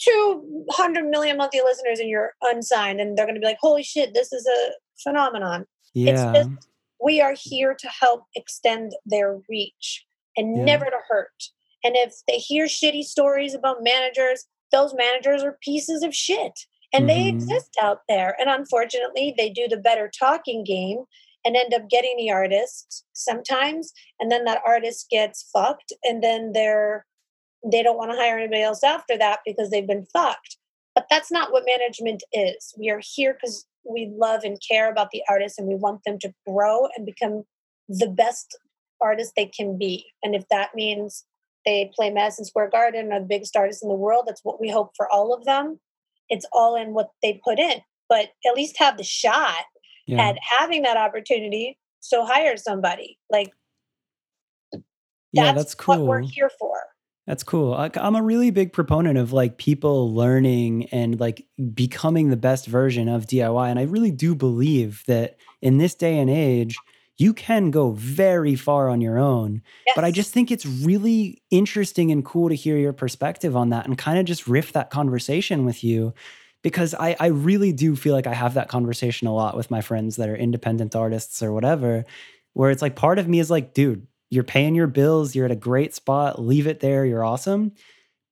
two 0.00 0.64
hundred 0.70 1.04
million 1.06 1.36
monthly 1.36 1.60
listeners 1.62 2.00
and 2.00 2.08
you're 2.08 2.32
unsigned." 2.42 3.00
And 3.00 3.16
they're 3.16 3.26
going 3.26 3.36
to 3.36 3.40
be 3.40 3.46
like, 3.46 3.58
"Holy 3.60 3.82
shit, 3.82 4.12
this 4.12 4.32
is 4.32 4.46
a 4.46 4.72
phenomenon." 5.02 5.66
Yeah. 5.94 6.12
It's 6.12 6.38
just 6.38 6.68
we 7.02 7.20
are 7.20 7.34
here 7.38 7.74
to 7.78 7.88
help 7.88 8.24
extend 8.34 8.92
their 9.06 9.40
reach 9.48 10.04
and 10.36 10.56
yeah. 10.56 10.64
never 10.64 10.86
to 10.86 10.98
hurt. 11.08 11.50
And 11.84 11.94
if 11.96 12.14
they 12.26 12.38
hear 12.38 12.66
shitty 12.66 13.04
stories 13.04 13.54
about 13.54 13.82
managers, 13.82 14.46
those 14.72 14.94
managers 14.94 15.42
are 15.42 15.58
pieces 15.62 16.02
of 16.02 16.14
shit. 16.14 16.52
And 16.92 17.08
mm-hmm. 17.08 17.22
they 17.22 17.28
exist 17.28 17.76
out 17.80 18.00
there. 18.08 18.34
And 18.40 18.48
unfortunately, 18.48 19.34
they 19.36 19.50
do 19.50 19.68
the 19.68 19.76
better 19.76 20.10
talking 20.18 20.64
game 20.64 21.04
and 21.44 21.56
end 21.56 21.74
up 21.74 21.88
getting 21.88 22.16
the 22.16 22.30
artist 22.30 23.04
sometimes 23.12 23.92
and 24.20 24.30
then 24.30 24.44
that 24.44 24.62
artist 24.66 25.06
gets 25.10 25.48
fucked 25.52 25.92
and 26.02 26.22
then 26.22 26.52
they're 26.52 27.06
they 27.70 27.82
don't 27.82 27.96
want 27.96 28.10
to 28.10 28.16
hire 28.16 28.38
anybody 28.38 28.62
else 28.62 28.82
after 28.82 29.16
that 29.16 29.40
because 29.46 29.70
they've 29.70 29.86
been 29.86 30.06
fucked 30.12 30.58
but 30.94 31.06
that's 31.10 31.32
not 31.32 31.52
what 31.52 31.64
management 31.66 32.22
is 32.32 32.74
we 32.78 32.90
are 32.90 33.00
here 33.14 33.34
because 33.34 33.66
we 33.88 34.10
love 34.16 34.44
and 34.44 34.58
care 34.66 34.90
about 34.90 35.10
the 35.12 35.22
artists 35.28 35.58
and 35.58 35.68
we 35.68 35.74
want 35.74 36.00
them 36.04 36.18
to 36.18 36.32
grow 36.46 36.88
and 36.96 37.06
become 37.06 37.44
the 37.88 38.08
best 38.08 38.56
artist 39.00 39.32
they 39.36 39.46
can 39.46 39.78
be 39.78 40.06
and 40.22 40.34
if 40.34 40.44
that 40.50 40.70
means 40.74 41.24
they 41.64 41.90
play 41.94 42.10
Madison 42.10 42.44
Square 42.44 42.70
Garden, 42.70 43.12
are 43.12 43.20
the 43.20 43.26
biggest 43.26 43.56
artists 43.56 43.82
in 43.82 43.88
the 43.88 43.94
world. 43.94 44.24
That's 44.26 44.44
what 44.44 44.60
we 44.60 44.70
hope 44.70 44.92
for 44.96 45.10
all 45.10 45.32
of 45.32 45.44
them. 45.44 45.80
It's 46.28 46.46
all 46.52 46.76
in 46.76 46.94
what 46.94 47.10
they 47.22 47.40
put 47.44 47.58
in, 47.58 47.80
but 48.08 48.30
at 48.46 48.54
least 48.54 48.78
have 48.78 48.96
the 48.96 49.04
shot 49.04 49.64
yeah. 50.06 50.28
at 50.28 50.36
having 50.40 50.82
that 50.82 50.96
opportunity. 50.96 51.78
So 52.00 52.24
hire 52.24 52.56
somebody. 52.56 53.18
Like, 53.30 53.50
yeah, 55.32 55.52
that's 55.52 55.74
cool. 55.74 55.98
What 55.98 56.06
we're 56.06 56.20
here 56.20 56.50
for. 56.58 56.76
That's 57.26 57.42
cool. 57.42 57.74
I'm 57.74 58.16
a 58.16 58.22
really 58.22 58.50
big 58.50 58.74
proponent 58.74 59.16
of 59.16 59.32
like 59.32 59.56
people 59.56 60.14
learning 60.14 60.88
and 60.92 61.18
like 61.18 61.46
becoming 61.72 62.28
the 62.28 62.36
best 62.36 62.66
version 62.66 63.08
of 63.08 63.26
DIY. 63.26 63.70
And 63.70 63.78
I 63.78 63.84
really 63.84 64.10
do 64.10 64.34
believe 64.34 65.02
that 65.06 65.38
in 65.62 65.78
this 65.78 65.94
day 65.94 66.18
and 66.18 66.28
age, 66.28 66.76
you 67.16 67.32
can 67.32 67.70
go 67.70 67.92
very 67.92 68.56
far 68.56 68.90
on 68.90 69.00
your 69.00 69.18
own. 69.18 69.62
Yes. 69.86 69.94
But 69.94 70.04
I 70.04 70.10
just 70.10 70.34
think 70.34 70.50
it's 70.50 70.66
really 70.66 71.42
interesting 71.50 72.10
and 72.12 72.22
cool 72.22 72.50
to 72.50 72.54
hear 72.54 72.76
your 72.76 72.92
perspective 72.92 73.56
on 73.56 73.70
that 73.70 73.86
and 73.86 73.96
kind 73.96 74.18
of 74.18 74.26
just 74.26 74.46
riff 74.46 74.72
that 74.72 74.90
conversation 74.90 75.64
with 75.64 75.82
you. 75.82 76.12
Because 76.64 76.94
I, 76.94 77.14
I 77.20 77.26
really 77.26 77.70
do 77.72 77.94
feel 77.94 78.14
like 78.14 78.26
I 78.26 78.34
have 78.34 78.54
that 78.54 78.68
conversation 78.68 79.28
a 79.28 79.34
lot 79.34 79.56
with 79.56 79.70
my 79.70 79.82
friends 79.82 80.16
that 80.16 80.28
are 80.28 80.34
independent 80.34 80.96
artists 80.96 81.42
or 81.44 81.52
whatever, 81.52 82.04
where 82.54 82.72
it's 82.72 82.82
like 82.82 82.96
part 82.96 83.20
of 83.20 83.28
me 83.28 83.38
is 83.38 83.50
like, 83.50 83.74
dude, 83.74 84.08
you're 84.30 84.44
paying 84.44 84.74
your 84.74 84.88
bills, 84.88 85.36
you're 85.36 85.44
at 85.44 85.52
a 85.52 85.56
great 85.56 85.94
spot, 85.94 86.40
leave 86.40 86.66
it 86.66 86.80
there, 86.80 87.04
you're 87.04 87.22
awesome. 87.24 87.72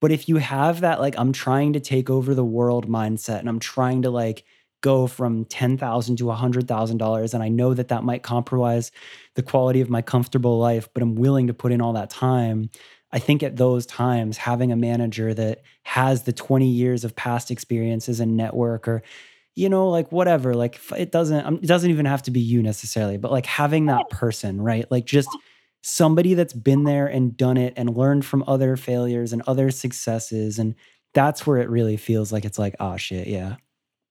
But 0.00 0.10
if 0.10 0.28
you 0.28 0.38
have 0.38 0.80
that, 0.80 1.00
like, 1.00 1.14
I'm 1.16 1.32
trying 1.32 1.74
to 1.74 1.80
take 1.80 2.10
over 2.10 2.34
the 2.34 2.44
world 2.44 2.88
mindset 2.88 3.38
and 3.38 3.48
I'm 3.48 3.60
trying 3.60 4.02
to 4.02 4.10
like 4.10 4.44
go 4.80 5.06
from 5.06 5.44
10,000 5.44 6.16
to 6.16 6.24
$100,000, 6.24 7.34
and 7.34 7.42
I 7.42 7.48
know 7.48 7.74
that 7.74 7.88
that 7.88 8.02
might 8.02 8.24
compromise 8.24 8.90
the 9.36 9.42
quality 9.42 9.80
of 9.80 9.90
my 9.90 10.02
comfortable 10.02 10.58
life, 10.58 10.88
but 10.92 11.02
I'm 11.04 11.14
willing 11.14 11.46
to 11.46 11.54
put 11.54 11.70
in 11.70 11.80
all 11.80 11.92
that 11.92 12.10
time. 12.10 12.70
I 13.12 13.18
think 13.18 13.42
at 13.42 13.56
those 13.56 13.84
times, 13.84 14.38
having 14.38 14.72
a 14.72 14.76
manager 14.76 15.34
that 15.34 15.62
has 15.82 16.22
the 16.22 16.32
20 16.32 16.66
years 16.66 17.04
of 17.04 17.14
past 17.14 17.50
experiences 17.50 18.20
and 18.20 18.36
network 18.36 18.88
or 18.88 19.02
you 19.54 19.68
know 19.68 19.90
like 19.90 20.10
whatever 20.10 20.54
like 20.54 20.80
it 20.96 21.12
doesn't 21.12 21.44
um, 21.44 21.56
it 21.62 21.66
doesn't 21.66 21.90
even 21.90 22.06
have 22.06 22.22
to 22.22 22.30
be 22.30 22.40
you 22.40 22.62
necessarily 22.62 23.18
but 23.18 23.30
like 23.30 23.44
having 23.44 23.86
that 23.86 24.08
person 24.08 24.60
right? 24.60 24.90
Like 24.90 25.04
just 25.04 25.28
somebody 25.82 26.34
that's 26.34 26.54
been 26.54 26.84
there 26.84 27.06
and 27.06 27.36
done 27.36 27.56
it 27.56 27.74
and 27.76 27.94
learned 27.94 28.24
from 28.24 28.44
other 28.46 28.76
failures 28.76 29.32
and 29.32 29.42
other 29.46 29.70
successes 29.70 30.58
and 30.58 30.74
that's 31.12 31.46
where 31.46 31.58
it 31.58 31.68
really 31.68 31.98
feels 31.98 32.32
like 32.32 32.44
it's 32.44 32.58
like 32.58 32.74
oh 32.80 32.96
shit 32.96 33.26
yeah. 33.26 33.56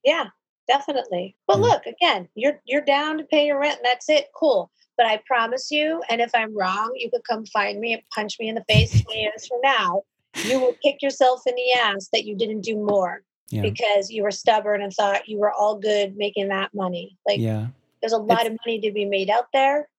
Yeah 0.03 0.27
definitely. 0.67 1.35
But 1.47 1.57
yeah. 1.57 1.63
look 1.63 1.85
again 1.85 2.29
you're 2.35 2.61
you're 2.65 2.85
down 2.85 3.17
to 3.17 3.23
pay 3.23 3.47
your 3.47 3.59
rent 3.59 3.77
and 3.77 3.85
that's 3.85 4.09
it 4.09 4.27
cool 4.35 4.71
but 5.01 5.09
i 5.09 5.19
promise 5.25 5.71
you 5.71 6.01
and 6.09 6.21
if 6.21 6.29
i'm 6.35 6.55
wrong 6.55 6.91
you 6.95 7.09
could 7.09 7.23
come 7.27 7.43
find 7.47 7.79
me 7.79 7.93
and 7.93 8.03
punch 8.13 8.37
me 8.39 8.47
in 8.47 8.55
the 8.55 8.63
face 8.69 9.01
20 9.01 9.19
years 9.19 9.47
from 9.47 9.59
now 9.63 10.03
you 10.45 10.59
will 10.59 10.75
kick 10.83 11.01
yourself 11.01 11.41
in 11.47 11.55
the 11.55 11.73
ass 11.79 12.09
that 12.13 12.25
you 12.25 12.35
didn't 12.35 12.61
do 12.61 12.75
more 12.75 13.23
yeah. 13.49 13.61
because 13.61 14.11
you 14.11 14.21
were 14.21 14.31
stubborn 14.31 14.81
and 14.81 14.93
thought 14.93 15.27
you 15.27 15.39
were 15.39 15.51
all 15.51 15.77
good 15.77 16.15
making 16.15 16.49
that 16.49 16.71
money 16.73 17.17
like 17.27 17.39
yeah 17.39 17.67
there's 18.01 18.13
a 18.13 18.17
lot 18.17 18.41
it's, 18.41 18.49
of 18.49 18.57
money 18.65 18.79
to 18.79 18.91
be 18.91 19.05
made 19.05 19.29
out 19.29 19.47
there 19.53 19.89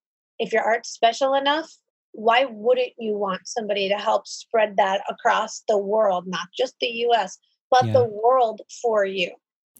if 0.42 0.52
your 0.52 0.62
art's 0.62 0.90
special 0.90 1.34
enough, 1.34 1.72
why 2.12 2.46
wouldn't 2.50 2.92
you 2.98 3.16
want 3.16 3.46
somebody 3.46 3.88
to 3.88 3.94
help 3.94 4.26
spread 4.26 4.76
that 4.76 5.02
across 5.08 5.62
the 5.68 5.78
world, 5.78 6.26
not 6.26 6.48
just 6.56 6.74
the 6.80 6.88
US, 7.06 7.38
but 7.70 7.86
yeah. 7.86 7.92
the 7.92 8.04
world 8.04 8.60
for 8.82 9.04
you? 9.04 9.30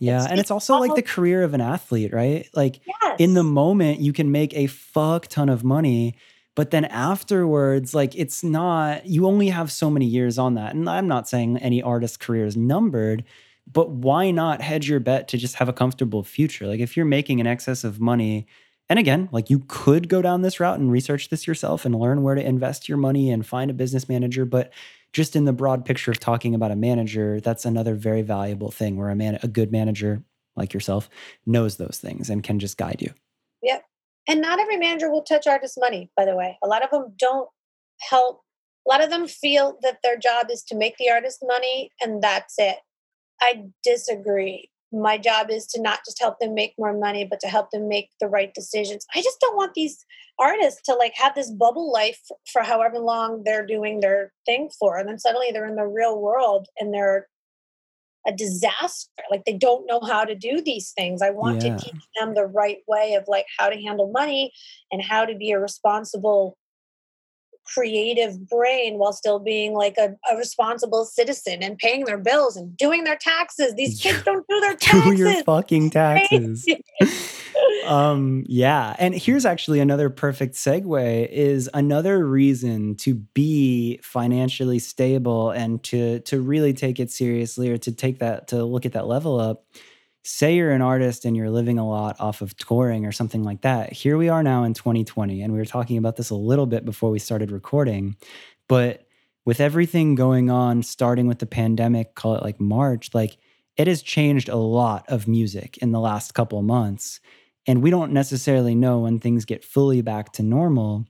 Yeah, 0.03 0.17
it's, 0.17 0.25
and 0.27 0.33
it's, 0.35 0.41
it's 0.47 0.51
also 0.51 0.79
like 0.79 0.97
the 0.97 1.03
career 1.03 1.45
of 1.45 1.55
an 1.55 1.61
athlete, 1.61 2.13
right? 2.13 2.49
Like 2.55 2.81
yes. 2.85 3.17
in 3.21 3.35
the 3.35 3.45
moment, 3.45 4.01
you 4.01 4.13
can 4.13 4.33
make 4.33 4.53
a 4.53 4.67
fuck 4.67 5.29
ton 5.29 5.49
of 5.49 5.63
money, 5.63 6.17
but 6.57 6.73
then 6.73 6.87
afterwards, 6.87 7.95
like 7.95 8.17
it's 8.17 8.43
not, 8.43 9.07
you 9.07 9.27
only 9.27 9.51
have 9.51 9.71
so 9.71 9.89
many 9.91 10.07
years 10.07 10.39
on 10.39 10.55
that. 10.55 10.75
And 10.75 10.91
I'm 10.91 11.07
not 11.07 11.29
saying 11.29 11.59
any 11.59 11.81
artist 11.81 12.19
career 12.19 12.47
is 12.47 12.57
numbered, 12.57 13.23
but 13.73 13.91
why 13.91 14.33
not 14.33 14.61
hedge 14.61 14.89
your 14.89 14.99
bet 14.99 15.29
to 15.29 15.39
just 15.39 15.55
have 15.55 15.69
a 15.69 15.73
comfortable 15.73 16.25
future? 16.25 16.67
Like 16.67 16.81
if 16.81 16.97
you're 16.97 17.07
making 17.07 17.41
an 17.41 17.47
excess 17.47 17.85
of 17.85 18.01
money 18.01 18.49
and 18.89 18.99
again, 18.99 19.29
like 19.33 19.49
you 19.51 19.63
could 19.69 20.09
go 20.09 20.21
down 20.21 20.43
this 20.43 20.59
route 20.59 20.81
and 20.81 20.91
research 20.91 21.29
this 21.29 21.47
yourself 21.47 21.85
and 21.85 21.95
learn 21.95 22.23
where 22.23 22.35
to 22.35 22.45
invest 22.45 22.89
your 22.89 22.99
money 22.99 23.31
and 23.31 23.47
find 23.47 23.71
a 23.71 23.75
business 23.75 24.09
manager. 24.09 24.45
But 24.45 24.73
just 25.13 25.37
in 25.37 25.45
the 25.45 25.53
broad 25.53 25.85
picture 25.85 26.11
of 26.11 26.19
talking 26.19 26.55
about 26.55 26.71
a 26.71 26.77
manager, 26.77 27.41
that's 27.41 27.65
another 27.65 27.95
very 27.95 28.23
valuable 28.23 28.71
thing 28.71 28.97
where 28.97 29.11
a 29.11 29.17
man, 29.17 29.39
a 29.43 29.49
good 29.49 29.71
manager 29.71 30.23
like 30.57 30.73
yourself 30.73 31.09
knows 31.47 31.77
those 31.77 31.99
things 31.99 32.31
and 32.31 32.43
can 32.43 32.59
just 32.59 32.77
guide 32.77 33.01
you. 33.01 33.13
Yep. 33.63 33.85
And 34.29 34.41
not 34.41 34.61
every 34.61 34.77
manager 34.77 35.11
will 35.11 35.23
touch 35.23 35.47
artist 35.47 35.79
money, 35.79 36.11
by 36.17 36.25
the 36.25 36.37
way. 36.37 36.59
A 36.63 36.67
lot 36.67 36.85
of 36.85 36.91
them 36.91 37.15
don't 37.19 37.49
help. 38.01 38.41
A 38.87 38.91
lot 38.91 39.03
of 39.03 39.11
them 39.11 39.27
feel 39.27 39.79
that 39.83 39.99
their 40.03 40.17
job 40.17 40.47
is 40.51 40.63
to 40.65 40.77
make 40.77 40.97
the 40.97 41.11
artist 41.11 41.41
money 41.43 41.91
and 42.01 42.23
that's 42.23 42.55
it. 42.59 42.79
I 43.41 43.65
disagree 43.83 44.71
my 44.93 45.19
job 45.19 45.51
is 45.51 45.67
to 45.67 45.81
not 45.81 46.01
just 46.05 46.21
help 46.21 46.39
them 46.39 46.55
make 46.55 46.75
more 46.79 46.97
money 46.97 47.27
but 47.29 47.41
to 47.41 47.49
help 47.49 47.71
them 47.71 47.89
make 47.89 48.11
the 48.21 48.29
right 48.29 48.53
decisions. 48.55 49.07
I 49.15 49.23
just 49.23 49.41
don't 49.41 49.57
want 49.57 49.75
these 49.75 50.05
artists 50.39 50.83
to 50.83 50.95
like 50.95 51.15
have 51.17 51.35
this 51.35 51.51
bubble 51.51 51.93
life 51.93 52.21
for 52.53 52.63
however 52.63 52.99
long 52.99 53.43
they're 53.45 53.67
doing 53.67 54.01
their 54.01 54.33
thing 54.47 54.71
for 54.79 54.99
and 54.99 55.09
then 55.09 55.19
suddenly 55.19 55.49
they're 55.53 55.67
in 55.67 55.77
the 55.77 55.87
real 55.87 56.21
world 56.21 56.69
and 56.79 56.93
they're 56.93 57.29
a 58.27 58.33
disaster. 58.33 59.11
Like 59.31 59.45
they 59.45 59.57
don't 59.57 59.87
know 59.87 60.01
how 60.01 60.25
to 60.25 60.35
do 60.35 60.61
these 60.61 60.93
things. 60.93 61.23
I 61.23 61.31
want 61.31 61.63
yeah. 61.63 61.77
to 61.77 61.85
teach 61.85 62.03
them 62.19 62.35
the 62.35 62.47
right 62.47 62.79
way 62.87 63.15
of 63.15 63.25
like 63.27 63.47
how 63.59 63.69
to 63.69 63.81
handle 63.81 64.11
money 64.13 64.53
and 64.91 65.03
how 65.03 65.25
to 65.25 65.35
be 65.35 65.51
a 65.51 65.59
responsible 65.59 66.57
creative 67.67 68.49
brain 68.49 68.99
while 68.99 69.13
still 69.13 69.39
being 69.39 69.73
like 69.75 69.97
a, 69.99 70.15
a, 70.33 70.37
responsible 70.37 71.05
citizen 71.05 71.63
and 71.63 71.79
paying 71.79 72.05
their 72.05 72.19
bills 72.19 72.57
and 72.57 72.77
doing 72.77 73.05
their 73.05 73.17
taxes. 73.17 73.75
These 73.75 74.01
kids 74.01 74.23
don't 74.23 74.47
do 74.49 74.61
their 74.61 74.75
taxes. 74.77 75.03
do 75.05 75.17
your 75.17 75.43
fucking 75.45 75.91
taxes. 75.91 76.67
um 77.87 78.45
yeah, 78.47 78.95
and 78.99 79.15
here's 79.15 79.45
actually 79.45 79.81
another 79.81 80.11
perfect 80.11 80.55
segue 80.55 81.29
is 81.29 81.71
another 81.75 82.27
reason 82.27 82.97
to 82.97 83.15
be 83.15 83.99
financially 84.03 84.79
stable 84.79 85.51
and 85.51 85.83
to 85.85 86.21
to 86.21 86.41
really 86.41 86.73
take 86.73 86.99
it 86.99 87.11
seriously 87.11 87.71
or 87.71 87.79
to 87.79 87.93
take 87.93 88.19
that 88.19 88.49
to 88.49 88.65
look 88.65 88.87
at 88.87 88.93
that 88.93 89.07
level 89.07 89.41
up 89.41 89.65
say 90.23 90.55
you're 90.55 90.71
an 90.71 90.83
artist 90.83 91.25
and 91.25 91.37
you're 91.37 91.51
living 91.51 91.79
a 91.79 91.89
lot 91.89 92.17
off 92.21 92.43
of 92.43 92.57
touring 92.57 93.05
or 93.07 93.13
something 93.13 93.43
like 93.43 93.63
that. 93.63 93.93
Here 93.93 94.17
we 94.17 94.29
are 94.29 94.43
now 94.43 94.63
in 94.65 94.75
2020, 94.75 95.43
and 95.43 95.53
we 95.53 95.59
were 95.59 95.65
talking 95.65 95.99
about 95.99 96.17
this 96.17 96.31
a 96.31 96.37
little 96.37 96.67
bit 96.67 96.85
before 96.85 97.11
we 97.11 97.19
started 97.19 97.51
recording. 97.51 98.17
But 98.69 99.07
with 99.45 99.61
everything 99.61 100.15
going 100.15 100.51
on, 100.51 100.85
starting 100.85 101.27
with 101.27 101.41
the 101.41 101.47
pandemic, 101.47 102.15
call 102.15 102.37
it 102.37 102.45
like 102.45 102.61
March, 102.61 103.11
like 103.13 103.37
it 103.77 103.89
has 103.89 104.03
changed 104.03 104.49
a 104.49 104.57
lot 104.57 105.05
of 105.09 105.27
music 105.27 105.79
in 105.79 105.91
the 105.91 106.01
last 106.01 106.35
couple 106.35 106.59
of 106.59 106.65
months. 106.65 107.21
And 107.67 107.83
we 107.83 107.91
don't 107.91 108.13
necessarily 108.13 108.75
know 108.75 109.01
when 109.01 109.19
things 109.19 109.45
get 109.45 109.65
fully 109.65 110.03
back 110.03 110.33
to 110.35 110.43
normal. 110.43 111.07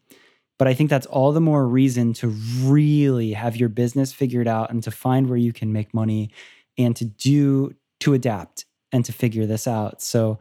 But 0.58 0.68
I 0.68 0.74
think 0.74 0.88
that's 0.90 1.06
all 1.06 1.32
the 1.32 1.40
more 1.40 1.66
reason 1.66 2.12
to 2.14 2.28
really 2.62 3.32
have 3.32 3.56
your 3.56 3.68
business 3.68 4.12
figured 4.12 4.48
out 4.48 4.70
and 4.70 4.82
to 4.84 4.90
find 4.90 5.28
where 5.28 5.38
you 5.38 5.52
can 5.52 5.72
make 5.72 5.92
money 5.92 6.30
and 6.78 6.94
to 6.96 7.04
do, 7.04 7.74
to 8.00 8.14
adapt 8.14 8.64
and 8.92 9.04
to 9.04 9.12
figure 9.12 9.46
this 9.46 9.66
out. 9.66 10.02
So, 10.02 10.38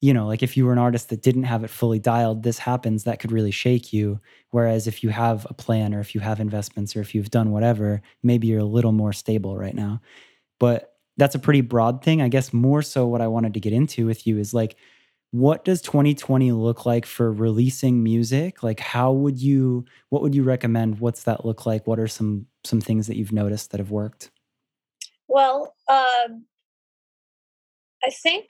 you 0.00 0.12
know, 0.12 0.26
like 0.26 0.42
if 0.42 0.56
you 0.56 0.66
were 0.66 0.72
an 0.72 0.78
artist 0.78 1.08
that 1.10 1.22
didn't 1.22 1.44
have 1.44 1.62
it 1.62 1.70
fully 1.70 2.00
dialed, 2.00 2.42
this 2.42 2.58
happens, 2.58 3.04
that 3.04 3.20
could 3.20 3.32
really 3.32 3.52
shake 3.52 3.92
you. 3.92 4.20
Whereas 4.50 4.86
if 4.86 5.02
you 5.04 5.10
have 5.10 5.46
a 5.48 5.54
plan 5.54 5.94
or 5.94 6.00
if 6.00 6.14
you 6.14 6.20
have 6.20 6.40
investments 6.40 6.96
or 6.96 7.00
if 7.00 7.14
you've 7.14 7.30
done 7.30 7.52
whatever, 7.52 8.02
maybe 8.22 8.48
you're 8.48 8.60
a 8.60 8.64
little 8.64 8.92
more 8.92 9.12
stable 9.12 9.56
right 9.56 9.74
now. 9.74 10.00
But 10.58 10.96
that's 11.16 11.36
a 11.36 11.38
pretty 11.38 11.60
broad 11.60 12.02
thing. 12.02 12.20
I 12.20 12.28
guess 12.28 12.52
more 12.52 12.82
so 12.82 13.06
what 13.06 13.20
I 13.20 13.28
wanted 13.28 13.54
to 13.54 13.60
get 13.60 13.72
into 13.72 14.06
with 14.06 14.26
you 14.26 14.38
is 14.38 14.52
like, 14.52 14.76
what 15.32 15.64
does 15.64 15.80
2020 15.80 16.52
look 16.52 16.84
like 16.84 17.06
for 17.06 17.32
releasing 17.32 18.02
music 18.02 18.62
like 18.62 18.78
how 18.78 19.10
would 19.10 19.40
you 19.40 19.82
what 20.10 20.20
would 20.20 20.34
you 20.34 20.42
recommend 20.42 21.00
what's 21.00 21.24
that 21.24 21.44
look 21.44 21.64
like 21.64 21.86
what 21.86 21.98
are 21.98 22.06
some 22.06 22.46
some 22.64 22.82
things 22.82 23.06
that 23.06 23.16
you've 23.16 23.32
noticed 23.32 23.70
that 23.70 23.80
have 23.80 23.90
worked 23.90 24.30
well 25.28 25.74
um, 25.88 26.44
I 28.04 28.10
think 28.10 28.46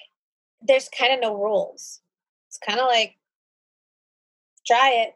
there's 0.60 0.88
kind 0.88 1.12
of 1.12 1.20
no 1.20 1.36
rules. 1.36 2.00
It's 2.48 2.58
kind 2.58 2.80
of 2.80 2.86
like 2.86 3.16
try 4.66 4.90
it. 4.90 5.14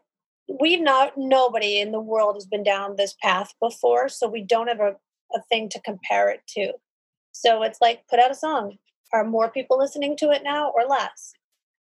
We've 0.59 0.81
not 0.81 1.13
nobody 1.17 1.79
in 1.79 1.91
the 1.91 1.99
world 1.99 2.35
has 2.35 2.45
been 2.45 2.63
down 2.63 2.95
this 2.95 3.15
path 3.21 3.53
before, 3.61 4.09
so 4.09 4.27
we 4.27 4.41
don't 4.41 4.67
have 4.67 4.79
a, 4.79 4.95
a 5.35 5.41
thing 5.49 5.69
to 5.69 5.81
compare 5.81 6.29
it 6.29 6.41
to. 6.49 6.73
So 7.31 7.63
it's 7.63 7.81
like 7.81 8.07
put 8.09 8.19
out 8.19 8.31
a 8.31 8.35
song. 8.35 8.77
Are 9.13 9.23
more 9.23 9.49
people 9.49 9.77
listening 9.77 10.17
to 10.17 10.31
it 10.31 10.43
now 10.43 10.71
or 10.75 10.85
less? 10.85 11.33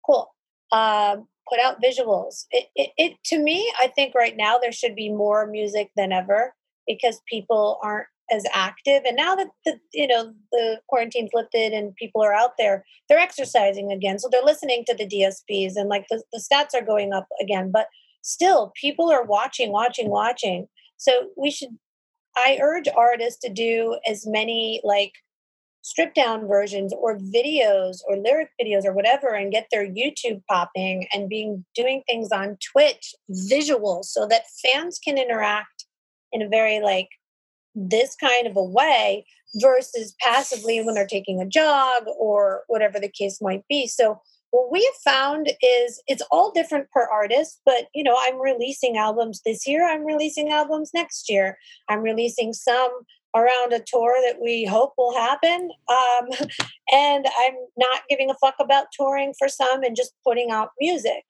Cool. 0.05 0.35
Um, 0.73 1.29
put 1.49 1.61
out 1.61 1.83
visuals. 1.83 2.47
It, 2.51 2.67
it, 2.75 2.91
it 2.97 3.13
to 3.27 3.39
me, 3.39 3.73
I 3.81 3.89
think 3.89 4.15
right 4.15 4.37
now 4.37 4.59
there 4.59 4.73
should 4.73 4.95
be 4.95 5.11
more 5.11 5.47
music 5.47 5.91
than 5.97 6.13
ever 6.13 6.55
because 6.87 7.21
people 7.29 7.79
aren't 7.83 8.09
as 8.31 8.45
active 8.55 9.03
and 9.05 9.17
now 9.17 9.35
that 9.35 9.49
the 9.67 9.79
you 9.93 10.07
know 10.07 10.33
the 10.51 10.81
quarantine's 10.89 11.31
lifted 11.35 11.73
and 11.73 11.95
people 11.97 12.23
are 12.23 12.33
out 12.33 12.53
there 12.59 12.85
they're 13.09 13.19
exercising 13.19 13.93
again 13.93 14.19
so 14.19 14.29
they're 14.33 14.43
listening 14.43 14.83
to 14.87 14.95
the 14.95 15.07
dsps 15.07 15.73
and 15.77 15.91
like 15.91 16.07
the, 16.09 16.23
the 16.33 16.43
stats 16.43 16.75
are 16.75 16.85
going 16.85 17.13
up 17.13 17.27
again 17.41 17.71
but 17.71 17.87
still 18.25 18.73
people 18.75 19.11
are 19.11 19.23
watching 19.23 19.71
watching 19.71 20.11
watching. 20.11 20.67
So 20.97 21.29
we 21.37 21.51
should 21.51 21.79
I 22.37 22.59
urge 22.61 22.89
artists 22.89 23.39
to 23.43 23.53
do 23.53 23.97
as 24.09 24.27
many 24.27 24.81
like 24.83 25.13
strip 25.83 26.15
down 26.15 26.49
versions 26.49 26.93
or 26.99 27.19
videos 27.19 27.99
or 28.09 28.17
lyric 28.17 28.49
videos 28.61 28.85
or 28.85 28.93
whatever 28.93 29.35
and 29.35 29.53
get 29.53 29.69
their 29.71 29.87
YouTube 29.87 30.43
popping 30.51 31.07
and 31.13 31.29
being 31.29 31.65
doing 31.77 32.03
things 32.09 32.33
on 32.33 32.57
Twitch 32.73 33.15
visual 33.29 34.03
so 34.03 34.27
that 34.27 34.45
fans 34.65 34.99
can 34.99 35.19
interact 35.19 35.85
in 36.33 36.43
a 36.43 36.49
very 36.49 36.81
like 36.81 37.09
this 37.75 38.15
kind 38.17 38.47
of 38.47 38.57
a 38.57 38.63
way 38.63 39.27
versus 39.57 40.15
passively 40.21 40.83
when 40.83 40.95
they're 40.95 41.07
taking 41.07 41.41
a 41.41 41.47
jog 41.47 42.05
or 42.19 42.63
whatever 42.69 42.99
the 42.99 43.09
case 43.09 43.41
might 43.41 43.65
be. 43.69 43.87
So 43.87 44.21
what 44.55 44.71
we 44.71 44.85
have 44.85 45.13
found 45.13 45.49
is 45.61 46.01
it's 46.07 46.23
all 46.31 46.53
different 46.53 46.89
per 46.93 47.09
artist 47.11 47.61
but 47.67 47.89
you 47.93 48.05
know 48.05 48.17
i'm 48.21 48.41
releasing 48.41 48.97
albums 48.97 49.43
this 49.45 49.67
year 49.67 49.85
i'm 49.85 50.05
releasing 50.05 50.49
albums 50.53 50.93
next 50.95 51.29
year 51.29 51.59
i'm 51.89 52.03
releasing 52.03 52.53
some 52.53 52.91
around 53.35 53.73
a 53.73 53.83
tour 53.85 54.15
that 54.25 54.37
we 54.41 54.65
hope 54.65 54.93
will 54.97 55.13
happen 55.13 55.71
um, 55.89 56.29
and 56.93 57.27
i'm 57.45 57.55
not 57.77 58.03
giving 58.09 58.31
a 58.31 58.35
fuck 58.35 58.55
about 58.61 58.87
touring 58.97 59.35
for 59.37 59.49
some 59.49 59.83
and 59.83 59.97
just 59.97 60.13
putting 60.25 60.53
out 60.53 60.69
music 60.81 61.25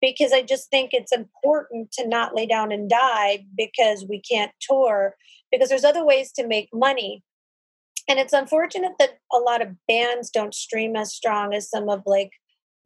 because 0.00 0.32
i 0.32 0.40
just 0.40 0.70
think 0.70 0.90
it's 0.92 1.12
important 1.12 1.90
to 1.90 2.06
not 2.06 2.36
lay 2.36 2.46
down 2.46 2.70
and 2.70 2.88
die 2.88 3.44
because 3.56 4.06
we 4.08 4.20
can't 4.20 4.52
tour 4.60 5.16
because 5.50 5.68
there's 5.68 5.84
other 5.84 6.04
ways 6.04 6.32
to 6.32 6.46
make 6.46 6.68
money. 6.72 7.22
And 8.08 8.18
it's 8.18 8.32
unfortunate 8.32 8.92
that 8.98 9.18
a 9.32 9.38
lot 9.38 9.62
of 9.62 9.74
bands 9.86 10.30
don't 10.30 10.54
stream 10.54 10.96
as 10.96 11.14
strong 11.14 11.54
as 11.54 11.68
some 11.68 11.88
of 11.88 12.02
like 12.06 12.30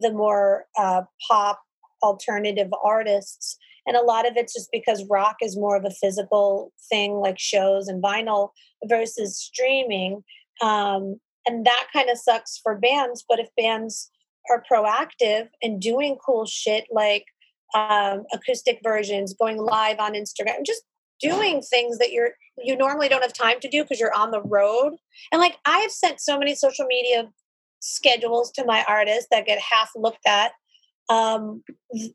the 0.00 0.12
more 0.12 0.66
uh, 0.78 1.02
pop 1.28 1.60
alternative 2.02 2.70
artists. 2.82 3.56
And 3.86 3.96
a 3.96 4.02
lot 4.02 4.26
of 4.26 4.36
it's 4.36 4.54
just 4.54 4.70
because 4.72 5.04
rock 5.08 5.36
is 5.40 5.56
more 5.56 5.76
of 5.76 5.84
a 5.84 5.90
physical 5.90 6.72
thing 6.90 7.14
like 7.14 7.38
shows 7.38 7.88
and 7.88 8.02
vinyl 8.02 8.50
versus 8.88 9.38
streaming. 9.38 10.22
Um, 10.62 11.20
and 11.46 11.64
that 11.66 11.88
kind 11.92 12.10
of 12.10 12.18
sucks 12.18 12.58
for 12.62 12.76
bands 12.78 13.24
but 13.28 13.38
if 13.38 13.48
bands 13.56 14.10
are 14.50 14.62
proactive 14.70 15.48
and 15.62 15.80
doing 15.80 16.16
cool 16.24 16.46
shit 16.46 16.84
like 16.90 17.24
um, 17.74 18.24
acoustic 18.32 18.80
versions 18.82 19.34
going 19.34 19.58
live 19.58 19.98
on 19.98 20.14
instagram 20.14 20.64
just 20.64 20.82
doing 21.30 21.60
things 21.62 21.98
that 21.98 22.12
you're 22.12 22.30
you 22.58 22.76
normally 22.76 23.08
don't 23.08 23.22
have 23.22 23.32
time 23.32 23.58
to 23.60 23.68
do 23.68 23.82
because 23.82 23.98
you're 23.98 24.14
on 24.14 24.30
the 24.30 24.42
road 24.42 24.92
and 25.32 25.40
like 25.40 25.56
i've 25.64 25.90
sent 25.90 26.20
so 26.20 26.38
many 26.38 26.54
social 26.54 26.86
media 26.86 27.28
schedules 27.80 28.50
to 28.50 28.64
my 28.64 28.84
artists 28.88 29.28
that 29.30 29.46
get 29.46 29.58
half 29.58 29.90
looked 29.94 30.26
at 30.26 30.52
um, 31.08 31.62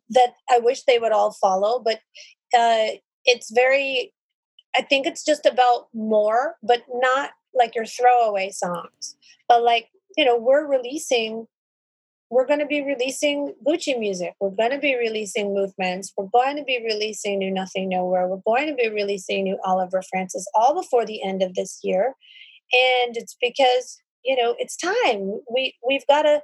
that 0.09 0.33
I 0.49 0.59
wish 0.59 0.83
they 0.83 0.99
would 0.99 1.11
all 1.11 1.31
follow. 1.31 1.79
But 1.79 1.99
uh, 2.57 2.97
it's 3.25 3.51
very, 3.51 4.13
I 4.75 4.81
think 4.81 5.05
it's 5.05 5.23
just 5.23 5.45
about 5.45 5.87
more, 5.93 6.55
but 6.63 6.83
not 6.91 7.31
like 7.53 7.75
your 7.75 7.85
throwaway 7.85 8.51
songs. 8.51 9.15
But 9.47 9.63
like, 9.63 9.89
you 10.17 10.25
know, 10.25 10.37
we're 10.37 10.67
releasing, 10.67 11.47
we're 12.29 12.45
going 12.45 12.59
to 12.59 12.65
be 12.65 12.83
releasing 12.83 13.53
Gucci 13.65 13.97
music. 13.97 14.35
We're 14.39 14.51
going 14.51 14.71
to 14.71 14.77
be 14.77 14.95
releasing 14.95 15.53
movements. 15.53 16.13
We're 16.15 16.27
going 16.27 16.57
to 16.57 16.63
be 16.63 16.79
releasing 16.83 17.39
New 17.39 17.51
Nothing 17.51 17.89
Nowhere. 17.89 18.27
We're 18.27 18.41
going 18.45 18.67
to 18.67 18.75
be 18.75 18.89
releasing 18.89 19.43
New 19.43 19.57
Oliver 19.63 20.01
Francis 20.09 20.45
all 20.53 20.79
before 20.79 21.05
the 21.05 21.23
end 21.23 21.41
of 21.41 21.55
this 21.55 21.79
year. 21.83 22.13
And 22.71 23.17
it's 23.17 23.35
because 23.41 23.99
you 24.23 24.35
know 24.35 24.55
it's 24.57 24.75
time 24.77 25.39
we 25.51 25.75
we've 25.87 26.05
got 26.07 26.23
to 26.23 26.41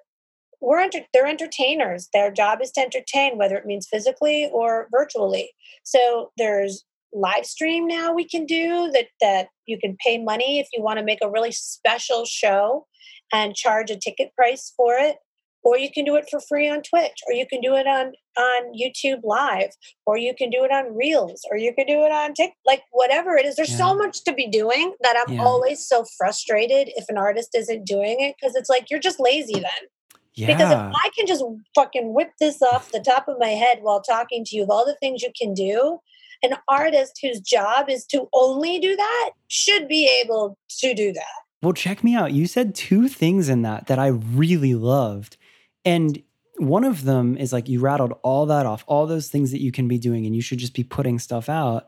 we're 0.61 0.79
enter- 0.79 1.05
they're 1.13 1.27
entertainers 1.27 2.09
their 2.13 2.31
job 2.31 2.59
is 2.61 2.71
to 2.71 2.81
entertain 2.81 3.37
whether 3.37 3.57
it 3.57 3.65
means 3.65 3.87
physically 3.91 4.49
or 4.53 4.87
virtually 4.91 5.51
so 5.83 6.31
there's 6.37 6.85
live 7.13 7.45
stream 7.45 7.87
now 7.87 8.13
we 8.13 8.27
can 8.27 8.45
do 8.45 8.89
that 8.93 9.07
that 9.21 9.47
you 9.65 9.77
can 9.77 9.97
pay 10.05 10.17
money 10.17 10.59
if 10.59 10.67
you 10.73 10.81
want 10.81 10.97
to 10.97 11.05
make 11.05 11.19
a 11.21 11.29
really 11.29 11.51
special 11.51 12.25
show 12.25 12.85
and 13.33 13.55
charge 13.55 13.89
a 13.89 13.95
ticket 13.97 14.33
price 14.35 14.73
for 14.75 14.95
it 14.95 15.17
or 15.65 15.79
you 15.79 15.89
can 15.91 16.05
do 16.05 16.15
it 16.15 16.25
for 16.29 16.39
free 16.39 16.69
on 16.69 16.83
Twitch, 16.83 17.19
or 17.27 17.33
you 17.33 17.45
can 17.47 17.59
do 17.59 17.75
it 17.75 17.87
on 17.87 18.13
on 18.37 18.73
YouTube 18.73 19.21
Live, 19.23 19.71
or 20.05 20.17
you 20.17 20.33
can 20.37 20.49
do 20.49 20.63
it 20.63 20.71
on 20.71 20.95
Reels, 20.95 21.41
or 21.49 21.57
you 21.57 21.73
can 21.73 21.87
do 21.87 22.05
it 22.05 22.11
on 22.11 22.33
TikTok, 22.33 22.55
like 22.65 22.83
whatever 22.91 23.35
it 23.35 23.45
is. 23.45 23.55
There's 23.55 23.71
yeah. 23.71 23.77
so 23.77 23.95
much 23.95 24.23
to 24.25 24.33
be 24.33 24.47
doing 24.47 24.93
that 25.01 25.21
I'm 25.27 25.35
yeah. 25.35 25.43
always 25.43 25.85
so 25.85 26.05
frustrated 26.17 26.91
if 26.95 27.05
an 27.09 27.17
artist 27.17 27.49
isn't 27.55 27.85
doing 27.85 28.17
it 28.19 28.35
because 28.39 28.55
it's 28.55 28.69
like 28.69 28.89
you're 28.89 28.99
just 28.99 29.19
lazy 29.19 29.55
then. 29.55 29.89
Yeah. 30.35 30.47
Because 30.47 30.71
if 30.71 30.77
I 30.77 31.09
can 31.17 31.25
just 31.25 31.43
fucking 31.73 32.13
whip 32.13 32.31
this 32.39 32.61
off 32.61 32.91
the 32.91 32.99
top 32.99 33.27
of 33.27 33.37
my 33.39 33.49
head 33.49 33.79
while 33.81 34.01
talking 34.01 34.43
to 34.45 34.55
you 34.55 34.63
of 34.63 34.69
all 34.69 34.85
the 34.85 34.97
things 34.99 35.21
you 35.21 35.31
can 35.39 35.53
do, 35.53 35.99
an 36.43 36.57
artist 36.67 37.19
whose 37.21 37.39
job 37.39 37.89
is 37.89 38.05
to 38.07 38.27
only 38.33 38.77
do 38.77 38.95
that 38.95 39.31
should 39.47 39.87
be 39.87 40.09
able 40.21 40.57
to 40.79 40.93
do 40.93 41.13
that. 41.13 41.23
Well, 41.63 41.73
check 41.73 42.03
me 42.03 42.13
out. 42.15 42.33
You 42.33 42.45
said 42.45 42.75
two 42.75 43.07
things 43.07 43.49
in 43.49 43.63
that 43.63 43.87
that 43.87 43.97
I 43.97 44.07
really 44.07 44.75
loved. 44.75 45.37
And 45.85 46.21
one 46.57 46.83
of 46.83 47.03
them 47.03 47.37
is 47.37 47.53
like 47.53 47.69
you 47.69 47.79
rattled 47.79 48.13
all 48.23 48.45
that 48.47 48.65
off, 48.65 48.83
all 48.87 49.05
those 49.05 49.29
things 49.29 49.51
that 49.51 49.61
you 49.61 49.71
can 49.71 49.87
be 49.87 49.97
doing, 49.97 50.25
and 50.25 50.35
you 50.35 50.41
should 50.41 50.59
just 50.59 50.73
be 50.73 50.83
putting 50.83 51.19
stuff 51.19 51.47
out. 51.47 51.87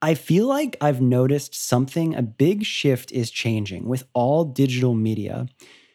I 0.00 0.14
feel 0.14 0.46
like 0.46 0.76
I've 0.80 1.00
noticed 1.00 1.54
something, 1.54 2.14
a 2.14 2.22
big 2.22 2.64
shift 2.64 3.10
is 3.12 3.30
changing 3.30 3.88
with 3.88 4.04
all 4.12 4.44
digital 4.44 4.94
media 4.94 5.46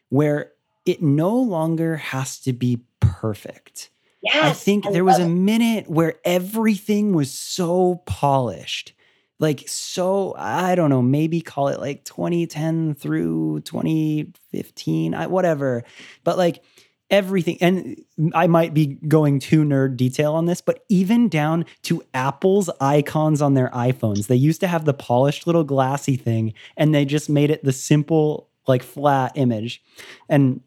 where 0.10 0.52
it 0.86 1.02
no 1.02 1.36
longer 1.36 1.98
has 1.98 2.40
to 2.42 2.54
be 2.54 2.84
perfect. 3.00 3.90
Yes, 4.22 4.44
I 4.44 4.54
think 4.54 4.86
I 4.86 4.92
there 4.92 5.04
was 5.04 5.20
a 5.20 5.28
minute 5.28 5.90
where 5.90 6.16
everything 6.24 7.14
was 7.14 7.32
so 7.32 8.04
polished. 8.06 8.94
Like, 9.40 9.68
so, 9.68 10.36
I 10.38 10.76
don't 10.76 10.90
know, 10.90 11.02
maybe 11.02 11.42
call 11.42 11.68
it 11.68 11.80
like 11.80 12.06
2010 12.06 12.96
through 12.96 13.62
2015, 13.62 15.14
whatever. 15.14 15.84
But 16.24 16.38
like, 16.38 16.64
everything 17.10 17.58
and 17.62 18.02
i 18.34 18.48
might 18.48 18.74
be 18.74 18.98
going 19.08 19.40
too 19.40 19.64
nerd 19.64 19.98
detail 19.98 20.34
on 20.34 20.46
this 20.46 20.62
but 20.62 20.84
even 20.90 21.28
down 21.28 21.66
to 21.82 22.02
apple's 22.14 22.70
icons 22.80 23.42
on 23.42 23.54
their 23.54 23.70
iphones. 23.70 24.28
They 24.28 24.36
used 24.36 24.60
to 24.62 24.68
have 24.68 24.86
the 24.86 24.94
polished 24.94 25.46
little 25.48 25.64
glassy 25.64 26.16
thing 26.16 26.54
and 26.78 26.94
they 26.94 27.06
just 27.06 27.30
made 27.30 27.50
it 27.50 27.64
the 27.64 27.72
simple 27.72 28.50
like 28.68 28.84
flat 28.84 29.34
image. 29.36 29.84
And 30.30 30.62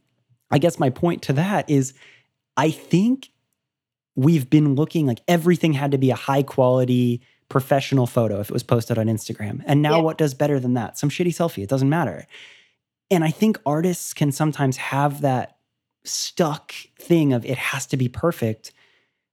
i 0.50 0.58
guess 0.58 0.78
my 0.78 0.90
point 0.90 1.22
to 1.22 1.32
that 1.34 1.68
is 1.68 1.94
i 2.56 2.70
think 2.70 3.30
we've 4.14 4.48
been 4.48 4.74
looking 4.74 5.06
like 5.06 5.20
everything 5.28 5.72
had 5.72 5.90
to 5.90 5.98
be 5.98 6.10
a 6.10 6.16
high 6.16 6.42
quality 6.42 7.20
professional 7.48 8.06
photo 8.06 8.40
if 8.40 8.50
it 8.50 8.52
was 8.52 8.62
posted 8.62 8.98
on 8.98 9.06
instagram. 9.06 9.62
And 9.66 9.82
now 9.82 9.96
yeah. 9.96 10.02
what 10.02 10.18
does 10.18 10.34
better 10.34 10.58
than 10.58 10.74
that? 10.74 10.98
Some 10.98 11.10
shitty 11.10 11.28
selfie 11.28 11.62
it 11.62 11.68
doesn't 11.68 11.88
matter. 11.88 12.26
And 13.10 13.24
i 13.24 13.30
think 13.30 13.58
artists 13.64 14.12
can 14.12 14.32
sometimes 14.32 14.76
have 14.76 15.20
that 15.22 15.55
stuck 16.06 16.72
thing 16.98 17.32
of 17.32 17.44
it 17.44 17.58
has 17.58 17.86
to 17.86 17.96
be 17.96 18.08
perfect 18.08 18.72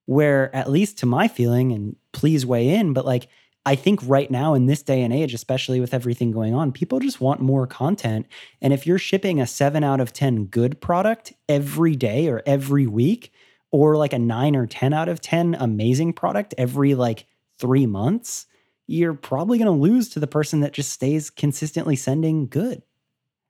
where 0.05 0.53
at 0.55 0.69
least 0.69 0.97
to 0.97 1.05
my 1.05 1.27
feeling 1.27 1.71
and 1.71 1.95
please 2.11 2.45
weigh 2.45 2.69
in 2.69 2.93
but 2.93 3.05
like 3.05 3.27
I 3.65 3.75
think 3.75 4.01
right 4.03 4.29
now 4.29 4.55
in 4.55 4.65
this 4.65 4.81
day 4.81 5.01
and 5.03 5.13
age, 5.13 5.33
especially 5.33 5.79
with 5.79 5.93
everything 5.93 6.31
going 6.31 6.53
on, 6.53 6.73
people 6.73 6.99
just 6.99 7.21
want 7.21 7.39
more 7.39 7.65
content. 7.65 8.25
And 8.61 8.73
if 8.73 8.85
you're 8.85 8.97
shipping 8.97 9.39
a 9.39 9.47
seven 9.47 9.85
out 9.85 10.01
of 10.01 10.11
10 10.11 10.47
good 10.47 10.81
product 10.81 11.31
every 11.47 11.95
day 11.95 12.27
or 12.27 12.43
every 12.45 12.87
week, 12.87 13.31
or 13.73 13.97
like 13.97 14.13
a 14.13 14.19
nine 14.19 14.55
or 14.55 14.67
10 14.67 14.93
out 14.93 15.09
of 15.09 15.19
10 15.19 15.55
amazing 15.59 16.13
product 16.13 16.53
every 16.57 16.93
like 16.93 17.25
three 17.57 17.87
months, 17.87 18.45
you're 18.85 19.15
probably 19.15 19.57
going 19.57 19.65
to 19.65 19.81
lose 19.81 20.09
to 20.09 20.19
the 20.19 20.27
person 20.27 20.59
that 20.59 20.73
just 20.73 20.91
stays 20.91 21.29
consistently 21.29 21.95
sending 21.95 22.47
good. 22.47 22.83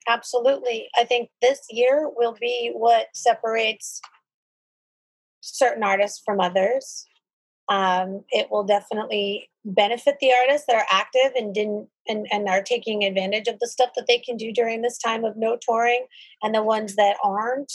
Absolutely. 0.08 0.88
I 0.98 1.04
think 1.04 1.30
this 1.40 1.60
year 1.70 2.10
will 2.14 2.36
be 2.38 2.72
what 2.74 3.06
separates 3.14 4.00
certain 5.40 5.82
artists 5.82 6.22
from 6.24 6.40
others. 6.40 7.06
Um, 7.68 8.24
it 8.30 8.50
will 8.50 8.64
definitely 8.64 9.48
benefit 9.64 10.16
the 10.20 10.32
artists 10.32 10.66
that 10.66 10.76
are 10.76 10.86
active 10.90 11.32
and 11.34 11.54
didn't 11.54 11.88
and, 12.06 12.26
and 12.30 12.48
are 12.48 12.62
taking 12.62 13.02
advantage 13.02 13.48
of 13.48 13.58
the 13.60 13.66
stuff 13.66 13.90
that 13.96 14.04
they 14.06 14.18
can 14.18 14.36
do 14.36 14.52
during 14.52 14.82
this 14.82 14.98
time 14.98 15.24
of 15.24 15.36
no 15.36 15.56
touring 15.66 16.06
and 16.42 16.54
the 16.54 16.62
ones 16.62 16.96
that 16.96 17.16
aren't 17.24 17.72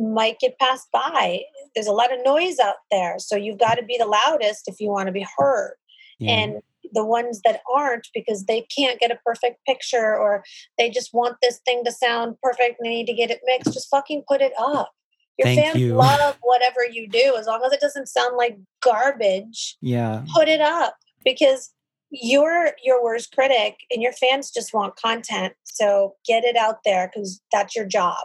might 0.00 0.38
get 0.38 0.56
passed 0.60 0.86
by 0.92 1.40
there's 1.74 1.88
a 1.88 1.92
lot 1.92 2.12
of 2.12 2.24
noise 2.24 2.60
out 2.60 2.76
there 2.92 3.16
so 3.18 3.34
you've 3.34 3.58
got 3.58 3.74
to 3.74 3.82
be 3.82 3.98
the 3.98 4.06
loudest 4.06 4.68
if 4.68 4.78
you 4.78 4.88
want 4.88 5.06
to 5.08 5.12
be 5.12 5.26
heard 5.36 5.74
yeah. 6.20 6.30
and 6.30 6.62
the 6.92 7.04
ones 7.04 7.40
that 7.44 7.60
aren't 7.72 8.08
because 8.14 8.44
they 8.44 8.66
can't 8.74 9.00
get 9.00 9.10
a 9.10 9.18
perfect 9.24 9.64
picture 9.66 10.16
or 10.16 10.44
they 10.78 10.90
just 10.90 11.12
want 11.12 11.36
this 11.42 11.60
thing 11.64 11.84
to 11.84 11.92
sound 11.92 12.36
perfect 12.42 12.76
and 12.78 12.86
they 12.86 12.96
need 12.96 13.06
to 13.06 13.14
get 13.14 13.30
it 13.30 13.40
mixed, 13.44 13.72
just 13.72 13.90
fucking 13.90 14.24
put 14.28 14.40
it 14.40 14.52
up. 14.58 14.92
Your 15.38 15.46
Thank 15.46 15.60
fans 15.60 15.76
you. 15.76 15.94
love 15.94 16.36
whatever 16.42 16.84
you 16.90 17.08
do 17.08 17.36
as 17.38 17.46
long 17.46 17.62
as 17.64 17.72
it 17.72 17.80
doesn't 17.80 18.08
sound 18.08 18.36
like 18.36 18.58
garbage. 18.82 19.76
Yeah. 19.80 20.24
Put 20.34 20.48
it 20.48 20.60
up 20.60 20.96
because 21.24 21.72
you're 22.10 22.72
your 22.84 23.02
worst 23.02 23.32
critic 23.32 23.76
and 23.90 24.02
your 24.02 24.12
fans 24.12 24.50
just 24.50 24.74
want 24.74 24.96
content. 24.96 25.54
So 25.64 26.14
get 26.26 26.44
it 26.44 26.56
out 26.56 26.78
there 26.84 27.10
because 27.12 27.40
that's 27.52 27.74
your 27.74 27.86
job. 27.86 28.18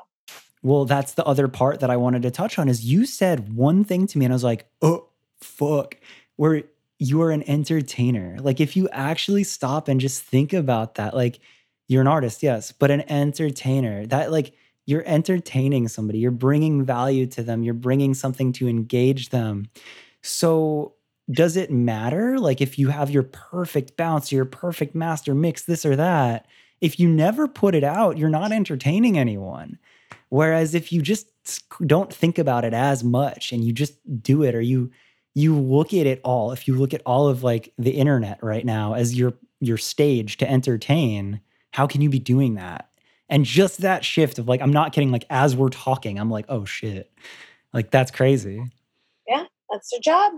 Well, 0.62 0.86
that's 0.86 1.14
the 1.14 1.24
other 1.26 1.48
part 1.48 1.80
that 1.82 1.92
I 1.92 1.98
wanted 1.98 2.24
to 2.24 2.32
touch 2.32 2.58
on 2.58 2.68
is 2.68 2.84
you 2.84 3.06
said 3.06 3.56
one 3.56 3.84
thing 3.84 4.08
to 4.08 4.18
me 4.18 4.26
and 4.26 4.34
I 4.34 4.36
was 4.36 4.44
like, 4.44 4.68
oh, 4.82 5.08
fuck. 5.40 5.96
Where 6.38 6.64
you 7.00 7.22
are 7.22 7.32
an 7.32 7.44
entertainer. 7.44 8.38
Like 8.40 8.60
if 8.60 8.76
you 8.76 8.88
actually 8.90 9.44
stop 9.44 9.88
and 9.88 10.00
just 10.00 10.24
think 10.24 10.54
about 10.54 10.96
that, 10.96 11.14
like 11.14 11.40
you're 11.88 12.02
an 12.02 12.08
artist, 12.08 12.42
yes, 12.42 12.72
but 12.72 12.92
an 12.92 13.10
entertainer. 13.10 14.06
That 14.06 14.32
like 14.32 14.54
you're 14.86 15.04
entertaining 15.06 15.88
somebody, 15.88 16.20
you're 16.20 16.32
bringing 16.32 16.86
value 16.86 17.26
to 17.28 17.44
them, 17.44 17.64
you're 17.64 17.74
bringing 17.74 18.14
something 18.14 18.54
to 18.54 18.68
engage 18.68 19.30
them. 19.30 19.68
So 20.22 20.94
does 21.32 21.58
it 21.58 21.72
matter 21.72 22.38
like 22.38 22.62
if 22.62 22.78
you 22.78 22.90
have 22.90 23.10
your 23.10 23.24
perfect 23.24 23.98
bounce, 23.98 24.32
your 24.32 24.46
perfect 24.46 24.96
master 24.96 25.34
mix 25.34 25.64
this 25.64 25.86
or 25.86 25.96
that, 25.96 26.48
if 26.82 27.00
you 27.00 27.10
never 27.10 27.48
put 27.48 27.74
it 27.74 27.84
out, 27.84 28.18
you're 28.18 28.30
not 28.30 28.52
entertaining 28.52 29.18
anyone. 29.18 29.80
Whereas 30.30 30.76
if 30.76 30.92
you 30.92 31.02
just 31.02 31.28
don't 31.86 32.14
think 32.14 32.38
about 32.38 32.66
it 32.66 32.74
as 32.74 33.04
much 33.04 33.52
and 33.52 33.64
you 33.64 33.72
just 33.72 33.98
do 34.22 34.44
it 34.44 34.56
or 34.56 34.62
you 34.62 34.92
you 35.36 35.60
look 35.60 35.94
at 35.94 36.08
it 36.08 36.22
all, 36.24 36.52
if 36.52 36.68
you 36.68 36.76
look 36.76 36.94
at 36.94 37.02
all 37.06 37.28
of 37.28 37.44
like 37.44 37.74
the 37.78 37.92
internet 37.92 38.42
right 38.42 38.66
now 38.66 38.94
as 38.94 39.16
your 39.16 39.34
your 39.60 39.78
stage 39.78 40.38
to 40.38 40.50
entertain, 40.50 41.42
how 41.72 41.86
can 41.86 42.02
you 42.02 42.10
be 42.10 42.20
doing 42.20 42.56
that? 42.56 42.90
And 43.30 43.44
just 43.44 43.80
that 43.82 44.06
shift 44.06 44.40
of 44.40 44.48
like, 44.48 44.62
I'm 44.62 44.72
not 44.72 44.94
kidding, 44.94 45.12
like 45.12 45.26
as 45.30 45.56
we're 45.56 45.70
talking, 45.70 46.20
I'm 46.20 46.32
like, 46.32 46.46
oh 46.50 46.66
shit. 46.66 47.12
Like 47.74 47.92
that's 47.92 48.12
crazy. 48.12 48.64
Yeah, 49.28 49.46
that's 49.70 49.92
their 49.92 50.00
job. 50.00 50.34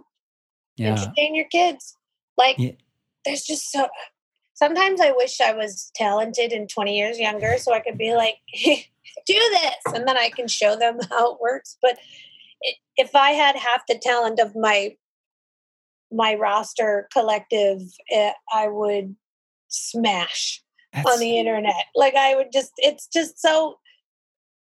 Yeah. 0.78 0.94
Entertain 0.94 1.36
your 1.36 1.48
kids. 1.52 1.96
Like 2.38 2.58
Yeah. 2.58 2.72
there's 3.26 3.44
just 3.44 3.72
so 3.72 3.88
sometimes 4.56 5.00
I 5.00 5.12
wish 5.12 5.40
I 5.40 5.54
was 5.54 5.92
talented 5.96 6.52
and 6.52 6.68
20 6.68 6.98
years 6.98 7.20
younger 7.20 7.58
so 7.60 7.74
I 7.74 7.80
could 7.80 7.98
be 7.98 8.16
like, 8.16 8.38
do 9.26 9.34
this, 9.52 9.94
and 9.94 10.08
then 10.08 10.18
I 10.18 10.30
can 10.30 10.48
show 10.48 10.76
them 10.76 11.00
how 11.10 11.34
it 11.34 11.42
works. 11.42 11.78
But 11.82 12.00
if 12.96 13.16
I 13.16 13.32
had 13.32 13.56
half 13.56 13.82
the 13.88 14.00
talent 14.02 14.40
of 14.40 14.56
my 14.56 14.96
my 16.12 16.36
roster 16.36 17.08
collective, 17.12 17.82
eh, 18.12 18.32
I 18.54 18.68
would 18.70 19.16
smash 19.68 20.64
on 21.06 21.20
the 21.20 21.38
internet. 21.38 21.86
Like 21.96 22.16
I 22.16 22.36
would 22.36 22.52
just, 22.52 22.72
it's 22.78 23.08
just 23.08 23.40
so. 23.40 23.78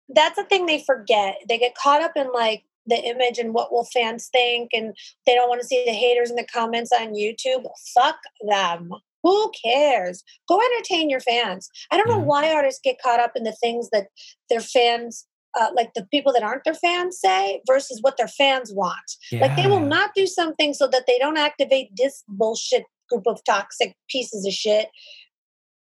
That's 0.08 0.36
the 0.36 0.44
thing 0.44 0.66
they 0.66 0.82
forget. 0.84 1.36
They 1.48 1.58
get 1.58 1.74
caught 1.74 2.02
up 2.02 2.12
in 2.16 2.32
like 2.32 2.62
the 2.86 2.96
image 2.96 3.38
and 3.38 3.52
what 3.52 3.72
will 3.72 3.86
fans 3.92 4.28
think, 4.28 4.70
and 4.72 4.94
they 5.26 5.34
don't 5.34 5.48
want 5.48 5.60
to 5.60 5.66
see 5.66 5.84
the 5.84 5.92
haters 5.92 6.30
in 6.30 6.36
the 6.36 6.46
comments 6.46 6.92
on 6.92 7.14
YouTube. 7.14 7.64
Fuck 7.94 8.18
them. 8.46 8.90
Who 9.24 9.50
cares? 9.64 10.22
Go 10.48 10.60
entertain 10.60 11.10
your 11.10 11.18
fans. 11.18 11.68
I 11.90 11.96
don't 11.96 12.08
know 12.08 12.18
why 12.18 12.52
artists 12.52 12.80
get 12.82 13.02
caught 13.02 13.18
up 13.18 13.32
in 13.34 13.42
the 13.42 13.56
things 13.60 13.90
that 13.90 14.06
their 14.48 14.60
fans, 14.60 15.26
uh, 15.58 15.68
like 15.74 15.92
the 15.94 16.06
people 16.10 16.32
that 16.32 16.42
aren't 16.42 16.64
their 16.64 16.74
fans, 16.74 17.18
say 17.20 17.60
versus 17.66 17.98
what 18.02 18.16
their 18.16 18.28
fans 18.28 18.72
want. 18.72 18.96
Like 19.40 19.56
they 19.56 19.66
will 19.66 19.80
not 19.80 20.10
do 20.14 20.26
something 20.26 20.74
so 20.74 20.86
that 20.88 21.04
they 21.06 21.18
don't 21.18 21.38
activate 21.38 21.90
this 21.96 22.22
bullshit 22.28 22.84
group 23.08 23.26
of 23.26 23.42
toxic 23.44 23.94
pieces 24.10 24.46
of 24.46 24.52
shit. 24.52 24.88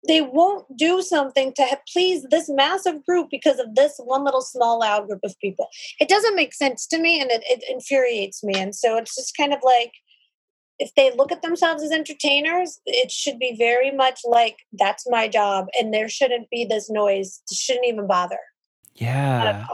They 0.08 0.22
won't 0.22 0.64
do 0.76 1.02
something 1.02 1.52
to 1.54 1.78
please 1.92 2.24
this 2.30 2.48
massive 2.48 3.04
group 3.04 3.28
because 3.30 3.58
of 3.58 3.74
this 3.74 3.94
one 3.98 4.24
little 4.24 4.40
small 4.40 4.80
loud 4.80 5.06
group 5.06 5.20
of 5.22 5.38
people. 5.40 5.68
It 6.00 6.08
doesn't 6.08 6.36
make 6.36 6.54
sense 6.54 6.86
to 6.88 6.98
me 6.98 7.20
and 7.20 7.30
it, 7.30 7.42
it 7.46 7.62
infuriates 7.68 8.42
me. 8.42 8.54
And 8.54 8.74
so 8.74 8.96
it's 8.96 9.14
just 9.14 9.36
kind 9.36 9.52
of 9.52 9.60
like 9.62 9.92
if 10.78 10.90
they 10.96 11.12
look 11.14 11.30
at 11.30 11.42
themselves 11.42 11.82
as 11.82 11.92
entertainers, 11.92 12.80
it 12.86 13.12
should 13.12 13.38
be 13.38 13.54
very 13.56 13.90
much 13.90 14.20
like 14.24 14.56
that's 14.72 15.04
my 15.08 15.28
job 15.28 15.66
and 15.78 15.92
there 15.92 16.08
shouldn't 16.08 16.48
be 16.48 16.64
this 16.64 16.90
noise. 16.90 17.42
Shouldn't 17.52 17.86
even 17.86 18.06
bother. 18.06 18.38
Yeah. 19.00 19.66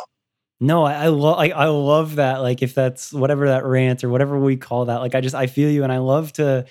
No, 0.60 0.84
I, 0.84 1.04
I 1.04 1.08
love 1.08 1.38
I, 1.38 1.50
I 1.50 1.66
love 1.66 2.16
that. 2.16 2.38
Like 2.38 2.62
if 2.62 2.74
that's 2.74 3.12
whatever 3.12 3.48
that 3.48 3.64
rant 3.66 4.04
or 4.04 4.10
whatever 4.10 4.40
we 4.40 4.56
call 4.56 4.86
that, 4.86 4.98
like 4.98 5.14
I 5.14 5.20
just 5.22 5.34
I 5.34 5.46
feel 5.48 5.70
you 5.70 5.84
and 5.84 5.92
I 5.92 5.98
love 5.98 6.32
to 6.34 6.66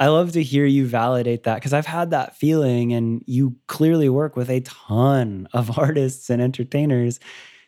I 0.00 0.08
love 0.08 0.32
to 0.32 0.42
hear 0.42 0.66
you 0.66 0.86
validate 0.86 1.44
that 1.44 1.56
because 1.56 1.72
I've 1.74 1.86
had 1.86 2.10
that 2.12 2.36
feeling 2.36 2.92
and 2.94 3.22
you 3.26 3.56
clearly 3.68 4.08
work 4.10 4.36
with 4.36 4.50
a 4.50 4.60
ton 4.62 5.48
of 5.54 5.78
artists 5.78 6.30
and 6.30 6.42
entertainers. 6.42 7.20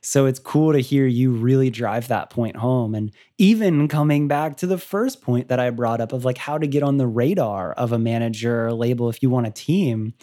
So 0.02 0.26
it's 0.26 0.38
cool 0.40 0.72
to 0.72 0.80
hear 0.80 1.06
you 1.06 1.32
really 1.32 1.70
drive 1.70 2.08
that 2.08 2.30
point 2.30 2.56
home. 2.56 2.94
And 2.94 3.12
even 3.38 3.88
coming 3.88 4.28
back 4.28 4.56
to 4.58 4.66
the 4.66 4.78
first 4.78 5.22
point 5.22 5.48
that 5.48 5.60
I 5.60 5.70
brought 5.70 6.00
up 6.00 6.12
of 6.12 6.24
like 6.24 6.38
how 6.38 6.58
to 6.58 6.66
get 6.68 6.82
on 6.84 6.98
the 6.98 7.08
radar 7.08 7.72
of 7.74 7.92
a 7.92 7.98
manager 7.98 8.66
or 8.66 8.72
label 8.74 9.10
if 9.10 9.22
you 9.22 9.30
want 9.30 9.48
a 9.48 9.52
team. 9.52 10.14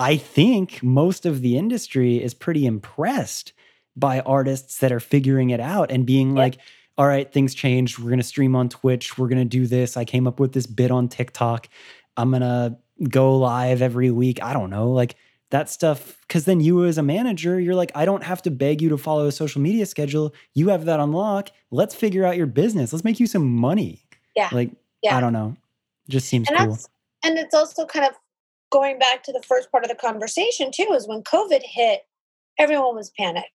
I 0.00 0.16
think 0.16 0.82
most 0.82 1.26
of 1.26 1.42
the 1.42 1.56
industry 1.58 2.22
is 2.22 2.32
pretty 2.34 2.64
impressed 2.66 3.52
by 3.96 4.20
artists 4.20 4.78
that 4.78 4.92
are 4.92 5.00
figuring 5.00 5.50
it 5.50 5.60
out 5.60 5.90
and 5.90 6.06
being 6.06 6.30
Yeah. 6.30 6.42
like, 6.42 6.56
all 6.96 7.06
right, 7.06 7.30
things 7.30 7.54
changed. 7.54 7.98
We're 7.98 8.08
going 8.10 8.18
to 8.18 8.24
stream 8.24 8.56
on 8.56 8.68
Twitch. 8.68 9.18
We're 9.18 9.28
going 9.28 9.38
to 9.40 9.44
do 9.58 9.66
this. 9.66 9.96
I 9.96 10.04
came 10.04 10.26
up 10.26 10.40
with 10.40 10.52
this 10.52 10.66
bit 10.66 10.90
on 10.90 11.08
TikTok. 11.08 11.68
I'm 12.16 12.30
going 12.30 12.42
to 12.42 12.76
go 13.08 13.36
live 13.36 13.82
every 13.82 14.10
week. 14.10 14.42
I 14.42 14.52
don't 14.52 14.70
know. 14.70 14.90
Like 14.90 15.16
that 15.50 15.68
stuff. 15.68 16.18
Cause 16.28 16.44
then 16.44 16.60
you, 16.60 16.84
as 16.84 16.96
a 16.98 17.02
manager, 17.02 17.58
you're 17.60 17.74
like, 17.74 17.92
I 17.94 18.04
don't 18.04 18.22
have 18.22 18.40
to 18.42 18.50
beg 18.50 18.80
you 18.80 18.88
to 18.90 18.98
follow 18.98 19.26
a 19.26 19.32
social 19.32 19.60
media 19.60 19.84
schedule. 19.86 20.34
You 20.54 20.68
have 20.68 20.84
that 20.86 21.00
on 21.00 21.12
lock. 21.12 21.50
Let's 21.70 21.94
figure 21.94 22.24
out 22.24 22.36
your 22.36 22.46
business. 22.46 22.92
Let's 22.92 23.04
make 23.04 23.18
you 23.20 23.26
some 23.26 23.46
money. 23.46 24.06
Yeah. 24.36 24.48
Like, 24.52 24.70
Yeah. 25.02 25.16
I 25.16 25.20
don't 25.20 25.32
know. 25.32 25.56
Just 26.08 26.28
seems 26.28 26.48
and 26.48 26.58
cool. 26.58 26.78
and 27.24 27.38
it's 27.38 27.54
also 27.54 27.84
kind 27.86 28.06
of 28.06 28.14
going 28.70 28.98
back 28.98 29.22
to 29.24 29.32
the 29.32 29.42
first 29.46 29.70
part 29.70 29.84
of 29.84 29.90
the 29.90 29.96
conversation 29.96 30.70
too 30.72 30.88
is 30.92 31.08
when 31.08 31.22
covid 31.22 31.62
hit 31.62 32.02
everyone 32.60 32.94
was 32.94 33.10
panicked. 33.18 33.48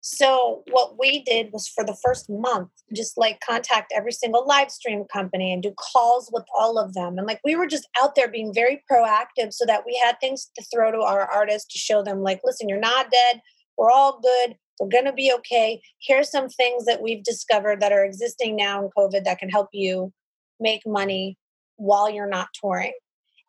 So 0.00 0.62
what 0.70 0.98
we 0.98 1.22
did 1.22 1.52
was 1.52 1.68
for 1.68 1.84
the 1.84 1.96
first 2.04 2.28
month 2.28 2.70
just 2.94 3.16
like 3.16 3.38
contact 3.40 3.92
every 3.94 4.10
single 4.10 4.44
live 4.46 4.70
stream 4.70 5.04
company 5.12 5.52
and 5.52 5.62
do 5.62 5.72
calls 5.78 6.28
with 6.32 6.44
all 6.56 6.78
of 6.78 6.94
them. 6.94 7.18
And 7.18 7.26
like 7.26 7.40
we 7.44 7.54
were 7.54 7.66
just 7.66 7.88
out 8.02 8.14
there 8.14 8.28
being 8.28 8.52
very 8.54 8.82
proactive 8.90 9.52
so 9.52 9.64
that 9.66 9.84
we 9.86 10.00
had 10.04 10.18
things 10.18 10.50
to 10.56 10.64
throw 10.72 10.90
to 10.90 10.98
our 10.98 11.26
artists 11.30 11.72
to 11.72 11.78
show 11.78 12.02
them 12.02 12.22
like 12.22 12.40
listen 12.44 12.68
you're 12.68 12.80
not 12.80 13.10
dead. 13.10 13.40
We're 13.76 13.90
all 13.90 14.20
good. 14.20 14.56
We're 14.80 14.88
going 14.88 15.04
to 15.04 15.12
be 15.12 15.32
okay. 15.38 15.80
Here's 16.00 16.30
some 16.30 16.48
things 16.48 16.84
that 16.84 17.02
we've 17.02 17.22
discovered 17.22 17.80
that 17.80 17.92
are 17.92 18.04
existing 18.04 18.56
now 18.56 18.82
in 18.82 18.90
covid 18.96 19.24
that 19.24 19.38
can 19.38 19.50
help 19.50 19.68
you 19.72 20.12
make 20.58 20.82
money 20.84 21.38
while 21.76 22.10
you're 22.10 22.28
not 22.28 22.48
touring. 22.60 22.92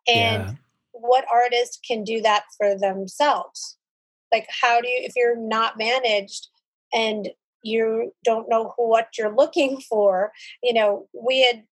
And 0.07 0.49
Yeah. 0.49 0.53
What 0.93 1.25
artist 1.31 1.85
can 1.87 2.03
do 2.03 2.21
that 2.21 2.43
for 2.57 2.77
themselves? 2.77 3.77
Like, 4.31 4.47
how 4.61 4.81
do 4.81 4.87
you, 4.87 5.01
if 5.03 5.13
you're 5.15 5.37
not 5.37 5.77
managed 5.77 6.47
and 6.93 7.29
you 7.61 8.13
don't 8.23 8.49
know 8.49 8.73
who, 8.75 8.89
what 8.89 9.09
you're 9.17 9.35
looking 9.35 9.79
for, 9.81 10.31
you 10.61 10.73
know, 10.73 11.07
we 11.13 11.43
had, 11.43 11.63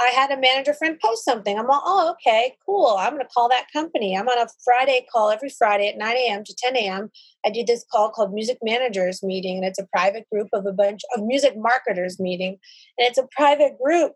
I 0.00 0.08
had 0.08 0.30
a 0.30 0.40
manager 0.40 0.72
friend 0.72 0.98
post 0.98 1.24
something. 1.24 1.58
I'm 1.58 1.68
all, 1.68 1.82
oh, 1.84 2.12
okay, 2.12 2.56
cool. 2.64 2.96
I'm 2.98 3.12
going 3.12 3.24
to 3.24 3.32
call 3.32 3.48
that 3.50 3.66
company. 3.72 4.16
I'm 4.16 4.28
on 4.28 4.38
a 4.38 4.48
Friday 4.64 5.06
call 5.12 5.30
every 5.30 5.50
Friday 5.50 5.88
at 5.88 5.98
9 5.98 6.16
a.m. 6.16 6.44
to 6.44 6.54
10 6.56 6.76
a.m. 6.76 7.10
I 7.44 7.50
do 7.50 7.64
this 7.66 7.84
call 7.90 8.10
called 8.10 8.32
Music 8.32 8.58
Managers 8.62 9.22
Meeting, 9.22 9.56
and 9.56 9.66
it's 9.66 9.78
a 9.78 9.86
private 9.92 10.26
group 10.32 10.48
of 10.54 10.64
a 10.64 10.72
bunch 10.72 11.02
of 11.14 11.24
music 11.24 11.54
marketers 11.56 12.18
meeting. 12.18 12.58
And 12.96 13.08
it's 13.08 13.18
a 13.18 13.28
private 13.36 13.74
group 13.82 14.12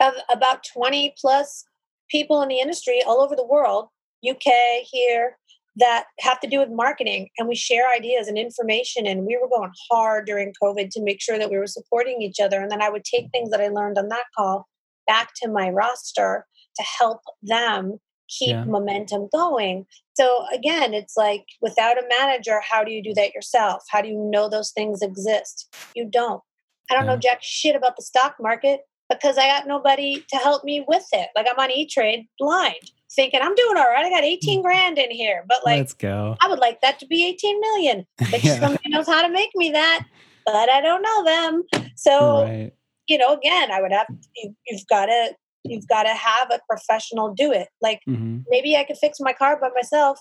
of 0.00 0.14
about 0.30 0.64
20 0.72 1.14
plus 1.20 1.64
people 2.12 2.42
in 2.42 2.48
the 2.48 2.60
industry 2.60 3.02
all 3.06 3.20
over 3.20 3.34
the 3.34 3.46
world, 3.46 3.88
UK, 4.28 4.52
here, 4.84 5.38
that 5.76 6.04
have 6.20 6.38
to 6.40 6.46
do 6.46 6.58
with 6.58 6.68
marketing. 6.70 7.30
And 7.38 7.48
we 7.48 7.54
share 7.56 7.90
ideas 7.90 8.28
and 8.28 8.36
information. 8.36 9.06
And 9.06 9.24
we 9.24 9.38
were 9.40 9.48
going 9.48 9.72
hard 9.90 10.26
during 10.26 10.52
COVID 10.62 10.90
to 10.90 11.02
make 11.02 11.20
sure 11.22 11.38
that 11.38 11.50
we 11.50 11.56
were 11.56 11.66
supporting 11.66 12.20
each 12.20 12.38
other. 12.40 12.60
And 12.60 12.70
then 12.70 12.82
I 12.82 12.90
would 12.90 13.04
take 13.04 13.30
things 13.30 13.50
that 13.50 13.60
I 13.60 13.68
learned 13.68 13.96
on 13.98 14.08
that 14.08 14.26
call 14.36 14.68
back 15.06 15.30
to 15.42 15.48
my 15.48 15.70
roster 15.70 16.46
to 16.76 16.82
help 16.98 17.20
them 17.42 17.98
keep 18.28 18.50
Yeah. 18.50 18.64
momentum 18.64 19.28
going. 19.32 19.86
So 20.14 20.44
again, 20.52 20.94
it's 20.94 21.16
like 21.16 21.44
without 21.60 21.98
a 21.98 22.06
manager, 22.20 22.60
how 22.60 22.84
do 22.84 22.92
you 22.92 23.02
do 23.02 23.14
that 23.14 23.34
yourself? 23.34 23.82
How 23.90 24.02
do 24.02 24.08
you 24.08 24.18
know 24.30 24.48
those 24.48 24.72
things 24.72 25.02
exist? 25.02 25.68
You 25.94 26.04
don't. 26.04 26.42
I 26.90 26.94
don't 26.94 27.06
know 27.06 27.16
jack 27.16 27.38
shit 27.42 27.76
about 27.76 27.96
the 27.96 28.02
stock 28.02 28.36
market 28.40 28.82
because 29.14 29.38
I 29.38 29.46
got 29.46 29.66
nobody 29.66 30.24
to 30.30 30.36
help 30.36 30.64
me 30.64 30.84
with 30.86 31.06
it. 31.12 31.28
Like 31.36 31.46
I'm 31.50 31.58
on 31.58 31.70
E 31.70 31.86
Trade 31.86 32.26
blind, 32.38 32.74
thinking 33.14 33.40
I'm 33.42 33.54
doing 33.54 33.76
all 33.76 33.88
right. 33.88 34.04
I 34.04 34.10
got 34.10 34.24
18 34.24 34.62
grand 34.62 34.98
in 34.98 35.10
here, 35.10 35.44
but 35.48 35.58
like 35.64 35.78
Let's 35.78 35.94
go. 35.94 36.36
I 36.42 36.48
would 36.48 36.58
like 36.58 36.80
that 36.80 36.98
to 37.00 37.06
be 37.06 37.26
18 37.26 37.60
million. 37.60 38.06
But 38.30 38.40
Yeah. 38.44 38.60
somebody 38.60 38.88
knows 38.88 39.06
how 39.06 39.22
to 39.22 39.32
make 39.32 39.50
me 39.54 39.70
that, 39.70 40.04
but 40.46 40.68
I 40.68 40.80
don't 40.80 41.02
know 41.02 41.24
them. 41.24 41.62
So 41.96 42.44
Right. 42.44 42.72
you 43.08 43.18
know, 43.18 43.34
again, 43.34 43.70
I 43.70 43.80
would 43.80 43.92
have 43.92 44.06
you, 44.36 44.54
you've 44.68 44.86
got 44.88 45.06
to 45.06 45.34
you've 45.64 45.86
got 45.88 46.04
to 46.04 46.10
have 46.14 46.50
a 46.50 46.60
professional 46.68 47.34
do 47.34 47.52
it. 47.52 47.68
Like 47.80 48.00
hmm 48.06 48.38
maybe 48.48 48.76
I 48.76 48.84
could 48.84 48.98
fix 48.98 49.18
my 49.20 49.32
car 49.32 49.58
by 49.60 49.68
myself. 49.74 50.18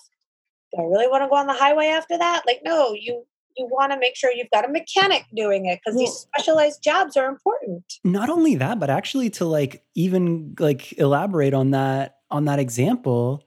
Do 0.74 0.82
I 0.84 0.86
really 0.86 1.08
want 1.08 1.24
to 1.24 1.28
go 1.30 1.36
on 1.36 1.48
the 1.48 1.54
highway 1.54 1.88
after 1.88 2.18
that? 2.18 2.44
Like 2.46 2.62
no, 2.64 2.94
you 2.94 3.26
you 3.58 3.66
want 3.72 3.92
to 3.92 4.00
make 4.00 4.16
sure 4.16 4.32
you've 4.32 4.50
got 4.52 4.68
a 4.68 4.72
mechanic 4.72 5.26
doing 5.36 5.66
it 5.66 5.80
because 5.84 5.96
Well- 5.98 6.06
these 6.06 6.14
specialized 6.16 6.82
jobs 6.84 7.16
are 7.18 7.28
important. 7.28 7.84
not 8.04 8.30
only 8.30 8.56
that 8.56 8.80
but 8.80 8.90
actually 8.90 9.30
to 9.32 9.46
like 9.46 9.84
even 9.96 10.56
like 10.60 10.98
elaborate 10.98 11.54
on 11.54 11.72
that 11.72 12.18
on 12.30 12.46
that 12.46 12.60
example 12.60 13.44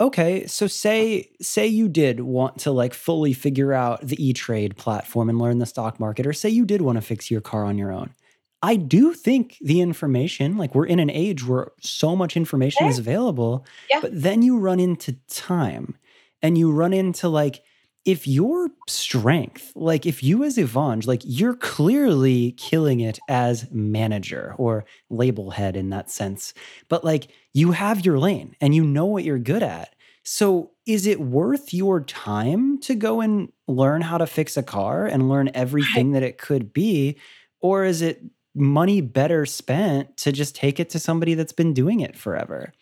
okay 0.00 0.46
so 0.46 0.66
say 0.66 1.28
say 1.40 1.66
you 1.66 1.88
did 1.88 2.20
want 2.20 2.58
to 2.58 2.70
like 2.70 2.92
fully 2.94 3.32
figure 3.32 3.72
out 3.72 4.00
the 4.06 4.22
e-trade 4.24 4.76
platform 4.76 5.28
and 5.28 5.38
learn 5.38 5.58
the 5.58 5.66
stock 5.66 5.98
market 5.98 6.26
or 6.26 6.32
say 6.32 6.48
you 6.48 6.64
did 6.64 6.82
want 6.82 6.96
to 6.96 7.02
fix 7.02 7.30
your 7.30 7.40
car 7.40 7.64
on 7.64 7.78
your 7.78 7.90
own 7.92 8.14
I 8.62 8.76
do 8.76 9.12
think 9.12 9.58
the 9.60 9.80
information, 9.82 10.56
like 10.56 10.74
we're 10.74 10.86
in 10.86 10.98
an 10.98 11.10
age 11.10 11.46
where 11.46 11.72
so 11.82 12.16
much 12.16 12.36
information 12.38 12.86
Yeah. 12.86 12.90
is 12.90 12.98
available, 12.98 13.64
Yeah. 13.90 14.00
but 14.00 14.10
then 14.22 14.40
you 14.42 14.56
run 14.58 14.80
into 14.80 15.12
time 15.28 15.96
and 16.42 16.56
you 16.56 16.72
run 16.72 16.94
into 16.94 17.28
like, 17.28 17.62
if 18.06 18.26
your 18.28 18.70
strength, 18.88 19.72
like 19.76 20.06
if 20.06 20.22
you 20.24 20.44
as 20.44 20.58
Yvonne, 20.58 21.02
like 21.06 21.22
you're 21.24 21.56
clearly 21.56 22.52
killing 22.52 23.00
it 23.00 23.18
as 23.28 23.70
manager 23.72 24.54
or 24.58 24.86
label 25.10 25.50
head 25.50 25.76
in 25.76 25.90
that 25.90 26.10
sense, 26.10 26.54
but 26.88 27.04
like 27.04 27.28
you 27.54 27.72
have 27.72 28.06
your 28.06 28.18
lane 28.18 28.56
and 28.60 28.74
you 28.74 28.84
know 28.84 29.06
what 29.06 29.24
you're 29.24 29.40
good 29.40 29.62
at. 29.64 29.94
So 30.24 30.72
is 30.86 31.06
it 31.06 31.20
worth 31.20 31.74
your 31.74 32.00
time 32.02 32.78
to 32.82 32.94
go 32.94 33.20
and 33.20 33.52
learn 33.68 34.02
how 34.02 34.18
to 34.18 34.26
fix 34.26 34.56
a 34.56 34.62
car 34.62 35.06
and 35.06 35.28
learn 35.28 35.50
everything 35.54 36.12
that 36.12 36.22
it 36.22 36.38
could 36.38 36.72
be? 36.72 37.18
Or 37.60 37.84
is 37.84 38.02
it 38.02 38.22
money 38.54 39.00
better 39.02 39.46
spent 39.46 40.16
to 40.18 40.32
just 40.32 40.56
take 40.56 40.80
it 40.80 40.90
to 40.90 40.98
somebody 41.00 41.34
that's 41.34 41.52
been 41.52 41.74
doing 41.74 42.00
it 42.00 42.16
forever? 42.16 42.72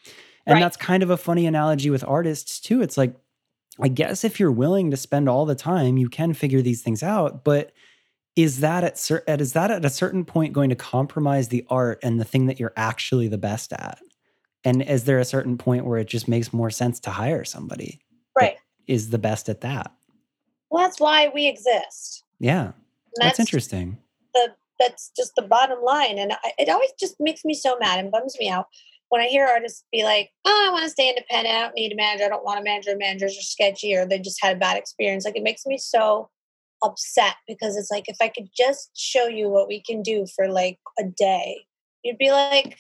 And 0.47 0.61
Right. 0.61 0.61
that's 0.61 0.77
kind 0.77 1.03
of 1.03 1.11
a 1.11 1.17
funny 1.17 1.47
analogy 1.47 1.91
with 1.91 2.05
artists 2.07 2.61
too. 2.61 2.83
It's 2.83 2.97
like, 2.99 3.15
I 3.81 3.89
guess 3.89 4.23
if 4.25 4.39
you're 4.39 4.53
willing 4.53 4.91
to 4.91 4.97
spend 4.97 5.29
all 5.29 5.47
the 5.47 5.55
time, 5.55 5.97
you 5.97 6.09
can 6.09 6.33
figure 6.35 6.63
these 6.63 6.83
things 6.83 7.03
out. 7.03 7.43
But 7.45 7.73
is 8.37 8.61
that 8.61 8.85
at 8.85 8.99
cer- 8.99 9.25
is 9.27 9.53
that 9.53 9.71
at 9.71 9.85
a 9.85 9.91
certain 9.91 10.25
point 10.25 10.53
going 10.53 10.71
to 10.71 10.77
compromise 10.77 11.49
the 11.49 11.65
art 11.69 11.99
and 12.03 12.21
the 12.21 12.25
thing 12.25 12.47
that 12.47 12.61
you're 12.61 12.73
actually 12.77 13.29
the 13.29 13.39
best 13.39 13.73
at? 13.73 13.99
And 14.65 14.81
is 14.83 15.05
there 15.05 15.19
a 15.19 15.25
certain 15.25 15.59
point 15.59 15.85
where 15.87 15.99
it 15.99 16.09
just 16.09 16.27
makes 16.29 16.53
more 16.53 16.71
sense 16.71 16.99
to 17.01 17.11
hire 17.11 17.45
somebody 17.45 18.01
Right. 18.39 18.57
is 18.87 19.11
the 19.11 19.19
best 19.19 19.49
at 19.49 19.61
that? 19.61 19.93
Well, 20.71 20.83
that's 20.83 20.99
why 21.01 21.31
we 21.35 21.47
exist. 21.47 22.25
Yeah, 22.41 22.65
And 22.67 22.73
that's, 23.21 23.39
interesting. 23.39 23.99
the 24.35 24.55
that's 24.81 25.11
just 25.17 25.35
the 25.37 25.43
bottom 25.43 25.81
line 25.85 26.19
and 26.19 26.33
I, 26.33 26.53
it 26.59 26.69
always 26.69 26.91
just 26.99 27.15
makes 27.21 27.45
me 27.45 27.55
so 27.55 27.77
mad 27.79 28.01
and 28.01 28.11
bums 28.11 28.37
me 28.41 28.49
out 28.49 28.67
when 29.15 29.23
i 29.23 29.29
hear 29.29 29.47
artists 29.47 29.85
be 29.93 30.03
like 30.03 30.31
oh 30.45 30.65
i 30.67 30.73
want 30.73 30.83
to 30.83 30.91
stay 30.91 31.09
independent 31.09 31.55
i 31.55 31.61
don't 31.61 31.75
need 31.77 31.93
a 31.93 31.95
manager 31.95 32.25
i 32.25 32.29
don't 32.29 32.45
want 32.45 32.59
a 32.59 32.65
manager 32.65 32.97
managers 32.97 33.39
are 33.39 33.43
sketchy 33.43 33.95
or 33.95 34.05
they 34.05 34.19
just 34.19 34.43
had 34.43 34.57
a 34.57 34.59
bad 34.59 34.77
experience 34.77 35.25
like 35.25 35.37
it 35.37 35.45
makes 35.45 35.65
me 35.65 35.79
so 35.79 36.29
upset 36.83 37.37
because 37.47 37.77
it's 37.77 37.93
like 37.93 38.09
if 38.09 38.17
i 38.21 38.27
could 38.27 38.49
just 38.57 38.91
show 38.97 39.29
you 39.29 39.49
what 39.49 39.69
we 39.69 39.81
can 39.81 40.03
do 40.03 40.27
for 40.35 40.49
like 40.49 40.81
a 40.99 41.05
day 41.05 41.65
you'd 42.03 42.19
be 42.19 42.33
like 42.33 42.77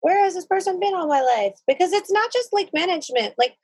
where 0.00 0.24
has 0.24 0.32
this 0.32 0.46
person 0.46 0.80
been 0.80 0.94
all 0.94 1.06
my 1.06 1.20
life 1.20 1.52
because 1.66 1.92
it's 1.92 2.10
not 2.10 2.32
just 2.32 2.50
like 2.50 2.70
management 2.72 3.34
like 3.36 3.54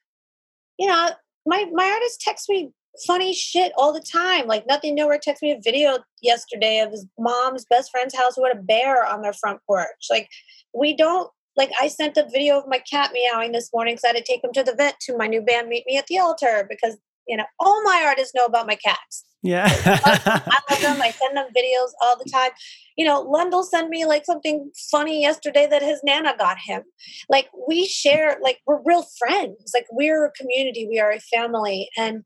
you 0.79 0.87
know 0.87 1.09
my 1.47 1.65
my 1.73 1.87
artist 1.87 2.21
texts 2.21 2.47
me 2.47 2.71
funny 3.07 3.33
shit 3.33 3.73
all 3.77 3.93
the 3.93 4.01
time. 4.01 4.47
Like 4.47 4.67
nothing 4.67 4.95
nowhere 4.95 5.19
texted 5.19 5.43
me 5.43 5.53
a 5.53 5.61
video 5.63 5.99
yesterday 6.23 6.81
of 6.81 6.91
his 6.91 7.07
mom's 7.19 7.65
best 7.69 7.91
friend's 7.91 8.15
house 8.15 8.37
had 8.37 8.57
a 8.57 8.63
bear 8.63 9.05
on 9.07 9.23
their 9.23 9.33
front 9.33 9.61
porch. 9.67 10.09
Like 10.11 10.29
we 10.75 10.97
don't 10.97 11.31
like 11.61 11.71
I 11.79 11.89
sent 11.89 12.17
a 12.17 12.27
video 12.33 12.59
of 12.59 12.65
my 12.67 12.79
cat 12.79 13.11
meowing 13.13 13.53
this 13.53 13.69
morning 13.75 13.93
because 13.93 14.05
I 14.05 14.09
had 14.09 14.17
to 14.17 14.23
take 14.23 14.43
him 14.43 14.53
to 14.55 14.63
the 14.63 14.75
vet 14.75 14.99
to 15.01 15.17
my 15.17 15.27
new 15.27 15.43
band 15.43 15.69
Meet 15.69 15.85
Me 15.87 15.99
at 15.99 16.07
the 16.07 16.19
Altar 16.19 16.67
because 16.69 16.97
you 17.29 17.37
know 17.37 17.45
all 17.59 17.83
my 17.83 18.03
artists 18.07 18.35
know 18.35 18.47
about 18.47 18.67
my 18.67 18.77
cats. 18.77 19.25
Yeah. 19.43 19.67
I 19.69 20.63
love 20.71 20.81
them. 20.81 21.03
I 21.03 21.11
send 21.21 21.37
them 21.37 21.49
videos 21.57 21.91
all 22.03 22.17
the 22.17 22.29
time. 22.31 22.51
You 22.97 23.07
know, 23.07 23.21
Lundell 23.21 23.63
sent 23.63 23.91
me 23.91 24.07
like 24.07 24.25
something 24.25 24.71
funny 24.91 25.21
yesterday 25.21 25.67
that 25.67 25.83
his 25.83 26.01
nana 26.03 26.35
got 26.39 26.59
him. 26.59 26.83
Like 27.29 27.49
we 27.69 27.87
share, 27.87 28.39
like 28.43 28.59
we're 28.67 28.83
real 28.83 29.05
friends. 29.19 29.73
Like 29.75 29.87
we're 29.93 30.25
a 30.25 30.33
community. 30.33 30.87
We 30.91 30.99
are 30.99 31.13
a 31.13 31.21
family, 31.21 31.91
and 31.99 32.23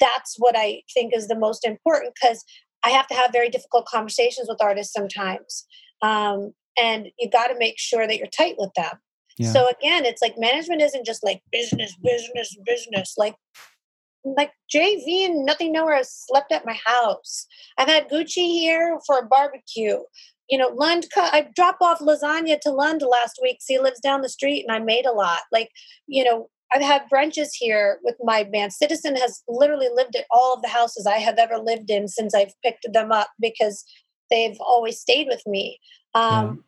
that's 0.00 0.36
what 0.38 0.54
I 0.56 0.82
think 0.94 1.14
is 1.14 1.28
the 1.28 1.38
most 1.38 1.66
important 1.66 2.14
because 2.14 2.42
I 2.84 2.90
have 2.90 3.06
to 3.08 3.14
have 3.14 3.32
very 3.32 3.50
difficult 3.50 3.84
conversations 3.86 4.48
with 4.48 4.62
artists 4.62 4.94
sometimes. 4.94 5.66
Um, 6.00 6.52
and 6.78 7.08
you 7.18 7.30
got 7.30 7.48
to 7.48 7.58
make 7.58 7.78
sure 7.78 8.06
that 8.06 8.18
you're 8.18 8.26
tight 8.26 8.56
with 8.58 8.72
them. 8.74 8.92
Yeah. 9.38 9.52
So 9.52 9.68
again, 9.68 10.04
it's 10.04 10.22
like 10.22 10.38
management 10.38 10.82
isn't 10.82 11.06
just 11.06 11.24
like 11.24 11.42
business, 11.50 11.96
business, 12.02 12.56
business. 12.64 13.14
Like 13.16 13.34
like 14.24 14.52
JV 14.72 15.24
and 15.24 15.44
Nothing 15.44 15.72
Nowhere 15.72 15.96
has 15.96 16.12
slept 16.12 16.52
at 16.52 16.66
my 16.66 16.78
house. 16.84 17.46
I've 17.78 17.88
had 17.88 18.08
Gucci 18.08 18.52
here 18.52 19.00
for 19.06 19.18
a 19.18 19.26
barbecue. 19.26 19.98
You 20.48 20.58
know, 20.58 20.68
Lund, 20.68 21.06
I 21.16 21.48
drop 21.54 21.78
off 21.80 21.98
lasagna 22.00 22.60
to 22.60 22.70
Lund 22.70 23.02
last 23.02 23.38
week. 23.42 23.58
he 23.66 23.78
lives 23.78 24.00
down 24.00 24.20
the 24.20 24.28
street 24.28 24.64
and 24.66 24.74
I 24.74 24.78
made 24.78 25.06
a 25.06 25.12
lot. 25.12 25.40
Like, 25.50 25.70
you 26.06 26.22
know, 26.24 26.48
I've 26.74 26.82
had 26.82 27.02
brunches 27.12 27.48
here 27.52 27.98
with 28.02 28.16
my 28.22 28.44
man. 28.50 28.70
Citizen 28.70 29.16
has 29.16 29.42
literally 29.48 29.88
lived 29.92 30.16
at 30.16 30.26
all 30.30 30.54
of 30.54 30.62
the 30.62 30.68
houses 30.68 31.06
I 31.06 31.18
have 31.18 31.38
ever 31.38 31.58
lived 31.58 31.90
in 31.90 32.08
since 32.08 32.34
I've 32.34 32.54
picked 32.62 32.86
them 32.92 33.12
up 33.12 33.28
because 33.40 33.84
they've 34.30 34.56
always 34.60 34.98
stayed 34.98 35.26
with 35.28 35.42
me. 35.46 35.78
Um, 36.14 36.64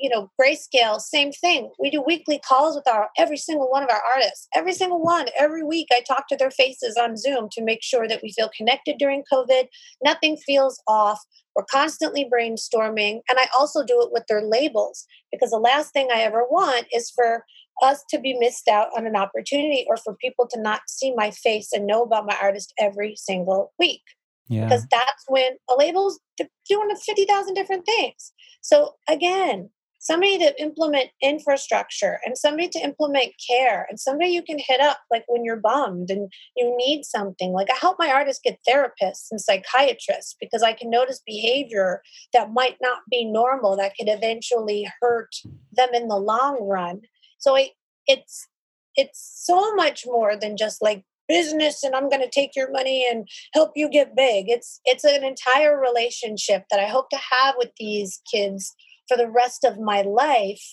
you 0.00 0.08
know, 0.08 0.30
grayscale, 0.40 0.98
same 0.98 1.30
thing. 1.30 1.70
We 1.78 1.90
do 1.90 2.02
weekly 2.02 2.38
calls 2.38 2.74
with 2.74 2.88
our 2.88 3.10
every 3.18 3.36
single 3.36 3.70
one 3.70 3.82
of 3.82 3.90
our 3.90 4.00
artists. 4.14 4.48
Every 4.54 4.72
single 4.72 5.00
one, 5.00 5.26
every 5.38 5.62
week 5.62 5.88
I 5.92 6.00
talk 6.00 6.26
to 6.28 6.36
their 6.36 6.50
faces 6.50 6.96
on 6.96 7.18
Zoom 7.18 7.48
to 7.52 7.62
make 7.62 7.82
sure 7.82 8.08
that 8.08 8.22
we 8.22 8.32
feel 8.32 8.50
connected 8.56 8.96
during 8.98 9.22
COVID. 9.30 9.68
Nothing 10.02 10.38
feels 10.38 10.82
off. 10.88 11.20
We're 11.54 11.64
constantly 11.70 12.28
brainstorming. 12.32 13.20
And 13.28 13.38
I 13.38 13.46
also 13.56 13.84
do 13.84 14.00
it 14.00 14.10
with 14.10 14.24
their 14.26 14.42
labels 14.42 15.06
because 15.30 15.50
the 15.50 15.58
last 15.58 15.92
thing 15.92 16.08
I 16.10 16.20
ever 16.20 16.44
want 16.50 16.86
is 16.94 17.10
for 17.10 17.44
us 17.82 18.02
to 18.10 18.18
be 18.18 18.38
missed 18.38 18.68
out 18.68 18.88
on 18.96 19.06
an 19.06 19.16
opportunity 19.16 19.84
or 19.86 19.98
for 19.98 20.14
people 20.14 20.46
to 20.50 20.60
not 20.60 20.82
see 20.88 21.14
my 21.14 21.30
face 21.30 21.72
and 21.72 21.86
know 21.86 22.02
about 22.02 22.26
my 22.26 22.36
artist 22.40 22.72
every 22.78 23.16
single 23.16 23.72
week 23.78 24.02
yeah. 24.50 24.64
because 24.64 24.86
that's 24.90 25.24
when 25.28 25.52
a 25.70 25.74
label's 25.76 26.20
doing 26.68 26.94
50,000 26.94 27.54
different 27.54 27.86
things. 27.86 28.32
So 28.60 28.96
again, 29.08 29.70
somebody 30.00 30.38
to 30.38 30.60
implement 30.60 31.10
infrastructure 31.22 32.18
and 32.24 32.36
somebody 32.36 32.68
to 32.68 32.78
implement 32.80 33.32
care 33.46 33.86
and 33.88 34.00
somebody 34.00 34.30
you 34.30 34.42
can 34.42 34.58
hit 34.58 34.80
up 34.80 34.98
like 35.10 35.24
when 35.28 35.44
you're 35.44 35.56
bummed 35.56 36.10
and 36.10 36.32
you 36.56 36.74
need 36.76 37.04
something. 37.04 37.52
Like 37.52 37.68
I 37.70 37.76
help 37.76 37.96
my 37.98 38.10
artists 38.10 38.40
get 38.42 38.58
therapists 38.68 39.26
and 39.30 39.40
psychiatrists 39.40 40.36
because 40.40 40.62
I 40.62 40.72
can 40.72 40.90
notice 40.90 41.20
behavior 41.24 42.02
that 42.32 42.52
might 42.52 42.76
not 42.80 43.02
be 43.10 43.24
normal 43.24 43.76
that 43.76 43.92
could 43.96 44.08
eventually 44.08 44.90
hurt 45.00 45.34
them 45.72 45.90
in 45.94 46.08
the 46.08 46.16
long 46.16 46.66
run. 46.66 47.02
So 47.38 47.54
it, 47.54 47.70
it's 48.06 48.48
it's 48.96 49.44
so 49.44 49.74
much 49.76 50.04
more 50.04 50.34
than 50.36 50.56
just 50.56 50.82
like 50.82 51.04
business 51.30 51.84
and 51.84 51.94
I'm 51.94 52.08
going 52.08 52.22
to 52.22 52.28
take 52.28 52.56
your 52.56 52.70
money 52.72 53.06
and 53.10 53.28
help 53.54 53.70
you 53.76 53.88
get 53.88 54.16
big. 54.16 54.46
It's 54.48 54.80
it's 54.84 55.04
an 55.04 55.22
entire 55.22 55.80
relationship 55.80 56.64
that 56.70 56.80
I 56.80 56.86
hope 56.86 57.08
to 57.10 57.18
have 57.30 57.54
with 57.56 57.70
these 57.78 58.20
kids 58.32 58.74
for 59.08 59.16
the 59.16 59.30
rest 59.30 59.64
of 59.64 59.78
my 59.78 60.02
life 60.02 60.64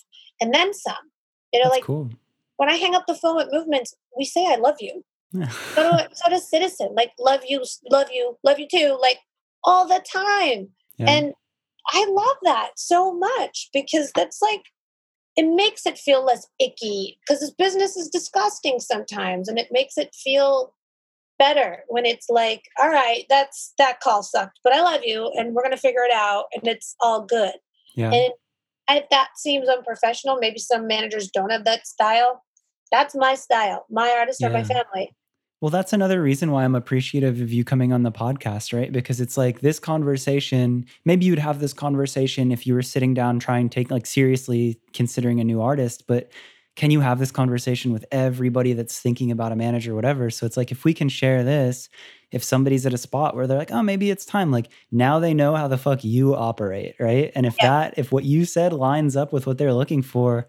and 0.42 0.54
then 0.54 0.74
some. 0.74 1.06
You 1.54 1.60
know, 1.60 1.66
That's 1.66 1.76
like 1.76 1.84
cool. 1.84 2.10
when 2.58 2.70
I 2.70 2.76
hang 2.76 2.96
up 2.96 3.06
the 3.08 3.16
phone 3.16 3.38
with 3.38 3.50
movements, 3.52 3.94
we 4.18 4.26
say 4.26 4.46
I 4.48 4.56
love 4.56 4.78
you. 4.80 5.04
So 5.76 5.92
do, 5.92 6.04
so 6.14 6.30
does 6.30 6.50
citizen. 6.50 6.90
Like 6.96 7.12
love 7.20 7.42
you, 7.48 7.64
love 7.92 8.08
you, 8.12 8.38
love 8.44 8.60
you 8.60 8.68
too. 8.70 8.98
Like 9.02 9.20
all 9.64 9.88
the 9.88 10.04
time. 10.12 10.70
Yeah. 10.98 11.10
And 11.10 11.34
I 11.90 12.06
love 12.10 12.38
that 12.44 12.72
so 12.76 13.14
much 13.14 13.70
because 13.74 14.12
that's 14.16 14.42
like 14.42 14.64
it 15.38 15.48
makes 15.56 15.86
it 15.86 15.98
feel 15.98 16.26
less 16.26 16.48
icky 16.60 17.18
because 17.22 17.40
this 17.40 17.52
business 17.52 17.96
is 17.96 18.10
disgusting 18.10 18.80
sometimes 18.80 19.48
and 19.48 19.58
it 19.58 19.70
makes 19.72 19.98
it 19.98 20.14
feel 20.14 20.74
better 21.40 21.84
when 21.88 22.06
it's 22.06 22.30
like 22.30 22.64
all 22.82 22.90
right 22.90 23.26
that's 23.30 23.74
that 23.78 24.00
call 24.00 24.24
sucked 24.24 24.60
but 24.64 24.74
i 24.74 24.82
love 24.82 25.02
you 25.04 25.32
and 25.36 25.54
we're 25.54 25.62
going 25.62 25.72
to 25.72 25.78
figure 25.78 26.04
it 26.04 26.14
out 26.14 26.46
and 26.54 26.68
it's 26.68 26.96
all 27.00 27.24
good. 27.24 27.54
Yeah. 27.96 28.12
and 28.12 28.34
if 28.90 29.10
that 29.10 29.30
seems 29.38 29.70
unprofessional 29.70 30.38
maybe 30.40 30.60
some 30.60 30.88
managers 30.88 31.30
don't 31.30 31.52
have 31.52 31.66
that 31.66 31.88
style 31.88 32.44
that's 32.92 33.16
my 33.16 33.36
style. 33.36 33.86
My 33.90 34.16
artists 34.18 34.42
are 34.44 34.50
my 34.50 34.64
family 34.64 35.14
Well, 35.62 35.72
that's 35.72 35.92
another 35.94 36.22
reason 36.22 36.52
why 36.52 36.64
I'm 36.64 36.76
appreciative 36.76 37.42
of 37.42 37.52
you 37.52 37.64
coming 37.64 37.92
on 37.92 38.04
the 38.04 38.12
podcast, 38.12 38.78
right? 38.78 38.92
Because 38.92 39.20
it's 39.20 39.38
like 39.38 39.62
this 39.62 39.80
conversation, 39.80 40.86
maybe 41.04 41.26
you'd 41.26 41.40
have 41.40 41.60
this 41.60 41.74
conversation 41.74 42.52
if 42.52 42.68
you 42.68 42.76
were 42.76 42.84
sitting 42.84 43.16
down 43.16 43.40
trying 43.40 43.68
to 43.70 43.74
take 43.74 43.90
like 43.90 44.06
seriously 44.06 44.80
considering 44.94 45.40
a 45.40 45.44
new 45.44 45.60
artist, 45.62 46.06
but 46.08 46.32
can 46.76 46.92
you 46.92 47.00
have 47.00 47.18
this 47.18 47.32
conversation 47.32 47.92
with 47.92 48.06
everybody 48.12 48.74
that's 48.74 49.00
thinking 49.00 49.32
about 49.32 49.52
a 49.52 49.56
manager 49.56 49.94
or 49.94 49.96
whatever? 49.96 50.30
So 50.30 50.46
it's 50.46 50.58
like 50.58 50.72
if 50.72 50.84
we 50.86 50.94
can 50.94 51.10
share 51.10 51.44
this, 51.44 51.90
if 52.32 52.44
somebody's 52.44 52.86
at 52.86 52.94
a 52.94 52.98
spot 53.00 53.36
where 53.36 53.48
they're 53.48 53.58
like, 53.58 53.72
"Oh, 53.72 53.82
maybe 53.82 54.12
it's 54.12 54.26
time." 54.26 54.52
Like 54.52 54.68
now 54.92 55.18
they 55.20 55.34
know 55.34 55.56
how 55.56 55.68
the 55.68 55.78
fuck 55.80 56.04
you 56.04 56.36
operate, 56.36 56.94
right? 57.00 57.32
And 57.34 57.48
if 57.48 57.60
Yeah. 57.60 57.70
that 57.70 57.96
if 57.98 58.12
what 58.12 58.26
you 58.26 58.46
said 58.46 58.74
lines 58.74 59.16
up 59.16 59.34
with 59.34 59.48
what 59.48 59.58
they're 59.58 59.74
looking 59.74 60.04
for, 60.04 60.48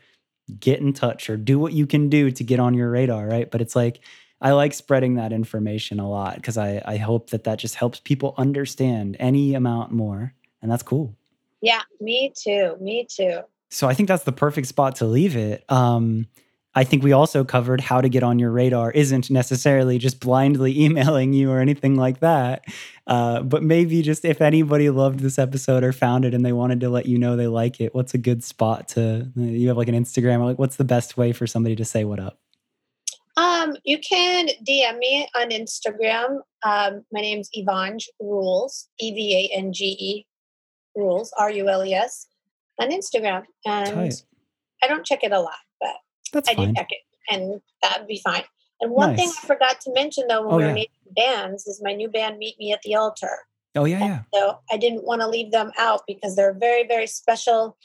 get 0.60 0.80
in 0.80 0.92
touch 0.92 1.28
or 1.28 1.36
do 1.36 1.58
what 1.58 1.72
you 1.72 1.86
can 1.86 2.08
do 2.08 2.30
to 2.30 2.44
get 2.44 2.60
on 2.60 2.74
your 2.74 2.90
radar, 2.90 3.26
right? 3.26 3.50
But 3.50 3.60
it's 3.60 3.76
like 3.76 4.00
I 4.40 4.52
like 4.52 4.72
spreading 4.72 5.14
that 5.16 5.32
information 5.32 5.98
a 5.98 6.08
lot 6.08 6.36
because 6.36 6.56
I, 6.56 6.82
I 6.84 6.96
hope 6.96 7.30
that 7.30 7.44
that 7.44 7.58
just 7.58 7.74
helps 7.74 8.00
people 8.00 8.34
understand 8.36 9.16
any 9.18 9.54
amount 9.54 9.92
more. 9.92 10.34
And 10.62 10.70
that's 10.70 10.82
cool. 10.82 11.16
yeah 11.60 11.82
me 12.00 12.32
too 12.36 12.76
me 12.80 13.06
too 13.08 13.40
So 13.70 13.88
I 13.88 13.94
think 13.94 14.08
that's 14.08 14.24
the 14.24 14.32
perfect 14.32 14.66
spot 14.66 14.96
to 14.96 15.06
leave 15.06 15.36
it. 15.36 15.64
Um, 15.70 16.26
I 16.74 16.84
think 16.84 17.02
we 17.02 17.12
also 17.12 17.42
covered 17.42 17.80
how 17.80 18.00
to 18.00 18.08
get 18.08 18.22
on 18.22 18.38
your 18.38 18.52
radar 18.52 18.92
isn't 18.92 19.30
necessarily 19.30 19.98
just 19.98 20.20
blindly 20.20 20.80
emailing 20.84 21.32
you 21.32 21.50
or 21.50 21.58
anything 21.60 21.96
like 21.96 22.20
that. 22.20 22.64
Uh, 23.06 23.42
but 23.42 23.62
maybe 23.62 24.00
just 24.02 24.24
if 24.24 24.40
anybody 24.40 24.88
loved 24.90 25.20
this 25.20 25.38
episode 25.38 25.82
or 25.82 25.92
found 25.92 26.24
it 26.24 26.34
and 26.34 26.44
they 26.44 26.52
wanted 26.52 26.80
to 26.80 26.88
let 26.88 27.06
you 27.06 27.18
know 27.18 27.36
they 27.36 27.48
like 27.48 27.80
it, 27.80 27.94
what's 27.94 28.14
a 28.14 28.18
good 28.18 28.44
spot 28.44 28.86
to, 28.88 29.28
you 29.34 29.68
have 29.68 29.76
like 29.76 29.88
an 29.88 29.94
Instagram, 29.96 30.38
or 30.40 30.44
like 30.44 30.58
what's 30.58 30.76
the 30.76 30.84
best 30.84 31.16
way 31.16 31.32
for 31.32 31.46
somebody 31.46 31.74
to 31.74 31.84
say 31.84 32.04
what 32.04 32.20
up? 32.20 32.38
Um, 33.38 33.76
you 33.84 33.98
can 34.00 34.48
DM 34.68 34.98
me 34.98 35.28
on 35.36 35.50
Instagram. 35.50 36.40
Um, 36.66 37.04
my 37.12 37.20
name's 37.20 37.48
Evange 37.52 38.10
Rules, 38.20 38.88
E 38.98 39.12
V 39.14 39.50
A 39.54 39.56
N 39.56 39.72
G 39.72 39.84
E 39.84 40.26
Rules, 40.96 41.32
R 41.38 41.48
U 41.50 41.68
L 41.68 41.84
E 41.84 41.94
S, 41.94 42.26
on 42.80 42.90
Instagram. 42.90 43.44
And 43.64 43.94
Tight. 43.94 44.24
I 44.82 44.88
don't 44.88 45.06
check 45.06 45.22
it 45.22 45.30
a 45.30 45.40
lot, 45.40 45.58
but 45.80 45.94
That's 46.32 46.48
I 46.48 46.54
do 46.54 46.72
check 46.74 46.88
it, 46.90 46.98
and 47.32 47.60
that 47.82 48.00
would 48.00 48.08
be 48.08 48.20
fine. 48.24 48.42
And 48.80 48.90
one 48.90 49.16
thing 49.16 49.28
I 49.28 49.46
forgot 49.46 49.80
to 49.82 49.92
mention 49.92 50.24
though 50.28 50.42
when 50.42 50.54
Oh, 50.54 50.56
we 50.56 50.62
were 50.64 50.68
yeah. 50.70 50.74
naming 50.74 50.88
bands 51.16 51.66
is 51.66 51.80
my 51.82 51.94
new 51.94 52.08
band 52.08 52.38
Meet 52.38 52.58
Me 52.58 52.72
at 52.72 52.82
the 52.82 52.96
Altar. 52.96 53.38
Oh, 53.74 53.84
yeah, 53.84 53.98
yeah. 53.98 54.22
So 54.34 54.58
I 54.72 54.76
didn't 54.76 55.04
want 55.04 55.20
to 55.20 55.28
leave 55.28 55.52
them 55.52 55.70
out 55.78 56.02
because 56.08 56.34
they're 56.34 56.50
a 56.50 56.54
very, 56.54 56.86
very 56.86 57.06
special, 57.06 57.76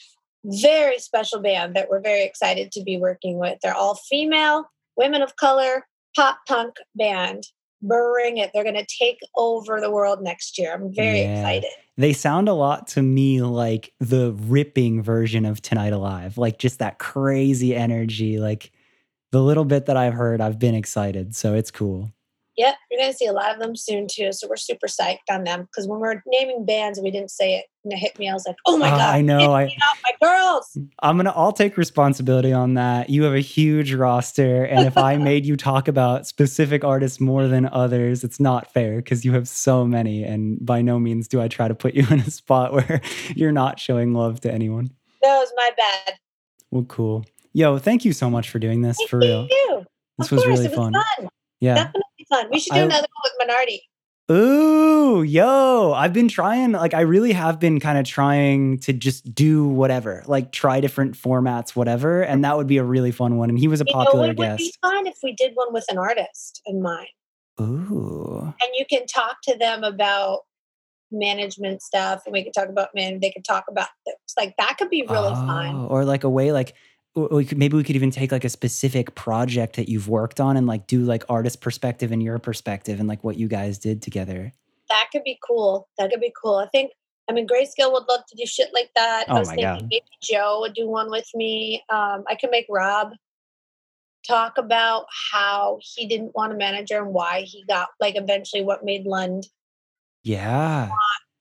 very 0.43 0.97
special 0.97 1.39
band 1.39 1.76
that 1.76 1.89
we're 1.89 2.01
very 2.01 2.24
excited 2.24 2.72
to 2.72 2.84
be 2.84 2.97
working 2.97 3.38
with. 3.38 3.60
They're 3.62 3.76
all 3.76 3.95
female, 3.95 4.66
women 4.98 5.22
of 5.22 5.36
color, 5.36 5.86
pop 6.16 6.39
punk 6.48 6.76
band. 6.96 7.44
Bring 7.82 8.38
it. 8.38 8.52
They're 8.54 8.64
going 8.64 8.76
to 8.76 8.86
take 8.86 9.18
over 9.36 9.82
the 9.82 9.91
world 9.91 10.22
next 10.22 10.58
year. 10.58 10.74
I'm 10.74 10.94
very 10.96 11.20
Yeah. 11.20 11.39
excited. 11.39 11.70
They 11.98 12.14
sound 12.14 12.48
a 12.48 12.54
lot 12.54 12.88
to 12.89 13.02
me 13.02 13.41
like 13.41 13.94
the 14.00 14.32
ripping 14.32 15.04
version 15.04 15.46
of 15.46 15.62
Tonight 15.62 15.91
Alive, 15.94 16.38
like 16.38 16.58
just 16.58 16.80
that 16.80 16.98
crazy 16.98 17.76
energy. 17.76 18.39
Like 18.39 18.72
the 19.32 19.44
little 19.44 19.66
bit 19.66 19.88
that 19.88 19.98
I've 19.98 20.14
heard, 20.14 20.39
I've 20.39 20.60
been 20.60 20.76
excited. 20.76 21.36
So 21.36 21.56
it's 21.56 21.72
cool. 21.72 22.12
Yep, 22.56 22.76
you're 22.91 22.99
going 22.99 23.12
to 23.12 23.18
see 23.18 23.26
a 23.26 23.34
lot 23.34 23.51
of 23.51 23.60
them 23.60 23.76
soon 23.76 24.08
too. 24.08 24.32
So 24.32 24.47
we're 24.47 24.58
super 24.58 24.86
psyched 24.88 25.18
on 25.32 25.43
them 25.43 25.62
because 25.64 25.88
when 25.88 25.99
we're 25.99 26.22
naming 26.28 26.66
bands 26.66 26.99
and 26.99 27.04
we 27.04 27.10
didn't 27.10 27.32
say 27.32 27.56
it 27.56 27.66
and 27.84 27.91
it 27.93 27.97
hit 27.97 28.20
me, 28.20 28.30
I 28.30 28.34
was 28.34 28.45
like, 28.45 28.56
oh 28.68 28.78
my 28.78 28.89
Ah, 28.89 28.97
God, 28.97 29.16
I 29.16 29.22
know, 29.22 29.54
I- 29.54 29.66
my 29.66 30.28
girls. 30.28 30.78
I'm 30.99 31.18
gonna 31.18 31.34
I'll 31.36 31.51
take 31.51 31.78
responsibility 31.78 32.54
on 32.54 32.76
that. 32.76 33.10
You 33.10 33.24
have 33.24 33.34
a 33.34 33.39
huge 33.39 33.93
roster, 33.93 34.64
and 34.66 34.86
if 34.86 34.97
I 34.97 35.18
made 35.18 35.45
you 35.45 35.56
talk 35.58 35.88
about 35.88 36.28
specific 36.28 36.84
artists 36.84 37.20
more 37.20 37.47
than 37.47 37.66
others, 37.68 38.24
it's 38.24 38.39
not 38.39 38.72
fair 38.74 38.97
because 38.97 39.26
you 39.26 39.34
have 39.34 39.47
so 39.47 39.86
many. 39.86 40.24
And 40.24 40.64
by 40.66 40.82
no 40.82 40.99
means 40.99 41.28
do 41.28 41.41
I 41.41 41.47
try 41.47 41.68
to 41.68 41.76
put 41.76 41.93
you 41.95 42.06
in 42.12 42.20
a 42.20 42.30
spot 42.30 42.72
where 42.74 43.01
you're 43.36 43.51
not 43.51 43.80
showing 43.80 44.14
love 44.14 44.41
to 44.41 44.51
anyone. 44.51 44.91
That 45.22 45.38
was 45.39 45.51
my 45.56 45.72
bad. 45.78 46.16
Well, 46.72 46.84
cool. 46.84 47.26
Yo, 47.54 47.78
thank 47.78 48.04
you 48.06 48.14
so 48.14 48.30
much 48.30 48.49
for 48.49 48.60
doing 48.60 48.82
this 48.82 48.97
Thank 48.97 49.10
for 49.10 49.20
real. 49.20 49.47
you. 49.49 49.86
This 50.18 50.28
of 50.28 50.32
was 50.34 50.43
course, 50.43 50.45
really 50.60 50.66
it 50.66 50.70
was 50.72 50.78
fun. 50.78 50.93
fun. 50.93 51.30
Yeah. 51.60 51.76
Definitely 51.76 52.01
fun. 52.34 52.47
We 52.51 52.59
should 52.59 52.73
do 52.73 52.79
I- 52.79 52.84
another 52.84 53.07
one 53.21 53.31
with 53.38 53.49
Minardi. 53.49 53.79
Ooh, 54.31 55.21
yo, 55.21 55.91
I've 55.93 56.13
been 56.13 56.29
trying, 56.29 56.71
like, 56.71 56.93
I 56.93 57.01
really 57.01 57.34
have 57.34 57.59
been 57.59 57.81
kind 57.81 57.97
of 57.97 58.05
trying 58.05 58.79
to 58.79 58.93
just 58.93 59.36
do 59.36 59.67
whatever, 59.67 60.23
like, 60.27 60.53
try 60.53 60.79
different 60.79 61.15
formats, 61.15 61.75
whatever. 61.75 62.21
And 62.21 62.43
that 62.45 62.55
would 62.55 62.65
be 62.67 62.77
a 62.77 62.86
really 62.86 63.11
fun 63.11 63.38
one. 63.38 63.49
And 63.49 63.59
he 63.59 63.67
was 63.67 63.81
a 63.81 63.84
You 63.86 63.93
know, 63.93 64.03
popular 64.05 64.25
it 64.25 64.27
would 64.29 64.57
be 64.57 64.63
guest. 64.63 64.79
fun 64.81 65.07
if 65.07 65.17
we 65.23 65.34
did 65.34 65.51
one 65.55 65.73
with 65.73 65.84
an 65.89 65.97
artist 65.97 66.61
in 66.65 66.81
mind, 66.81 67.09
Ooh. 67.59 68.53
and 68.61 68.71
you 68.77 68.86
can 68.89 69.05
talk 69.07 69.38
to 69.43 69.57
them 69.57 69.84
about 69.84 70.39
management 71.11 71.81
stuff, 71.81 72.23
and 72.25 72.34
we 72.34 72.43
could 72.43 72.53
talk 72.53 72.69
about 72.69 72.89
man. 72.95 73.19
They 73.19 73.29
could 73.29 73.45
talk 73.45 73.65
about 73.69 73.89
things 74.05 74.17
like 74.38 74.55
that. 74.57 74.77
Could 74.79 74.89
be 74.89 75.05
really 75.07 75.36
fun. 75.36 75.75
Oh, 75.75 75.88
Or 75.88 76.05
like 76.05 76.23
a 76.23 76.29
way, 76.29 76.51
like, 76.53 76.73
we 77.16 77.45
could, 77.45 77.57
maybe 77.57 77.78
we 77.78 77.84
could 77.84 77.95
even 77.95 78.11
take 78.11 78.32
like 78.32 78.43
a 78.43 78.49
specific 78.49 79.14
project 79.16 79.76
that 79.76 79.88
you've 79.89 80.09
worked 80.09 80.39
on 80.39 80.57
and 80.57 80.66
like 80.66 80.88
do 80.88 81.01
like 81.01 81.24
artist 81.30 81.61
perspective 81.61 82.11
and 82.11 82.24
your 82.24 82.39
perspective 82.39 82.99
and 82.99 83.07
like 83.07 83.24
what 83.24 83.38
you 83.38 83.47
guys 83.47 83.78
did 83.78 84.01
together. 84.01 84.51
That 84.89 85.09
could 85.11 85.24
be 85.24 85.38
cool. 85.47 85.88
That 85.97 86.09
could 86.11 86.20
be 86.22 86.34
cool. 86.41 86.55
I 86.55 86.68
think. 86.70 86.91
I 87.30 87.32
mean, 87.32 87.47
Grayscale 87.47 87.93
would 87.93 88.03
love 88.09 88.22
to 88.28 88.36
do 88.36 88.45
shit 88.45 88.68
like 88.74 88.89
that. 88.97 89.26
Oh 89.30 89.36
I 89.36 89.39
was 89.39 89.47
my 89.47 89.55
thinking 89.55 89.74
God. 89.74 89.88
maybe 89.89 90.05
Joe 90.22 90.59
would 90.59 90.74
do 90.74 90.88
one 90.89 91.09
with 91.09 91.30
me. 91.34 91.82
Um, 91.89 92.26
I 92.28 92.36
could 92.36 92.49
make 92.51 92.66
Rob 92.70 93.11
talk 94.28 94.57
about 94.57 95.05
how 95.32 95.80
he 95.82 96.05
didn't 96.07 96.36
want 96.36 96.51
a 96.51 96.55
manager 96.57 96.97
and 97.01 97.14
why 97.14 97.41
he 97.41 97.64
got 97.68 97.89
like 98.01 98.18
eventually 98.18 98.61
what 98.61 98.84
made 98.84 99.05
Lund 99.05 99.47
Yeah. 100.24 100.89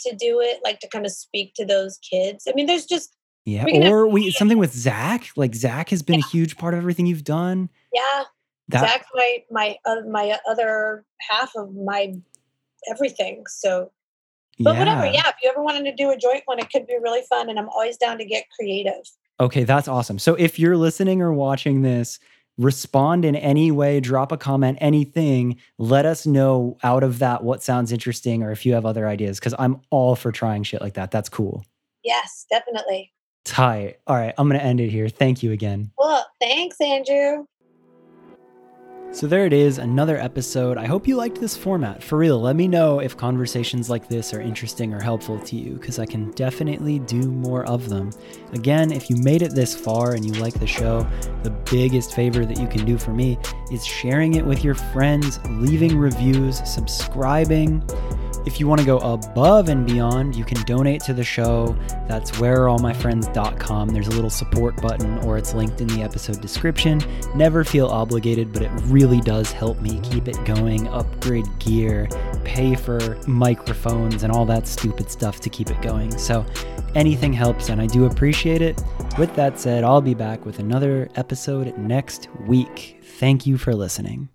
to 0.01 0.15
do 0.17 0.41
it, 0.41 0.61
like 0.63 0.79
to 0.81 0.89
kind 0.89 1.05
of 1.07 1.13
speak 1.13 1.55
to 1.55 1.65
those 1.65 1.99
kids. 1.99 2.45
I 2.49 2.53
mean, 2.55 2.67
there's 2.67 2.87
just 2.87 3.17
Yeah. 3.45 3.65
We 3.65 3.89
Or 3.89 4.07
we 4.07 4.31
something 4.31 4.59
with 4.59 4.73
Zach. 4.73 5.31
Like 5.37 5.55
Zach 5.55 5.91
has 5.91 6.03
been 6.03 6.21
a 6.21 6.27
huge 6.27 6.57
part 6.57 6.75
of 6.75 6.79
everything 6.79 7.07
you've 7.07 7.25
done. 7.25 7.69
yeah, 7.93 8.25
That 8.69 8.81
Zach's 8.81 9.07
my 9.15 9.39
my 9.51 9.77
uh, 9.85 10.03
my 10.09 10.37
other 10.49 11.05
half 11.31 11.53
of 11.57 11.75
my 11.75 12.15
everything. 12.91 13.45
So, 13.49 13.91
but 14.59 14.77
whatever. 14.77 15.07
Yeah, 15.07 15.29
if 15.29 15.35
you 15.43 15.51
ever 15.51 15.63
wanted 15.63 15.85
to 15.85 15.95
do 15.95 16.11
a 16.11 16.17
joint 16.17 16.43
one, 16.45 16.59
it 16.59 16.71
could 16.71 16.87
be 16.87 16.97
really 17.03 17.23
fun, 17.29 17.51
and 17.51 17.59
I'm 17.59 17.69
always 17.69 17.97
down 17.97 18.19
to 18.19 18.25
get 18.25 18.45
creative. 18.57 19.11
Okay, 19.41 19.65
that's 19.65 19.89
awesome. 19.89 20.19
So 20.19 20.35
if 20.35 20.59
you're 20.59 20.77
listening 20.77 21.21
or 21.21 21.33
watching 21.33 21.83
this, 21.83 22.21
respond 22.59 23.25
in 23.25 23.35
any 23.35 23.71
way, 23.73 23.99
drop 23.99 24.31
a 24.31 24.37
comment, 24.37 24.79
anything. 24.81 25.57
Let 25.79 26.07
us 26.07 26.27
know 26.27 26.77
out 26.83 27.03
of 27.03 27.19
that 27.19 27.43
what 27.43 27.63
sounds 27.63 27.91
interesting 27.91 28.43
or 28.43 28.53
if 28.53 28.65
you 28.65 28.75
have 28.75 28.87
other 28.87 29.09
ideas 29.09 29.41
because 29.41 29.55
I'm 29.59 29.81
all 29.91 30.15
for 30.15 30.31
trying 30.31 30.63
shit 30.63 30.81
like 30.81 30.95
that. 30.95 31.11
That's 31.11 31.29
cool. 31.29 31.65
Yes, 32.05 32.47
definitely. 32.51 33.13
Tight. 33.45 33.99
All 34.07 34.17
right, 34.17 34.35
I'm 34.39 34.49
going 34.49 34.59
to 34.61 34.65
end 34.65 34.81
it 34.81 34.89
here. 34.89 35.09
Thank 35.09 35.43
you 35.43 35.53
again. 35.53 35.91
Well, 35.99 36.27
thanks, 36.41 36.81
Andrew. 36.81 37.45
So 39.13 39.27
there 39.27 39.45
it 39.45 39.53
is, 39.53 39.77
another 39.77 40.17
episode. 40.17 40.79
I 40.79 40.87
hope 40.87 41.07
you 41.07 41.17
liked 41.17 41.39
this 41.39 41.55
format. 41.55 42.03
For 42.03 42.17
real, 42.17 42.41
let 42.41 42.57
me 42.57 42.67
know 42.67 42.99
if 42.99 43.15
conversations 43.15 43.91
like 43.91 44.09
this 44.09 44.33
are 44.33 44.41
interesting 44.41 44.95
or 44.95 45.03
helpful 45.03 45.39
to 45.39 45.55
you, 45.55 45.75
because 45.75 45.99
I 45.99 46.07
can 46.07 46.31
definitely 46.31 46.99
do 46.99 47.31
more 47.31 47.67
of 47.67 47.91
them. 47.91 48.11
Again, 48.55 48.91
if 48.91 49.11
you 49.11 49.17
made 49.17 49.43
it 49.43 49.55
this 49.55 49.79
far 49.79 50.15
and 50.15 50.25
you 50.25 50.33
like 50.41 50.59
the 50.59 50.67
show, 50.67 51.07
the 51.43 51.51
biggest 51.71 52.15
favor 52.15 52.47
that 52.47 52.59
you 52.59 52.67
can 52.67 52.87
do 52.87 52.97
for 52.97 53.13
me 53.13 53.39
is 53.71 53.85
sharing 53.85 54.35
it 54.35 54.47
with 54.47 54.65
your 54.65 54.75
friends, 54.75 55.39
leaving 55.47 55.99
reviews, 55.99 56.67
subscribing. 56.67 57.83
If 58.45 58.59
you 58.59 58.67
want 58.67 58.81
to 58.81 58.87
go 58.87 58.99
above 58.99 59.69
and 59.69 59.87
beyond, 59.87 60.35
you 60.35 60.45
can 60.45 60.61
donate 60.65 61.01
to 61.03 61.15
the 61.15 61.23
show. 61.23 61.77
That's 62.09 62.33
whereareallmyfriends.com. 62.33 63.91
There's 63.91 64.09
a 64.09 64.13
little 64.13 64.31
support 64.31 64.75
button 64.83 65.19
or 65.19 65.39
it's 65.39 65.55
linked 65.55 65.81
in 65.81 65.87
the 65.87 66.03
episode 66.03 66.41
description. 66.41 67.01
Never 67.37 67.63
feel 67.63 67.87
obligated, 67.87 68.53
but 68.53 68.63
it 68.63 68.73
really 69.03 69.21
does 69.21 69.51
help 69.51 69.81
me 69.81 69.99
keep 70.05 70.29
it 70.29 70.45
going, 70.45 70.87
upgrade 70.89 71.47
gear, 71.59 72.09
pay 72.45 72.77
for 72.77 73.19
microphones 73.27 74.23
and 74.23 74.33
all 74.33 74.47
that 74.47 74.65
stupid 74.65 75.11
stuff 75.11 75.41
to 75.41 75.51
keep 75.51 75.71
it 75.73 75.83
going. 75.83 76.17
So 76.17 76.47
anything 76.95 77.33
helps 77.33 77.69
and 77.69 77.81
I 77.81 77.89
do 77.89 78.05
appreciate 78.05 78.63
it. 78.63 78.81
With 79.19 79.35
that 79.35 79.59
said, 79.59 79.83
I'll 79.83 80.01
be 80.01 80.15
back 80.15 80.47
with 80.47 80.61
another 80.61 81.09
episode 81.17 81.77
next 81.77 82.29
week. 82.47 83.01
Thank 83.19 83.45
you 83.45 83.59
for 83.59 83.75
listening. 83.75 84.29